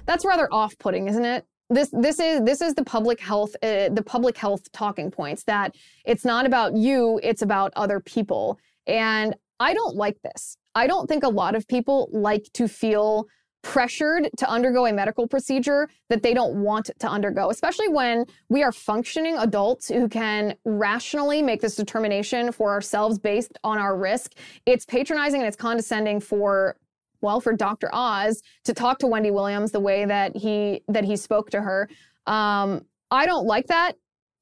That's 0.07 0.25
rather 0.25 0.49
off-putting, 0.53 1.09
isn't 1.09 1.25
it? 1.25 1.47
This 1.71 1.89
this 1.91 2.19
is 2.21 2.43
this 2.43 2.61
is 2.61 2.75
the 2.75 2.85
public 2.85 3.19
health 3.21 3.55
uh, 3.63 3.89
the 3.89 4.03
public 4.05 4.37
health 4.37 4.71
talking 4.73 5.11
points 5.11 5.45
that 5.45 5.75
it's 6.05 6.25
not 6.25 6.45
about 6.45 6.77
you, 6.77 7.19
it's 7.23 7.41
about 7.41 7.73
other 7.77 7.99
people. 8.01 8.59
And 8.87 9.35
I 9.59 9.73
don't 9.73 9.97
like 9.97 10.21
this. 10.23 10.59
I 10.75 10.87
don't 10.87 11.07
think 11.07 11.23
a 11.23 11.29
lot 11.29 11.55
of 11.55 11.67
people 11.69 12.11
like 12.13 12.47
to 12.55 12.67
feel 12.67 13.27
pressured 13.63 14.29
to 14.37 14.49
undergo 14.49 14.87
a 14.87 14.93
medical 14.93 15.27
procedure 15.27 15.89
that 16.09 16.23
they 16.23 16.35
don't 16.35 16.63
want 16.63 16.91
to 16.99 17.09
undergo, 17.09 17.51
especially 17.51 17.89
when 17.89 18.27
we 18.49 18.63
are 18.63 18.73
functioning 18.73 19.37
adults 19.39 19.89
who 19.89 20.09
can 20.09 20.55
rationally 20.65 21.41
make 21.41 21.61
this 21.61 21.77
determination 21.77 22.53
for 22.53 22.71
ourselves 22.71 23.19
based 23.19 23.59
on 23.65 23.79
our 23.79 23.97
risk. 23.97 24.35
It's 24.67 24.85
patronizing 24.85 25.41
and 25.41 25.49
it's 25.49 25.57
condescending 25.57 26.21
for 26.21 26.77
well 27.21 27.41
for 27.41 27.53
Dr. 27.53 27.89
Oz 27.93 28.43
to 28.65 28.75
talk 28.75 28.99
to 28.99 29.07
Wendy 29.07 29.31
Williams 29.31 29.71
the 29.71 29.81
way 29.81 30.05
that 30.05 30.37
he 30.37 30.83
that 30.89 31.05
he 31.05 31.17
spoke 31.17 31.51
to 31.51 31.63
her. 31.63 31.89
Um, 32.27 32.85
I 33.11 33.27
don't 33.27 33.47
like 33.47 33.69
that. 33.69 33.97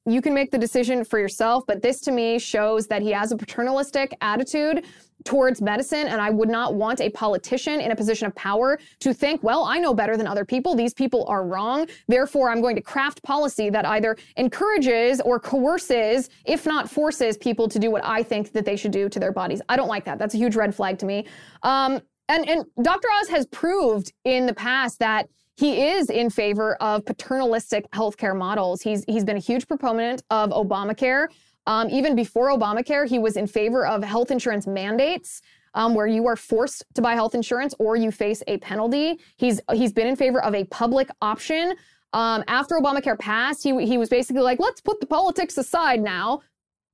You 0.06 0.22
can 0.22 0.32
make 0.32 0.50
the 0.50 0.58
decision 0.58 1.04
for 1.04 1.18
yourself, 1.18 1.64
but 1.66 1.82
this 1.82 2.00
to 2.02 2.12
me 2.12 2.38
shows 2.38 2.86
that 2.86 3.02
he 3.02 3.10
has 3.10 3.32
a 3.32 3.36
paternalistic 3.36 4.16
attitude 4.22 4.86
towards 5.24 5.60
medicine. 5.60 6.06
And 6.08 6.20
I 6.20 6.30
would 6.30 6.48
not 6.48 6.74
want 6.74 7.00
a 7.00 7.10
politician 7.10 7.80
in 7.80 7.90
a 7.90 7.96
position 7.96 8.26
of 8.26 8.34
power 8.34 8.78
to 9.00 9.12
think, 9.12 9.42
well, 9.42 9.64
I 9.64 9.78
know 9.78 9.94
better 9.94 10.16
than 10.16 10.26
other 10.26 10.44
people. 10.44 10.74
These 10.74 10.94
people 10.94 11.24
are 11.28 11.44
wrong. 11.44 11.86
Therefore, 12.08 12.50
I'm 12.50 12.60
going 12.60 12.76
to 12.76 12.82
craft 12.82 13.22
policy 13.22 13.70
that 13.70 13.86
either 13.86 14.16
encourages 14.36 15.20
or 15.20 15.38
coerces, 15.38 16.30
if 16.44 16.66
not 16.66 16.90
forces 16.90 17.36
people 17.36 17.68
to 17.68 17.78
do 17.78 17.90
what 17.90 18.04
I 18.04 18.22
think 18.22 18.52
that 18.52 18.64
they 18.64 18.76
should 18.76 18.92
do 18.92 19.08
to 19.08 19.18
their 19.18 19.32
bodies. 19.32 19.60
I 19.68 19.76
don't 19.76 19.88
like 19.88 20.04
that. 20.04 20.18
That's 20.18 20.34
a 20.34 20.38
huge 20.38 20.56
red 20.56 20.74
flag 20.74 20.98
to 20.98 21.06
me. 21.06 21.26
Um, 21.62 22.00
and, 22.28 22.48
and 22.48 22.64
Dr. 22.82 23.08
Oz 23.20 23.28
has 23.28 23.46
proved 23.46 24.12
in 24.24 24.46
the 24.46 24.54
past 24.54 25.00
that 25.00 25.28
he 25.56 25.88
is 25.88 26.08
in 26.08 26.30
favor 26.30 26.76
of 26.76 27.04
paternalistic 27.04 27.90
healthcare 27.90 28.34
models. 28.34 28.80
He's 28.80 29.04
he's 29.04 29.24
been 29.24 29.36
a 29.36 29.40
huge 29.40 29.68
proponent 29.68 30.22
of 30.30 30.50
Obamacare. 30.50 31.28
Um, 31.70 31.88
even 31.88 32.16
before 32.16 32.48
Obamacare, 32.50 33.08
he 33.08 33.20
was 33.20 33.36
in 33.36 33.46
favor 33.46 33.86
of 33.86 34.02
health 34.02 34.32
insurance 34.32 34.66
mandates. 34.66 35.40
Um, 35.72 35.94
where 35.94 36.08
you 36.08 36.26
are 36.26 36.34
forced 36.34 36.82
to 36.96 37.00
buy 37.00 37.14
health 37.14 37.32
insurance 37.32 37.76
or 37.78 37.94
you 37.94 38.10
face 38.10 38.42
a 38.48 38.58
penalty. 38.58 39.20
He's 39.36 39.60
he's 39.72 39.92
been 39.92 40.08
in 40.08 40.16
favor 40.16 40.42
of 40.42 40.52
a 40.52 40.64
public 40.64 41.08
option. 41.22 41.76
Um, 42.12 42.42
after 42.48 42.74
Obamacare 42.74 43.16
passed, 43.16 43.62
he 43.62 43.86
he 43.86 43.96
was 43.96 44.08
basically 44.08 44.42
like, 44.42 44.58
let's 44.58 44.80
put 44.80 44.98
the 44.98 45.06
politics 45.06 45.56
aside 45.58 46.00
now, 46.00 46.40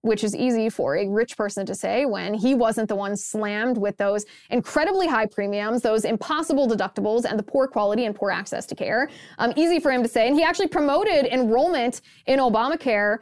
which 0.03 0.23
is 0.23 0.37
easy 0.37 0.69
for 0.69 0.95
a 0.95 1.09
rich 1.09 1.39
person 1.39 1.65
to 1.65 1.75
say 1.75 2.05
when 2.05 2.35
he 2.35 2.55
wasn't 2.55 2.91
the 2.91 2.97
one 2.97 3.17
slammed 3.17 3.79
with 3.79 3.97
those 3.97 4.27
incredibly 4.51 5.07
high 5.07 5.25
premiums, 5.25 5.81
those 5.81 6.05
impossible 6.05 6.69
deductibles, 6.69 7.25
and 7.25 7.39
the 7.39 7.49
poor 7.53 7.67
quality 7.67 8.05
and 8.05 8.15
poor 8.15 8.31
access 8.31 8.67
to 8.67 8.75
care. 8.75 9.09
Um, 9.39 9.55
easy 9.57 9.81
for 9.81 9.91
him 9.91 10.03
to 10.03 10.09
say, 10.17 10.29
and 10.29 10.37
he 10.37 10.43
actually 10.43 10.69
promoted 10.69 11.25
enrollment 11.25 12.03
in 12.27 12.41
Obamacare. 12.41 13.21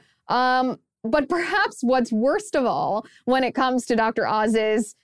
But 1.04 1.28
perhaps 1.28 1.82
what's 1.82 2.10
worst 2.10 2.56
of 2.56 2.64
all 2.64 3.06
when 3.26 3.44
it 3.44 3.54
comes 3.54 3.84
to 3.86 3.96
Dr. 3.96 4.26
Oz's 4.26 4.96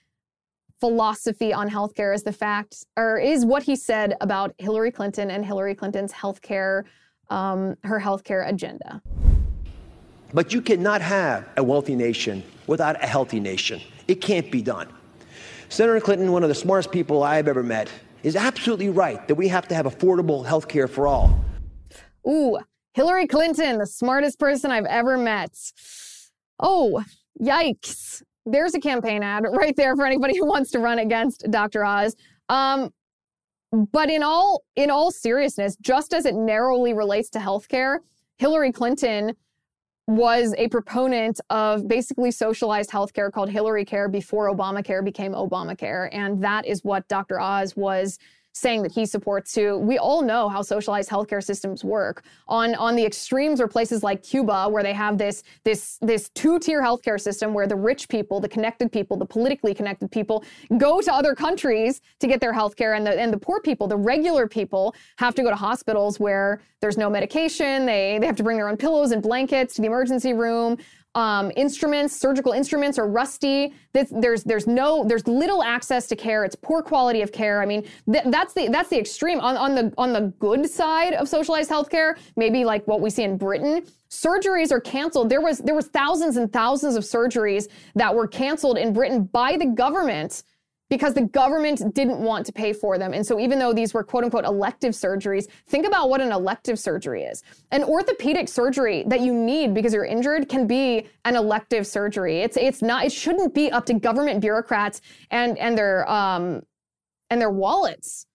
philosophy 0.79 1.53
on 1.53 1.69
healthcare 1.69 2.13
is 2.13 2.23
the 2.23 2.33
fact, 2.33 2.85
or 2.97 3.19
is 3.19 3.45
what 3.45 3.61
he 3.63 3.75
said 3.75 4.15
about 4.19 4.55
Hillary 4.57 4.91
Clinton 4.91 5.29
and 5.29 5.45
Hillary 5.45 5.75
Clinton's 5.75 6.11
healthcare, 6.11 6.85
um, 7.29 7.75
her 7.83 7.99
healthcare 7.99 8.49
agenda. 8.49 9.01
But 10.33 10.53
you 10.53 10.61
cannot 10.61 11.01
have 11.01 11.47
a 11.55 11.63
wealthy 11.63 11.95
nation 11.95 12.41
without 12.65 13.01
a 13.03 13.05
healthy 13.05 13.39
nation. 13.39 13.79
It 14.07 14.21
can't 14.21 14.51
be 14.51 14.63
done. 14.63 14.87
Senator 15.69 15.99
Clinton, 15.99 16.31
one 16.31 16.41
of 16.41 16.49
the 16.49 16.55
smartest 16.55 16.91
people 16.91 17.21
I 17.21 17.35
have 17.35 17.47
ever 17.47 17.61
met, 17.61 17.89
is 18.23 18.35
absolutely 18.35 18.89
right 18.89 19.27
that 19.27 19.35
we 19.35 19.47
have 19.49 19.67
to 19.67 19.75
have 19.75 19.85
affordable 19.85 20.45
health 20.45 20.67
care 20.67 20.87
for 20.87 21.05
all. 21.05 21.45
Ooh, 22.27 22.57
Hillary 22.93 23.27
Clinton, 23.27 23.77
the 23.77 23.85
smartest 23.85 24.39
person 24.39 24.71
I've 24.71 24.85
ever 24.85 25.17
met. 25.17 25.57
Oh, 26.59 27.03
yikes. 27.41 28.21
There's 28.45 28.73
a 28.73 28.79
campaign 28.79 29.23
ad 29.23 29.45
right 29.51 29.75
there 29.75 29.95
for 29.95 30.05
anybody 30.05 30.37
who 30.37 30.45
wants 30.45 30.71
to 30.71 30.79
run 30.79 30.99
against 30.99 31.45
Dr. 31.51 31.85
Oz. 31.85 32.15
Um, 32.49 32.91
but 33.71 34.09
in 34.09 34.23
all 34.23 34.63
in 34.75 34.89
all 34.89 35.11
seriousness, 35.11 35.77
just 35.79 36.13
as 36.13 36.25
it 36.25 36.35
narrowly 36.35 36.93
relates 36.93 37.29
to 37.31 37.39
healthcare, 37.39 37.99
Hillary 38.37 38.71
Clinton 38.73 39.33
was 40.07 40.53
a 40.57 40.67
proponent 40.67 41.39
of 41.49 41.87
basically 41.87 42.31
socialized 42.31 42.89
healthcare 42.89 43.31
called 43.31 43.49
Hillary 43.49 43.85
Care 43.85 44.09
before 44.09 44.53
Obamacare 44.53 45.05
became 45.05 45.31
Obamacare. 45.31 46.09
And 46.11 46.43
that 46.43 46.65
is 46.65 46.83
what 46.83 47.07
Dr. 47.07 47.39
Oz 47.39 47.75
was 47.77 48.17
saying 48.53 48.83
that 48.83 48.91
he 48.91 49.05
supports 49.05 49.53
too. 49.53 49.77
We 49.77 49.97
all 49.97 50.21
know 50.21 50.49
how 50.49 50.61
socialized 50.61 51.09
healthcare 51.09 51.43
systems 51.43 51.83
work. 51.83 52.23
On 52.47 52.75
on 52.75 52.95
the 52.95 53.05
extremes 53.05 53.61
are 53.61 53.67
places 53.67 54.03
like 54.03 54.23
Cuba 54.23 54.67
where 54.69 54.83
they 54.83 54.93
have 54.93 55.17
this 55.17 55.43
this 55.63 55.97
this 56.01 56.29
two-tier 56.29 56.81
healthcare 56.81 57.19
system 57.19 57.53
where 57.53 57.67
the 57.67 57.75
rich 57.75 58.09
people, 58.09 58.39
the 58.39 58.49
connected 58.49 58.91
people, 58.91 59.17
the 59.17 59.25
politically 59.25 59.73
connected 59.73 60.11
people 60.11 60.43
go 60.77 61.01
to 61.01 61.13
other 61.13 61.33
countries 61.35 62.01
to 62.19 62.27
get 62.27 62.41
their 62.41 62.53
healthcare 62.53 62.97
and 62.97 63.05
the 63.05 63.19
and 63.19 63.31
the 63.31 63.37
poor 63.37 63.61
people, 63.61 63.87
the 63.87 63.97
regular 63.97 64.47
people 64.47 64.95
have 65.17 65.33
to 65.35 65.43
go 65.43 65.49
to 65.49 65.55
hospitals 65.55 66.19
where 66.19 66.61
there's 66.81 66.97
no 66.97 67.09
medication. 67.09 67.85
They 67.85 68.17
they 68.19 68.25
have 68.25 68.35
to 68.37 68.43
bring 68.43 68.57
their 68.57 68.69
own 68.69 68.77
pillows 68.77 69.11
and 69.11 69.21
blankets 69.21 69.75
to 69.75 69.81
the 69.81 69.87
emergency 69.87 70.33
room 70.33 70.77
um, 71.15 71.51
instruments, 71.57 72.15
surgical 72.15 72.53
instruments 72.53 72.97
are 72.97 73.07
rusty. 73.07 73.73
There's 73.93 74.43
there's 74.43 74.67
no 74.67 75.03
there's 75.03 75.27
little 75.27 75.61
access 75.61 76.07
to 76.07 76.15
care. 76.15 76.45
It's 76.45 76.55
poor 76.55 76.81
quality 76.81 77.21
of 77.21 77.31
care. 77.31 77.61
I 77.61 77.65
mean, 77.65 77.85
th- 78.11 78.25
that's 78.27 78.53
the 78.53 78.69
that's 78.69 78.89
the 78.89 78.99
extreme. 78.99 79.39
On 79.39 79.57
on 79.57 79.75
the 79.75 79.93
on 79.97 80.13
the 80.13 80.33
good 80.39 80.69
side 80.69 81.13
of 81.13 81.27
socialized 81.27 81.69
healthcare, 81.69 82.17
maybe 82.37 82.63
like 82.63 82.87
what 82.87 83.01
we 83.01 83.09
see 83.09 83.23
in 83.23 83.37
Britain, 83.37 83.83
surgeries 84.09 84.71
are 84.71 84.79
canceled. 84.79 85.29
There 85.29 85.41
was 85.41 85.57
there 85.59 85.75
was 85.75 85.87
thousands 85.87 86.37
and 86.37 86.51
thousands 86.51 86.95
of 86.95 87.03
surgeries 87.03 87.67
that 87.95 88.13
were 88.15 88.27
canceled 88.27 88.77
in 88.77 88.93
Britain 88.93 89.25
by 89.25 89.57
the 89.57 89.65
government 89.65 90.43
because 90.91 91.13
the 91.13 91.21
government 91.21 91.81
didn't 91.95 92.19
want 92.19 92.45
to 92.45 92.51
pay 92.51 92.73
for 92.73 92.97
them. 92.97 93.13
And 93.13 93.25
so 93.25 93.39
even 93.39 93.59
though 93.59 93.71
these 93.71 93.93
were 93.93 94.03
quote 94.03 94.25
unquote 94.25 94.43
elective 94.43 94.91
surgeries, 94.91 95.47
think 95.67 95.87
about 95.87 96.09
what 96.09 96.19
an 96.19 96.33
elective 96.33 96.77
surgery 96.77 97.23
is. 97.23 97.43
An 97.71 97.85
orthopedic 97.85 98.49
surgery 98.49 99.05
that 99.07 99.21
you 99.21 99.33
need 99.33 99.73
because 99.73 99.93
you're 99.93 100.03
injured 100.03 100.49
can 100.49 100.67
be 100.67 101.07
an 101.23 101.37
elective 101.37 101.87
surgery. 101.87 102.41
It's 102.41 102.57
it's 102.57 102.81
not 102.81 103.05
it 103.05 103.11
shouldn't 103.13 103.53
be 103.53 103.71
up 103.71 103.85
to 103.85 103.93
government 103.93 104.41
bureaucrats 104.41 104.99
and 105.31 105.57
and 105.57 105.77
their 105.77 106.07
um 106.11 106.61
and 107.29 107.39
their 107.39 107.51
wallets 107.51 108.25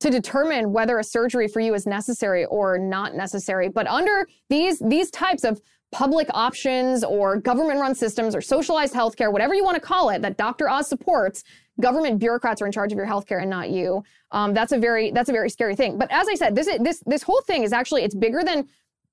to 0.00 0.08
determine 0.08 0.72
whether 0.72 0.98
a 0.98 1.04
surgery 1.04 1.48
for 1.48 1.60
you 1.60 1.74
is 1.74 1.86
necessary 1.86 2.46
or 2.46 2.78
not 2.78 3.14
necessary. 3.14 3.68
But 3.68 3.86
under 3.88 4.26
these 4.48 4.78
these 4.78 5.10
types 5.10 5.44
of 5.44 5.60
public 5.94 6.26
options 6.34 7.04
or 7.04 7.36
government 7.36 7.78
run 7.78 7.94
systems 7.94 8.34
or 8.34 8.40
socialized 8.40 8.92
healthcare, 8.92 9.30
whatever 9.30 9.54
you 9.54 9.64
want 9.64 9.76
to 9.76 9.80
call 9.80 10.10
it, 10.10 10.22
that 10.22 10.36
Dr. 10.36 10.68
Oz 10.68 10.88
supports, 10.88 11.44
government 11.80 12.18
bureaucrats 12.18 12.62
are 12.62 12.66
in 12.66 12.72
charge 12.72 12.92
of 12.92 12.96
your 12.96 13.06
healthcare 13.06 13.40
and 13.40 13.50
not 13.50 13.70
you. 13.70 14.02
Um, 14.30 14.54
that's 14.54 14.72
a 14.72 14.78
very 14.78 15.10
that's 15.10 15.28
a 15.28 15.32
very 15.32 15.50
scary 15.50 15.76
thing. 15.76 15.98
But 15.98 16.10
as 16.10 16.28
I 16.28 16.34
said, 16.34 16.54
this 16.54 16.68
this 16.80 17.02
this 17.06 17.22
whole 17.22 17.42
thing 17.42 17.62
is 17.62 17.72
actually 17.72 18.04
it's 18.04 18.14
bigger 18.14 18.42
than 18.44 18.68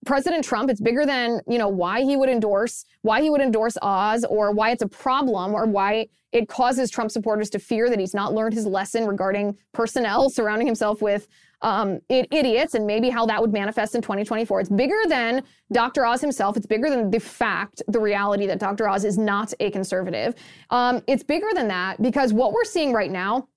President 0.05 0.43
Trump. 0.43 0.69
It's 0.69 0.81
bigger 0.81 1.05
than 1.05 1.41
you 1.47 1.57
know 1.57 1.69
why 1.69 2.01
he 2.01 2.15
would 2.15 2.29
endorse 2.29 2.85
why 3.01 3.21
he 3.21 3.29
would 3.29 3.41
endorse 3.41 3.77
Oz 3.81 4.25
or 4.25 4.51
why 4.51 4.71
it's 4.71 4.83
a 4.83 4.87
problem 4.87 5.53
or 5.53 5.65
why 5.65 6.07
it 6.31 6.47
causes 6.47 6.89
Trump 6.89 7.11
supporters 7.11 7.49
to 7.51 7.59
fear 7.59 7.89
that 7.89 7.99
he's 7.99 8.13
not 8.13 8.33
learned 8.33 8.53
his 8.53 8.65
lesson 8.65 9.05
regarding 9.05 9.57
personnel 9.73 10.29
surrounding 10.29 10.67
himself 10.67 11.01
with 11.01 11.27
um, 11.61 11.99
idiots 12.09 12.73
and 12.73 12.87
maybe 12.87 13.09
how 13.09 13.25
that 13.25 13.39
would 13.39 13.53
manifest 13.53 13.95
in 13.95 14.01
2024. 14.01 14.61
It's 14.61 14.69
bigger 14.69 14.99
than 15.07 15.43
Dr. 15.71 16.05
Oz 16.05 16.21
himself. 16.21 16.57
It's 16.57 16.65
bigger 16.65 16.89
than 16.89 17.11
the 17.11 17.19
fact, 17.19 17.81
the 17.87 17.99
reality 17.99 18.47
that 18.47 18.59
Dr. 18.59 18.89
Oz 18.89 19.05
is 19.05 19.17
not 19.17 19.53
a 19.59 19.69
conservative. 19.71 20.35
Um, 20.69 21.01
it's 21.07 21.23
bigger 21.23 21.47
than 21.53 21.67
that 21.67 22.01
because 22.01 22.33
what 22.33 22.53
we're 22.53 22.65
seeing 22.65 22.93
right 22.93 23.11
now 23.11 23.47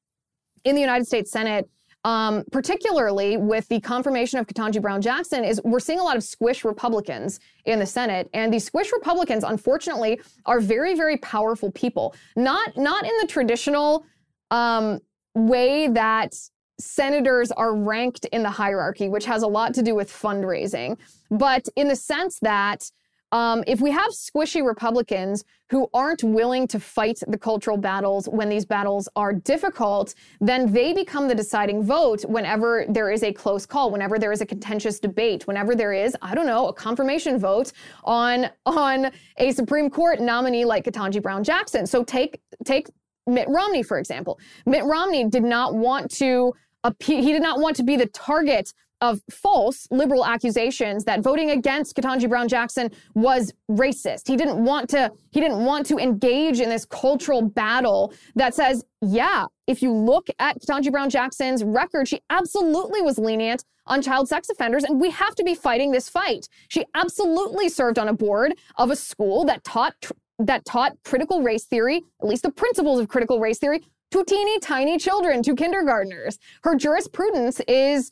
in 0.65 0.75
the 0.75 0.81
United 0.81 1.07
States 1.07 1.31
Senate 1.31 1.69
um, 2.05 2.45
particularly 2.53 3.39
with 3.39 3.67
the 3.69 3.81
confirmation 3.81 4.39
of 4.39 4.47
Ketanji 4.47 4.81
Brown 4.81 5.01
Jackson, 5.01 5.43
is 5.43 5.61
we're 5.65 5.81
seeing 5.81 5.99
a 5.99 6.03
lot 6.03 6.17
of 6.17 6.23
squish 6.23 6.65
Republicans 6.65 7.41
in 7.65 7.79
the 7.79 7.87
Senate, 7.87 8.29
and 8.35 8.53
these 8.53 8.65
squish 8.65 8.93
Republicans, 8.93 9.43
unfortunately, 9.43 10.21
are 10.45 10.61
very, 10.61 10.95
very 10.95 11.17
powerful 11.17 11.73
people. 11.73 12.15
Not 12.37 12.77
not 12.77 13.05
in 13.05 13.13
the 13.23 13.27
traditional 13.27 14.05
um, 14.51 15.01
way 15.35 15.89
that 15.89 16.35
senators 16.79 17.51
are 17.53 17.75
ranked 17.75 18.25
in 18.27 18.43
the 18.43 18.51
hierarchy, 18.51 19.09
which 19.09 19.25
has 19.27 19.43
a 19.43 19.49
lot 19.49 19.75
to 19.75 19.83
do 19.83 19.95
with 19.95 20.11
fundraising, 20.11 20.99
but 21.31 21.69
in 21.77 21.89
the 21.89 21.97
sense 21.97 22.39
that 22.41 22.91
um, 23.35 23.65
if 23.67 23.81
we 23.81 23.91
have 23.91 24.13
squishy 24.13 24.65
Republicans 24.65 25.45
who 25.69 25.91
aren't 25.93 26.23
willing 26.23 26.69
to 26.69 26.79
fight 26.79 27.19
the 27.27 27.37
cultural 27.37 27.77
battles 27.77 28.29
when 28.29 28.49
these 28.49 28.65
battles 28.65 29.09
are 29.17 29.33
difficult, 29.33 30.15
then 30.41 30.73
they 30.73 30.93
become 30.93 31.27
the 31.27 31.35
deciding 31.35 31.83
vote 31.83 32.25
whenever 32.27 32.87
there 32.89 33.11
is 33.11 33.25
a 33.25 33.33
close 33.33 33.67
call, 33.67 33.91
whenever 33.91 34.21
there 34.21 34.31
is 34.31 34.41
a 34.41 34.47
contentious 34.47 35.01
debate, 35.01 35.49
whenever 35.49 35.75
there 35.75 35.93
is, 35.93 36.17
I 36.23 36.37
don't 36.37 36.47
know, 36.47 36.69
a 36.69 36.73
confirmation 36.73 37.37
vote 37.37 37.73
on 38.05 38.51
on 38.67 39.11
a 39.39 39.51
Supreme 39.51 39.91
Court 39.91 40.21
nominee 40.21 40.65
like 40.65 40.85
Ketanji 40.85 41.21
Brown 41.21 41.43
Jackson. 41.43 41.89
So 41.89 42.05
take 42.05 42.41
take 42.65 42.89
Mitt 43.27 43.49
Romney, 43.49 43.83
for 43.83 43.99
example. 43.99 44.39
Mitt 44.67 44.85
Romney 44.85 45.29
did 45.29 45.45
not 45.45 45.75
want 45.75 46.11
to 46.17 46.53
he 47.01 47.33
did 47.33 47.41
not 47.41 47.61
want 47.61 47.77
to 47.77 47.83
be 47.83 47.97
the 47.97 48.07
target 48.07 48.75
of 49.01 49.21
false 49.31 49.87
liberal 49.91 50.25
accusations 50.25 51.05
that 51.05 51.21
voting 51.21 51.51
against 51.51 51.97
Ketanji 51.97 52.29
Brown 52.29 52.49
Jackson 52.49 52.91
was 53.15 53.53
racist. 53.71 54.29
He 54.29 54.37
didn't 54.37 54.65
want 54.65 54.89
to 54.91 55.13
he 55.31 55.41
didn't 55.41 55.65
want 55.65 55.87
to 55.87 55.99
engage 55.99 56.61
in 56.61 56.69
this 56.69 56.85
cultural 56.85 57.43
battle 57.43 58.15
that 58.35 58.55
says, 58.55 58.85
yeah, 59.03 59.47
if 59.67 59.83
you 59.83 59.93
look 59.93 60.29
at 60.39 60.61
Ketanji 60.61 60.91
Brown 60.91 61.11
Jackson's 61.11 61.63
record, 61.63 62.09
she 62.09 62.21
absolutely 62.31 63.03
was 63.03 63.19
lenient 63.19 63.65
on 63.87 64.01
child 64.01 64.29
sex 64.29 64.49
offenders 64.49 64.85
and 64.85 64.99
we 64.99 65.11
have 65.11 65.35
to 65.35 65.45
be 65.45 65.55
fighting 65.55 65.93
this 65.93 66.09
fight. 66.09 66.49
She 66.69 66.85
absolutely 66.95 67.69
served 67.69 67.99
on 67.99 68.09
a 68.09 68.15
board 68.15 68.55
of 68.77 68.91
a 68.91 68.97
school 68.97 69.45
that 69.45 69.65
taught 69.65 69.95
that 70.39 70.65
taught 70.65 70.97
critical 71.05 71.43
race 71.43 71.65
theory, 71.65 72.03
at 72.23 72.29
least 72.29 72.43
the 72.43 72.51
principles 72.51 73.01
of 73.01 73.09
critical 73.09 73.41
race 73.41 73.59
theory 73.59 73.83
to 74.11 74.25
teeny 74.25 74.59
tiny 74.61 74.99
children, 74.99 75.43
to 75.43 75.55
kindergartners. 75.55 76.39
Her 76.63 76.75
jurisprudence 76.75 77.61
is 77.67 78.11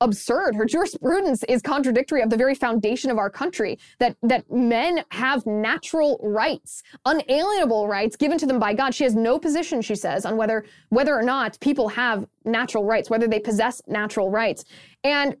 absurd. 0.00 0.54
Her 0.56 0.66
jurisprudence 0.66 1.42
is 1.44 1.62
contradictory 1.62 2.20
of 2.20 2.28
the 2.28 2.36
very 2.36 2.54
foundation 2.54 3.10
of 3.10 3.18
our 3.18 3.30
country 3.30 3.78
that 3.98 4.16
that 4.22 4.50
men 4.50 5.02
have 5.10 5.46
natural 5.46 6.20
rights, 6.22 6.82
unalienable 7.06 7.88
rights 7.88 8.16
given 8.16 8.36
to 8.38 8.46
them 8.46 8.58
by 8.58 8.74
God. 8.74 8.94
She 8.94 9.04
has 9.04 9.14
no 9.14 9.38
position, 9.38 9.80
she 9.80 9.94
says, 9.94 10.26
on 10.26 10.36
whether 10.36 10.64
whether 10.90 11.14
or 11.14 11.22
not 11.22 11.58
people 11.60 11.88
have 11.88 12.26
natural 12.44 12.84
rights, 12.84 13.08
whether 13.08 13.26
they 13.26 13.40
possess 13.40 13.80
natural 13.86 14.30
rights. 14.30 14.64
And 15.02 15.36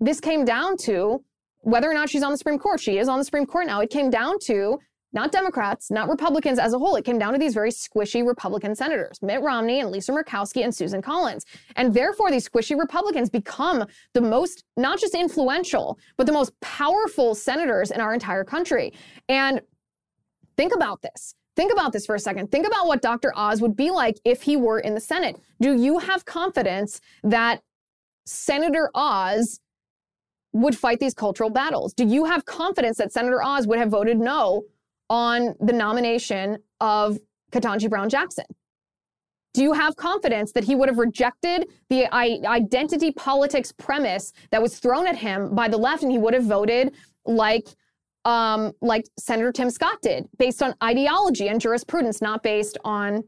this 0.00 0.20
came 0.20 0.44
down 0.44 0.76
to 0.78 1.24
whether 1.60 1.90
or 1.90 1.94
not 1.94 2.08
she's 2.08 2.22
on 2.22 2.30
the 2.30 2.38
Supreme 2.38 2.58
Court. 2.58 2.80
She 2.80 2.98
is 2.98 3.08
on 3.08 3.18
the 3.18 3.24
Supreme 3.24 3.46
Court 3.46 3.66
now. 3.66 3.80
It 3.80 3.90
came 3.90 4.10
down 4.10 4.38
to 4.44 4.78
not 5.12 5.32
Democrats, 5.32 5.90
not 5.90 6.08
Republicans 6.08 6.58
as 6.58 6.72
a 6.74 6.78
whole. 6.78 6.96
It 6.96 7.04
came 7.04 7.18
down 7.18 7.32
to 7.32 7.38
these 7.38 7.54
very 7.54 7.70
squishy 7.70 8.26
Republican 8.26 8.74
senators, 8.74 9.20
Mitt 9.22 9.42
Romney 9.42 9.80
and 9.80 9.90
Lisa 9.90 10.12
Murkowski 10.12 10.64
and 10.64 10.74
Susan 10.74 11.00
Collins. 11.00 11.44
And 11.76 11.94
therefore, 11.94 12.30
these 12.30 12.48
squishy 12.48 12.78
Republicans 12.78 13.30
become 13.30 13.86
the 14.14 14.20
most, 14.20 14.64
not 14.76 14.98
just 14.98 15.14
influential, 15.14 15.98
but 16.16 16.26
the 16.26 16.32
most 16.32 16.52
powerful 16.60 17.34
senators 17.34 17.90
in 17.90 18.00
our 18.00 18.12
entire 18.12 18.44
country. 18.44 18.92
And 19.28 19.60
think 20.56 20.74
about 20.74 21.02
this. 21.02 21.34
Think 21.56 21.72
about 21.72 21.92
this 21.92 22.06
for 22.06 22.14
a 22.14 22.20
second. 22.20 22.52
Think 22.52 22.66
about 22.66 22.86
what 22.86 23.02
Dr. 23.02 23.32
Oz 23.34 23.60
would 23.60 23.76
be 23.76 23.90
like 23.90 24.20
if 24.24 24.42
he 24.42 24.56
were 24.56 24.78
in 24.78 24.94
the 24.94 25.00
Senate. 25.00 25.40
Do 25.60 25.74
you 25.74 25.98
have 25.98 26.24
confidence 26.24 27.00
that 27.24 27.62
Senator 28.26 28.90
Oz 28.94 29.58
would 30.52 30.76
fight 30.76 31.00
these 31.00 31.14
cultural 31.14 31.50
battles? 31.50 31.94
Do 31.94 32.06
you 32.06 32.26
have 32.26 32.44
confidence 32.44 32.98
that 32.98 33.12
Senator 33.12 33.42
Oz 33.42 33.66
would 33.66 33.78
have 33.78 33.90
voted 33.90 34.18
no 34.18 34.64
on 35.10 35.54
the 35.60 35.72
nomination 35.72 36.58
of 36.80 37.18
Ketanji 37.52 37.88
Brown 37.88 38.08
Jackson? 38.08 38.44
Do 39.54 39.62
you 39.62 39.72
have 39.72 39.96
confidence 39.96 40.52
that 40.52 40.64
he 40.64 40.74
would 40.74 40.88
have 40.88 40.98
rejected 40.98 41.68
the 41.88 42.06
identity 42.14 43.10
politics 43.12 43.72
premise 43.72 44.32
that 44.50 44.62
was 44.62 44.78
thrown 44.78 45.06
at 45.06 45.16
him 45.16 45.54
by 45.54 45.68
the 45.68 45.78
left 45.78 46.02
and 46.02 46.12
he 46.12 46.18
would 46.18 46.34
have 46.34 46.44
voted 46.44 46.94
like 47.24 47.66
um, 48.24 48.72
like 48.82 49.06
Senator 49.18 49.52
Tim 49.52 49.70
Scott 49.70 49.98
did, 50.02 50.28
based 50.38 50.62
on 50.62 50.74
ideology 50.82 51.48
and 51.48 51.60
jurisprudence, 51.60 52.20
not 52.20 52.42
based 52.42 52.76
on 52.84 53.24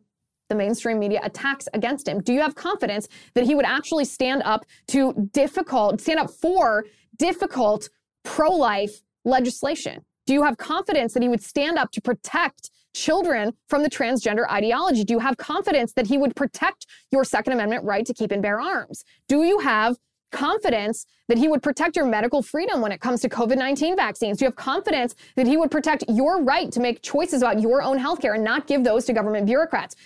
the 0.50 0.54
mainstream 0.54 0.98
media 0.98 1.20
attacks 1.22 1.68
against 1.72 2.06
him? 2.06 2.20
Do 2.20 2.34
you 2.34 2.40
have 2.42 2.54
confidence 2.54 3.08
that 3.34 3.44
he 3.44 3.54
would 3.54 3.64
actually 3.64 4.04
stand 4.04 4.42
up 4.44 4.66
to 4.88 5.30
difficult, 5.32 6.00
stand 6.00 6.18
up 6.18 6.30
for 6.30 6.84
difficult 7.16 7.88
pro 8.24 8.50
life 8.50 9.00
legislation? 9.24 10.04
Do 10.30 10.34
you 10.34 10.44
have 10.44 10.58
confidence 10.58 11.12
that 11.14 11.24
he 11.24 11.28
would 11.28 11.42
stand 11.42 11.76
up 11.76 11.90
to 11.90 12.00
protect 12.00 12.70
children 12.94 13.52
from 13.68 13.82
the 13.82 13.90
transgender 13.90 14.48
ideology? 14.48 15.02
Do 15.02 15.14
you 15.14 15.18
have 15.18 15.36
confidence 15.38 15.92
that 15.94 16.06
he 16.06 16.18
would 16.18 16.36
protect 16.36 16.86
your 17.10 17.24
Second 17.24 17.54
Amendment 17.54 17.82
right 17.82 18.06
to 18.06 18.14
keep 18.14 18.30
and 18.30 18.40
bear 18.40 18.60
arms? 18.60 19.02
Do 19.26 19.42
you 19.42 19.58
have 19.58 19.96
confidence 20.30 21.04
that 21.26 21.36
he 21.36 21.48
would 21.48 21.64
protect 21.64 21.96
your 21.96 22.06
medical 22.06 22.42
freedom 22.42 22.80
when 22.80 22.92
it 22.92 23.00
comes 23.00 23.22
to 23.22 23.28
COVID 23.28 23.56
19 23.56 23.96
vaccines? 23.96 24.38
Do 24.38 24.44
you 24.44 24.46
have 24.46 24.54
confidence 24.54 25.16
that 25.34 25.48
he 25.48 25.56
would 25.56 25.72
protect 25.72 26.04
your 26.06 26.40
right 26.40 26.70
to 26.70 26.78
make 26.78 27.02
choices 27.02 27.42
about 27.42 27.60
your 27.60 27.82
own 27.82 27.98
healthcare 27.98 28.36
and 28.36 28.44
not 28.44 28.68
give 28.68 28.84
those 28.84 29.06
to 29.06 29.12
government 29.12 29.46
bureaucrats? 29.46 29.96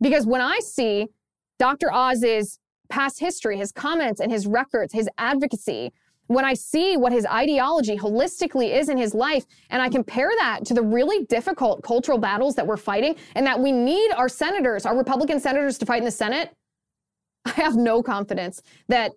Because 0.00 0.24
when 0.24 0.40
I 0.40 0.60
see 0.60 1.08
Dr. 1.58 1.92
Oz's 1.92 2.60
past 2.90 3.18
history, 3.18 3.58
his 3.58 3.72
comments 3.72 4.20
and 4.20 4.30
his 4.30 4.46
records, 4.46 4.92
his 4.92 5.08
advocacy, 5.18 5.92
when 6.26 6.44
I 6.44 6.54
see 6.54 6.96
what 6.96 7.12
his 7.12 7.26
ideology 7.26 7.96
holistically 7.96 8.74
is 8.74 8.88
in 8.88 8.96
his 8.96 9.14
life, 9.14 9.44
and 9.70 9.82
I 9.82 9.88
compare 9.88 10.30
that 10.38 10.64
to 10.66 10.74
the 10.74 10.82
really 10.82 11.24
difficult 11.26 11.82
cultural 11.82 12.18
battles 12.18 12.54
that 12.54 12.66
we're 12.66 12.76
fighting, 12.76 13.16
and 13.34 13.46
that 13.46 13.60
we 13.60 13.72
need 13.72 14.12
our 14.12 14.28
senators, 14.28 14.86
our 14.86 14.96
Republican 14.96 15.40
senators 15.40 15.78
to 15.78 15.86
fight 15.86 15.98
in 15.98 16.04
the 16.04 16.10
Senate, 16.10 16.54
I 17.44 17.50
have 17.52 17.76
no 17.76 18.02
confidence 18.02 18.62
that 18.88 19.12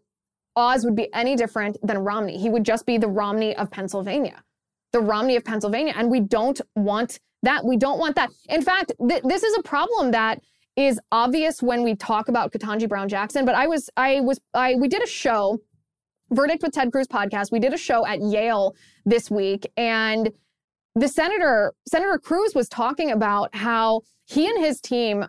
Oz 0.56 0.84
would 0.84 0.96
be 0.96 1.14
any 1.14 1.36
different 1.36 1.78
than 1.84 2.00
Romney. 2.00 2.38
He 2.38 2.50
would 2.50 2.64
just 2.64 2.86
be 2.86 2.98
the 2.98 3.08
Romney 3.08 3.56
of 3.56 3.70
Pennsylvania, 3.70 4.44
the 4.92 5.00
Romney 5.00 5.36
of 5.36 5.46
Pennsylvania. 5.46 5.94
And 5.96 6.10
we 6.10 6.20
don't 6.20 6.60
want 6.76 7.20
that. 7.44 7.64
We 7.64 7.78
don't 7.78 8.00
want 8.00 8.16
that. 8.16 8.32
In 8.50 8.64
fact, 8.64 8.92
th- 9.08 9.24
this 9.24 9.44
is 9.44 9.56
a 9.58 9.62
problem 9.62 10.12
that 10.12 10.42
is 10.76 11.00
obvious 11.12 11.62
when 11.62 11.84
we 11.84 11.96
talk 11.96 12.28
about 12.28 12.52
Ketanji 12.52 12.90
Brown 12.90 13.08
Jackson. 13.08 13.46
But 13.46 13.56
I 13.56 13.68
was, 13.68 13.90
I 13.98 14.22
was, 14.22 14.40
I, 14.54 14.76
we 14.76 14.88
did 14.88 15.04
a 15.04 15.08
show, 15.08 15.60
Verdict 16.32 16.64
with 16.64 16.74
Ted 16.74 16.92
Cruz 16.92 17.08
podcast. 17.08 17.52
We 17.52 17.60
did 17.60 17.74
a 17.74 17.78
show 17.78 18.06
at 18.06 18.22
Yale 18.22 18.76
this 19.06 19.32
week. 19.32 19.72
And 19.78 20.32
the 20.96 21.08
senator, 21.08 21.74
Senator 21.88 22.18
Cruz 22.18 22.54
was 22.56 22.68
talking 22.68 23.12
about 23.12 23.56
how 23.56 24.02
he 24.26 24.48
and 24.48 24.64
his 24.64 24.82
team 24.82 25.26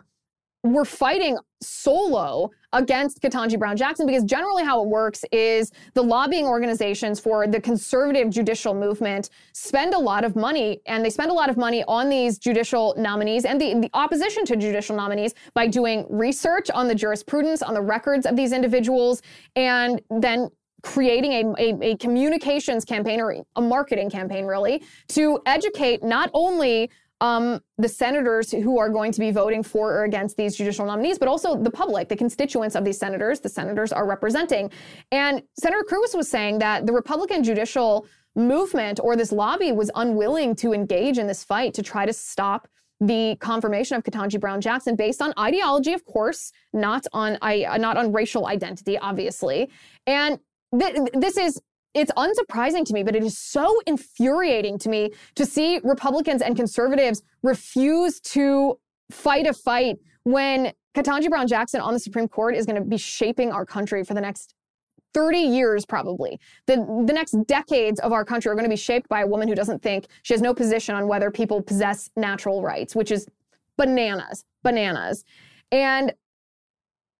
were 0.63 0.85
fighting 0.85 1.37
solo 1.61 2.49
against 2.73 3.21
Ketanji 3.21 3.57
Brown 3.57 3.75
Jackson 3.75 4.05
because 4.05 4.23
generally 4.23 4.63
how 4.63 4.83
it 4.83 4.89
works 4.89 5.23
is 5.31 5.71
the 5.93 6.03
lobbying 6.03 6.45
organizations 6.45 7.19
for 7.19 7.47
the 7.47 7.59
conservative 7.59 8.29
judicial 8.29 8.73
movement 8.73 9.29
spend 9.53 9.93
a 9.93 9.97
lot 9.97 10.23
of 10.23 10.35
money 10.35 10.81
and 10.85 11.03
they 11.03 11.09
spend 11.09 11.31
a 11.31 11.33
lot 11.33 11.49
of 11.49 11.57
money 11.57 11.83
on 11.87 12.09
these 12.09 12.37
judicial 12.37 12.93
nominees 12.97 13.45
and 13.45 13.59
the, 13.59 13.73
the 13.79 13.89
opposition 13.93 14.45
to 14.45 14.55
judicial 14.55 14.95
nominees 14.95 15.33
by 15.53 15.65
doing 15.65 16.05
research 16.09 16.69
on 16.71 16.87
the 16.87 16.95
jurisprudence, 16.95 17.61
on 17.61 17.73
the 17.73 17.81
records 17.81 18.25
of 18.25 18.35
these 18.35 18.51
individuals, 18.51 19.21
and 19.55 20.01
then 20.19 20.49
creating 20.81 21.33
a, 21.33 21.53
a, 21.57 21.91
a, 21.91 21.97
communications 21.97 22.85
campaign 22.85 23.19
or 23.19 23.35
a 23.55 23.61
marketing 23.61 24.09
campaign 24.09 24.45
really 24.45 24.83
to 25.07 25.39
educate 25.45 26.03
not 26.03 26.29
only 26.33 26.89
um, 27.21 27.59
the 27.77 27.89
senators 27.89 28.51
who 28.51 28.79
are 28.79 28.89
going 28.89 29.11
to 29.11 29.19
be 29.19 29.31
voting 29.31 29.61
for 29.61 29.91
or 29.93 30.03
against 30.03 30.37
these 30.37 30.55
judicial 30.55 30.85
nominees, 30.85 31.19
but 31.19 31.27
also 31.27 31.55
the 31.55 31.71
public, 31.71 32.07
the 32.07 32.15
constituents 32.15 32.75
of 32.75 32.85
these 32.85 32.97
senators, 32.97 33.41
the 33.41 33.49
senators 33.49 33.91
are 33.91 34.07
representing. 34.07 34.71
And 35.11 35.43
Senator 35.59 35.83
Cruz 35.83 36.13
was 36.15 36.29
saying 36.29 36.59
that 36.59 36.85
the 36.85 36.93
Republican 36.93 37.43
judicial 37.43 38.07
movement 38.35 38.99
or 39.03 39.15
this 39.15 39.31
lobby 39.31 39.71
was 39.71 39.91
unwilling 39.95 40.55
to 40.55 40.73
engage 40.73 41.17
in 41.17 41.27
this 41.27 41.43
fight 41.43 41.73
to 41.73 41.83
try 41.83 42.05
to 42.05 42.13
stop 42.13 42.67
the 43.01 43.37
confirmation 43.39 43.95
of 43.95 44.03
Ketanji 44.03 44.39
Brown 44.39 44.59
Jackson 44.59 44.95
based 44.95 45.21
on 45.21 45.33
ideology, 45.39 45.93
of 45.93 46.03
course, 46.05 46.51
not 46.73 47.05
on 47.13 47.37
not 47.41 47.97
on 47.97 48.11
racial 48.11 48.47
identity, 48.47 48.97
obviously. 48.97 49.69
And 50.05 50.39
th- 50.77 51.09
this 51.13 51.37
is 51.37 51.61
it's 51.95 52.11
unsurprising 52.11 52.85
to 52.85 52.93
me, 52.93 53.03
but 53.03 53.15
it 53.15 53.23
is 53.23 53.37
so 53.37 53.79
infuriating 53.87 54.77
to 54.79 54.89
me 54.89 55.11
to 55.35 55.45
see 55.45 55.79
Republicans 55.83 56.41
and 56.41 56.55
conservatives 56.55 57.23
refuse 57.41 58.19
to 58.19 58.77
fight 59.11 59.47
a 59.47 59.53
fight 59.53 59.97
when 60.23 60.71
Ketanji 60.95 61.29
Brown 61.29 61.47
Jackson 61.47 61.81
on 61.81 61.93
the 61.93 61.99
Supreme 61.99 62.27
Court 62.27 62.55
is 62.55 62.65
going 62.65 62.75
to 62.75 62.87
be 62.87 62.97
shaping 62.97 63.51
our 63.51 63.65
country 63.65 64.03
for 64.03 64.13
the 64.13 64.21
next 64.21 64.53
30 65.13 65.39
years, 65.39 65.85
probably. 65.85 66.39
The, 66.67 66.75
the 67.07 67.13
next 67.13 67.35
decades 67.47 67.99
of 67.99 68.11
our 68.11 68.23
country 68.23 68.51
are 68.51 68.55
going 68.55 68.65
to 68.65 68.69
be 68.69 68.75
shaped 68.75 69.09
by 69.09 69.21
a 69.21 69.27
woman 69.27 69.47
who 69.47 69.55
doesn't 69.55 69.81
think 69.81 70.05
she 70.21 70.33
has 70.33 70.41
no 70.41 70.53
position 70.53 70.93
on 70.93 71.07
whether 71.07 71.31
people 71.31 71.61
possess 71.61 72.11
natural 72.15 72.61
rights, 72.61 72.95
which 72.95 73.11
is 73.11 73.27
bananas, 73.77 74.45
bananas. 74.63 75.25
And 75.71 76.13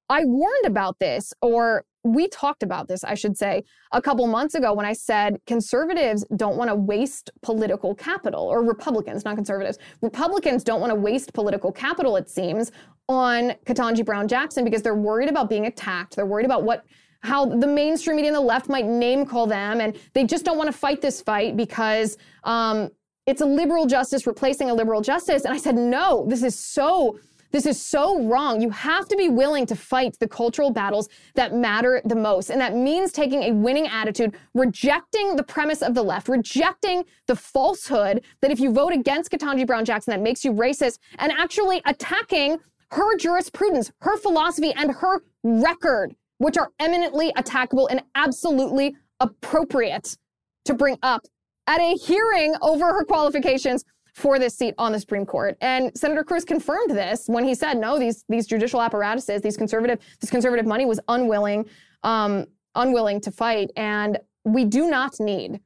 I 0.09 0.25
warned 0.25 0.65
about 0.65 0.99
this, 0.99 1.33
or 1.41 1.85
we 2.03 2.27
talked 2.29 2.63
about 2.63 2.87
this, 2.87 3.03
I 3.03 3.15
should 3.15 3.37
say, 3.37 3.63
a 3.91 4.01
couple 4.01 4.25
months 4.27 4.55
ago 4.55 4.73
when 4.73 4.85
I 4.85 4.93
said 4.93 5.39
conservatives 5.45 6.25
don't 6.35 6.55
want 6.55 6.69
to 6.69 6.75
waste 6.75 7.29
political 7.41 7.93
capital, 7.93 8.43
or 8.43 8.63
Republicans, 8.63 9.25
not 9.25 9.35
conservatives. 9.35 9.77
Republicans 10.01 10.63
don't 10.63 10.79
want 10.79 10.91
to 10.91 10.95
waste 10.95 11.33
political 11.33 11.71
capital, 11.71 12.15
it 12.15 12.29
seems, 12.29 12.71
on 13.07 13.53
Ketanji 13.65 14.05
Brown 14.05 14.27
Jackson 14.27 14.63
because 14.63 14.81
they're 14.81 14.95
worried 14.95 15.29
about 15.29 15.49
being 15.49 15.65
attacked. 15.65 16.15
They're 16.15 16.25
worried 16.25 16.45
about 16.45 16.63
what 16.63 16.85
how 17.21 17.45
the 17.45 17.67
mainstream 17.67 18.15
media 18.15 18.29
and 18.29 18.37
the 18.37 18.41
left 18.41 18.69
might 18.69 18.85
name 18.85 19.25
call 19.25 19.45
them, 19.45 19.81
and 19.81 19.97
they 20.13 20.23
just 20.23 20.45
don't 20.45 20.57
want 20.57 20.71
to 20.71 20.77
fight 20.77 21.01
this 21.01 21.21
fight 21.21 21.57
because 21.57 22.17
um, 22.45 22.89
it's 23.25 23.41
a 23.41 23.45
liberal 23.45 23.85
justice 23.85 24.25
replacing 24.25 24.69
a 24.69 24.73
liberal 24.73 25.01
justice. 25.01 25.43
And 25.43 25.53
I 25.53 25.57
said, 25.57 25.75
no, 25.75 26.25
this 26.29 26.43
is 26.43 26.57
so 26.57 27.19
this 27.51 27.65
is 27.65 27.81
so 27.81 28.23
wrong. 28.23 28.61
You 28.61 28.69
have 28.69 29.07
to 29.07 29.15
be 29.15 29.29
willing 29.29 29.65
to 29.67 29.75
fight 29.75 30.17
the 30.19 30.27
cultural 30.27 30.71
battles 30.71 31.09
that 31.35 31.53
matter 31.53 32.01
the 32.05 32.15
most. 32.15 32.49
And 32.49 32.61
that 32.61 32.75
means 32.75 33.11
taking 33.11 33.43
a 33.43 33.51
winning 33.51 33.87
attitude, 33.87 34.35
rejecting 34.53 35.35
the 35.35 35.43
premise 35.43 35.81
of 35.81 35.95
the 35.95 36.03
left, 36.03 36.27
rejecting 36.27 37.03
the 37.27 37.35
falsehood 37.35 38.23
that 38.41 38.51
if 38.51 38.59
you 38.59 38.71
vote 38.71 38.93
against 38.93 39.31
Ketanji 39.31 39.65
Brown 39.65 39.85
Jackson, 39.85 40.11
that 40.11 40.21
makes 40.21 40.45
you 40.45 40.53
racist, 40.53 40.99
and 41.17 41.31
actually 41.31 41.81
attacking 41.85 42.59
her 42.91 43.17
jurisprudence, 43.17 43.91
her 44.01 44.17
philosophy, 44.17 44.73
and 44.73 44.91
her 44.91 45.21
record, 45.43 46.15
which 46.37 46.57
are 46.57 46.71
eminently 46.79 47.31
attackable 47.33 47.87
and 47.89 48.01
absolutely 48.15 48.95
appropriate 49.19 50.17
to 50.65 50.73
bring 50.73 50.97
up 51.03 51.25
at 51.67 51.79
a 51.79 51.95
hearing 51.95 52.55
over 52.61 52.85
her 52.85 53.05
qualifications 53.05 53.85
for 54.19 54.37
this 54.37 54.57
seat 54.57 54.75
on 54.77 54.91
the 54.91 54.99
Supreme 54.99 55.25
Court. 55.25 55.57
And 55.61 55.97
Senator 55.97 56.25
Cruz 56.25 56.43
confirmed 56.43 56.91
this 56.91 57.23
when 57.27 57.45
he 57.45 57.55
said, 57.55 57.77
no, 57.77 57.97
these, 57.97 58.25
these 58.27 58.45
judicial 58.45 58.81
apparatuses, 58.81 59.41
these 59.41 59.55
conservative, 59.55 59.99
this 60.19 60.29
conservative 60.29 60.65
money 60.65 60.85
was 60.85 60.99
unwilling, 61.07 61.65
um, 62.03 62.45
unwilling 62.75 63.21
to 63.21 63.31
fight. 63.31 63.71
And 63.77 64.19
we 64.43 64.65
do 64.65 64.89
not 64.89 65.13
need 65.21 65.61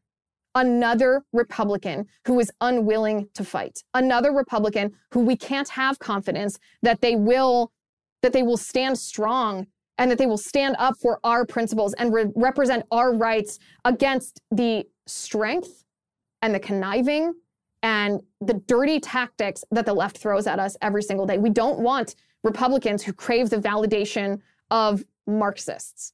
another 0.54 1.24
Republican 1.34 2.06
who 2.28 2.40
is 2.40 2.52
unwilling 2.62 3.28
to 3.34 3.44
fight, 3.44 3.84
another 3.96 4.32
Republican 4.32 4.94
who 5.12 5.22
we 5.22 5.36
can't 5.36 5.70
have 5.70 5.98
confidence 5.98 6.60
that 6.84 7.02
they 7.02 7.16
will, 7.16 7.72
that 8.22 8.34
they 8.34 8.44
will 8.44 8.58
stand 8.58 9.00
strong 9.00 9.66
and 9.98 10.12
that 10.12 10.20
they 10.20 10.28
will 10.28 10.38
stand 10.38 10.76
up 10.78 10.94
for 11.02 11.20
our 11.24 11.44
principles 11.44 11.94
and 11.96 12.14
re- 12.14 12.32
represent 12.36 12.86
our 12.92 13.16
rights 13.16 13.58
against 13.84 14.42
the 14.52 14.86
strength 15.08 15.84
and 16.44 16.54
the 16.54 16.60
conniving 16.60 17.34
and 17.84 18.22
the 18.40 18.54
dirty 18.66 19.00
tactics 19.00 19.64
that 19.72 19.86
the 19.86 19.94
left 19.94 20.18
throws 20.18 20.48
at 20.48 20.58
us 20.58 20.76
every 20.82 21.04
single 21.04 21.26
day. 21.26 21.38
We 21.38 21.50
don't 21.50 21.80
want 21.80 22.16
Republicans 22.44 23.04
who 23.04 23.14
crave 23.14 23.50
the 23.50 23.58
validation 23.58 24.40
of 24.72 25.04
Marxists. 25.28 26.14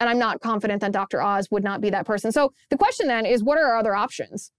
And 0.00 0.10
I'm 0.10 0.18
not 0.18 0.40
confident 0.40 0.80
that 0.80 0.90
Dr. 0.90 1.22
Oz 1.22 1.48
would 1.50 1.62
not 1.62 1.80
be 1.80 1.90
that 1.90 2.06
person. 2.06 2.32
So 2.32 2.52
the 2.70 2.76
question 2.76 3.06
then 3.06 3.24
is 3.24 3.44
what 3.44 3.58
are 3.58 3.66
our 3.66 3.76
other 3.76 3.94
options? 3.94 4.50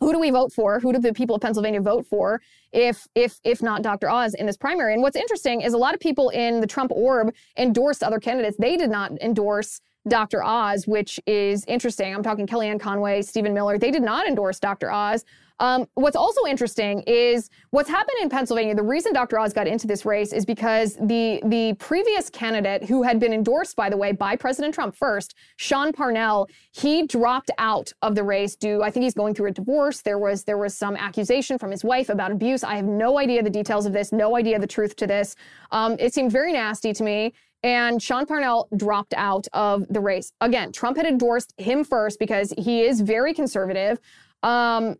Who 0.00 0.12
do 0.12 0.18
we 0.18 0.30
vote 0.30 0.52
for? 0.52 0.80
Who 0.80 0.92
do 0.92 0.98
the 0.98 1.12
people 1.12 1.36
of 1.36 1.42
Pennsylvania 1.42 1.80
vote 1.80 2.06
for 2.06 2.40
if 2.72 3.06
if 3.14 3.38
if 3.44 3.62
not 3.62 3.82
Dr. 3.82 4.08
Oz 4.08 4.34
in 4.34 4.46
this 4.46 4.56
primary? 4.56 4.94
And 4.94 5.02
what's 5.02 5.16
interesting 5.16 5.60
is 5.60 5.72
a 5.72 5.78
lot 5.78 5.94
of 5.94 6.00
people 6.00 6.30
in 6.30 6.60
the 6.60 6.66
Trump 6.66 6.90
orb 6.92 7.32
endorsed 7.56 8.02
other 8.02 8.18
candidates. 8.18 8.56
They 8.58 8.76
did 8.76 8.90
not 8.90 9.12
endorse 9.20 9.80
Dr. 10.08 10.42
Oz, 10.42 10.86
which 10.86 11.20
is 11.26 11.64
interesting. 11.66 12.14
I'm 12.14 12.22
talking 12.22 12.46
Kellyanne 12.46 12.80
Conway, 12.80 13.22
Stephen 13.22 13.54
Miller. 13.54 13.78
They 13.78 13.90
did 13.90 14.02
not 14.02 14.26
endorse 14.26 14.58
Dr. 14.58 14.90
Oz. 14.90 15.24
Um, 15.60 15.86
what's 15.94 16.16
also 16.16 16.44
interesting 16.46 17.00
is 17.02 17.48
what's 17.70 17.88
happened 17.88 18.16
in 18.20 18.28
Pennsylvania. 18.28 18.74
The 18.74 18.82
reason 18.82 19.12
Dr. 19.12 19.38
Oz 19.38 19.52
got 19.52 19.66
into 19.66 19.86
this 19.86 20.04
race 20.04 20.32
is 20.32 20.44
because 20.44 20.96
the 20.96 21.40
the 21.44 21.74
previous 21.78 22.28
candidate, 22.28 22.84
who 22.84 23.02
had 23.02 23.20
been 23.20 23.32
endorsed, 23.32 23.76
by 23.76 23.88
the 23.88 23.96
way, 23.96 24.12
by 24.12 24.36
President 24.36 24.74
Trump 24.74 24.96
first, 24.96 25.34
Sean 25.56 25.92
Parnell, 25.92 26.48
he 26.72 27.06
dropped 27.06 27.50
out 27.58 27.92
of 28.02 28.14
the 28.14 28.24
race 28.24 28.56
due. 28.56 28.82
I 28.82 28.90
think 28.90 29.04
he's 29.04 29.14
going 29.14 29.34
through 29.34 29.50
a 29.50 29.52
divorce. 29.52 30.02
There 30.02 30.18
was 30.18 30.44
there 30.44 30.58
was 30.58 30.76
some 30.76 30.96
accusation 30.96 31.58
from 31.58 31.70
his 31.70 31.84
wife 31.84 32.08
about 32.08 32.32
abuse. 32.32 32.64
I 32.64 32.76
have 32.76 32.86
no 32.86 33.18
idea 33.18 33.42
the 33.42 33.50
details 33.50 33.86
of 33.86 33.92
this. 33.92 34.12
No 34.12 34.36
idea 34.36 34.58
the 34.58 34.66
truth 34.66 34.96
to 34.96 35.06
this. 35.06 35.36
Um, 35.70 35.96
it 36.00 36.12
seemed 36.14 36.32
very 36.32 36.52
nasty 36.52 36.92
to 36.92 37.02
me. 37.04 37.32
And 37.62 38.02
Sean 38.02 38.26
Parnell 38.26 38.68
dropped 38.76 39.14
out 39.16 39.48
of 39.54 39.86
the 39.88 40.00
race. 40.00 40.32
Again, 40.42 40.70
Trump 40.70 40.98
had 40.98 41.06
endorsed 41.06 41.54
him 41.56 41.82
first 41.82 42.18
because 42.18 42.52
he 42.58 42.82
is 42.82 43.00
very 43.00 43.32
conservative. 43.32 43.98
Um, 44.42 44.96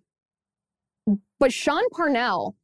but 1.39 1.53
Sean 1.53 1.82
Parnell 1.91 2.57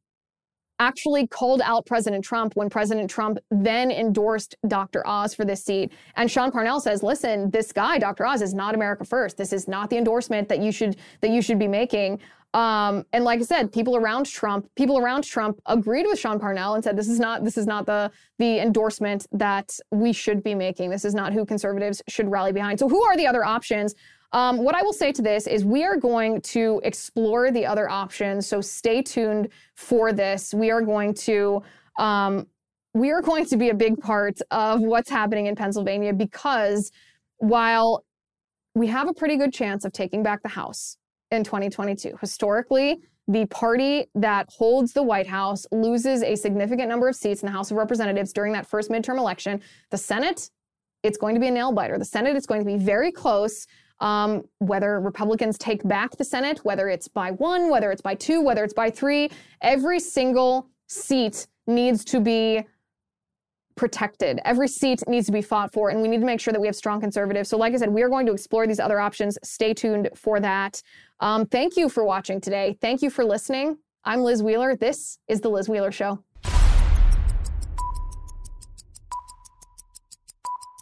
actually 0.81 1.27
called 1.27 1.61
out 1.63 1.85
President 1.85 2.25
Trump 2.25 2.55
when 2.55 2.67
President 2.67 3.07
Trump 3.07 3.37
then 3.51 3.91
endorsed 3.91 4.55
Dr. 4.67 5.05
Oz 5.05 5.35
for 5.35 5.45
this 5.45 5.63
seat. 5.63 5.91
And 6.15 6.29
Sean 6.29 6.51
Parnell 6.51 6.79
says, 6.79 7.03
listen, 7.03 7.51
this 7.51 7.71
guy, 7.71 7.99
Dr. 7.99 8.25
Oz, 8.25 8.41
is 8.41 8.55
not 8.55 8.73
America 8.73 9.05
first. 9.05 9.37
This 9.37 9.53
is 9.53 9.67
not 9.67 9.91
the 9.91 9.97
endorsement 9.97 10.49
that 10.49 10.59
you 10.59 10.71
should 10.71 10.97
that 11.21 11.29
you 11.29 11.41
should 11.41 11.59
be 11.59 11.67
making. 11.67 12.19
Um, 12.53 13.05
and 13.13 13.23
like 13.23 13.39
I 13.39 13.43
said, 13.43 13.71
people 13.71 13.95
around 13.95 14.25
Trump, 14.25 14.67
people 14.75 14.97
around 14.97 15.23
Trump 15.23 15.61
agreed 15.67 16.05
with 16.07 16.19
Sean 16.19 16.39
Parnell 16.39 16.73
and 16.73 16.83
said 16.83 16.97
this 16.97 17.07
is 17.07 17.19
not 17.19 17.45
this 17.45 17.57
is 17.57 17.67
not 17.67 17.85
the 17.85 18.11
the 18.39 18.59
endorsement 18.59 19.27
that 19.31 19.77
we 19.91 20.11
should 20.11 20.43
be 20.43 20.55
making. 20.55 20.89
This 20.89 21.05
is 21.05 21.13
not 21.13 21.31
who 21.31 21.45
conservatives 21.45 22.01
should 22.07 22.29
rally 22.29 22.51
behind. 22.51 22.79
So 22.79 22.89
who 22.89 23.03
are 23.03 23.15
the 23.15 23.27
other 23.27 23.45
options? 23.45 23.93
Um, 24.33 24.59
what 24.59 24.75
I 24.75 24.81
will 24.81 24.93
say 24.93 25.11
to 25.11 25.21
this 25.21 25.45
is 25.45 25.65
we 25.65 25.83
are 25.83 25.97
going 25.97 26.41
to 26.41 26.79
explore 26.83 27.51
the 27.51 27.65
other 27.65 27.89
options. 27.89 28.47
So 28.47 28.61
stay 28.61 29.01
tuned 29.01 29.49
for 29.75 30.13
this. 30.13 30.53
We 30.53 30.71
are 30.71 30.81
going 30.81 31.13
to 31.15 31.61
um, 31.99 32.47
we 32.93 33.11
are 33.11 33.21
going 33.21 33.45
to 33.45 33.57
be 33.57 33.69
a 33.69 33.73
big 33.73 33.99
part 33.99 34.39
of 34.51 34.81
what's 34.81 35.09
happening 35.09 35.45
in 35.45 35.55
Pennsylvania 35.55 36.13
because 36.13 36.91
while 37.37 38.05
we 38.75 38.87
have 38.87 39.07
a 39.07 39.13
pretty 39.13 39.37
good 39.37 39.53
chance 39.53 39.85
of 39.85 39.93
taking 39.93 40.23
back 40.23 40.41
the 40.43 40.49
House 40.49 40.97
in 41.31 41.43
2022, 41.43 42.17
historically, 42.19 42.99
the 43.27 43.45
party 43.45 44.07
that 44.15 44.49
holds 44.49 44.93
the 44.93 45.03
White 45.03 45.27
House 45.27 45.65
loses 45.71 46.21
a 46.21 46.35
significant 46.35 46.89
number 46.89 47.07
of 47.07 47.15
seats 47.15 47.41
in 47.41 47.45
the 47.45 47.51
House 47.51 47.71
of 47.71 47.77
Representatives 47.77 48.33
during 48.33 48.51
that 48.53 48.65
first 48.65 48.89
midterm 48.89 49.17
election. 49.17 49.61
The 49.89 49.97
Senate, 49.97 50.49
it's 51.03 51.17
going 51.17 51.35
to 51.35 51.41
be 51.41 51.47
a 51.47 51.51
nail 51.51 51.71
biter. 51.71 51.97
The 51.97 52.05
Senate 52.05 52.35
is 52.35 52.45
going 52.45 52.61
to 52.61 52.65
be 52.65 52.77
very 52.77 53.11
close 53.11 53.67
um, 54.01 54.43
whether 54.57 54.99
Republicans 54.99 55.57
take 55.57 55.87
back 55.87 56.17
the 56.17 56.25
Senate, 56.25 56.65
whether 56.65 56.89
it's 56.89 57.07
by 57.07 57.31
one, 57.31 57.69
whether 57.69 57.91
it's 57.91 58.01
by 58.01 58.15
two, 58.15 58.41
whether 58.41 58.63
it's 58.63 58.73
by 58.73 58.89
three, 58.89 59.29
every 59.61 59.99
single 59.99 60.67
seat 60.87 61.47
needs 61.67 62.03
to 62.05 62.19
be 62.19 62.65
protected. 63.75 64.39
Every 64.43 64.67
seat 64.67 65.01
needs 65.07 65.27
to 65.27 65.31
be 65.31 65.41
fought 65.41 65.71
for, 65.71 65.89
and 65.89 66.01
we 66.01 66.07
need 66.07 66.19
to 66.19 66.25
make 66.25 66.41
sure 66.41 66.51
that 66.51 66.59
we 66.59 66.67
have 66.67 66.75
strong 66.75 66.99
conservatives. 66.99 67.47
So, 67.47 67.57
like 67.57 67.73
I 67.73 67.77
said, 67.77 67.89
we 67.89 68.01
are 68.01 68.09
going 68.09 68.25
to 68.25 68.33
explore 68.33 68.67
these 68.67 68.79
other 68.79 68.99
options. 68.99 69.37
Stay 69.43 69.73
tuned 69.73 70.09
for 70.15 70.39
that. 70.39 70.81
Um, 71.19 71.45
thank 71.45 71.77
you 71.77 71.87
for 71.87 72.03
watching 72.03 72.41
today. 72.41 72.77
Thank 72.81 73.01
you 73.01 73.09
for 73.09 73.23
listening. 73.23 73.77
I'm 74.03 74.21
Liz 74.21 74.43
Wheeler. 74.43 74.75
This 74.75 75.19
is 75.27 75.41
The 75.41 75.49
Liz 75.49 75.69
Wheeler 75.69 75.91
Show. 75.91 76.23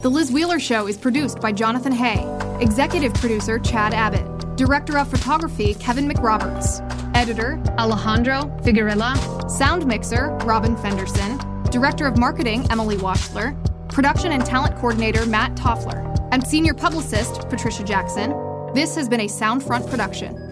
The 0.02 0.10
Liz 0.10 0.32
Wheeler 0.32 0.62
Show 0.62 0.88
is 0.88 0.98
produced 0.98 1.42
by 1.42 1.52
Jonathan 1.52 1.92
Hay, 1.92 2.26
executive 2.62 3.14
producer 3.16 3.60
Chad 3.60 3.94
Abbott, 3.94 4.56
director 4.56 4.98
of 4.98 5.10
photography 5.10 5.74
Kevin 5.74 6.08
McRoberts, 6.08 6.80
editor 7.14 7.62
Alejandro 7.78 8.44
Figuerella, 8.64 9.52
sound 9.52 9.86
mixer 9.86 10.30
Robin 10.46 10.78
Fenderson, 10.78 11.38
director 11.66 12.08
of 12.08 12.18
marketing 12.18 12.66
Emily 12.72 12.96
Washler, 12.96 13.54
production 13.90 14.32
and 14.32 14.46
talent 14.46 14.74
coordinator 14.78 15.26
Matt 15.26 15.56
Toffler, 15.56 16.18
and 16.32 16.48
senior 16.48 16.74
publicist 16.74 17.50
Patricia 17.50 17.84
Jackson. 17.84 18.30
This 18.74 18.96
has 18.96 19.10
been 19.10 19.20
a 19.20 19.28
Soundfront 19.28 19.90
production. 19.90 20.49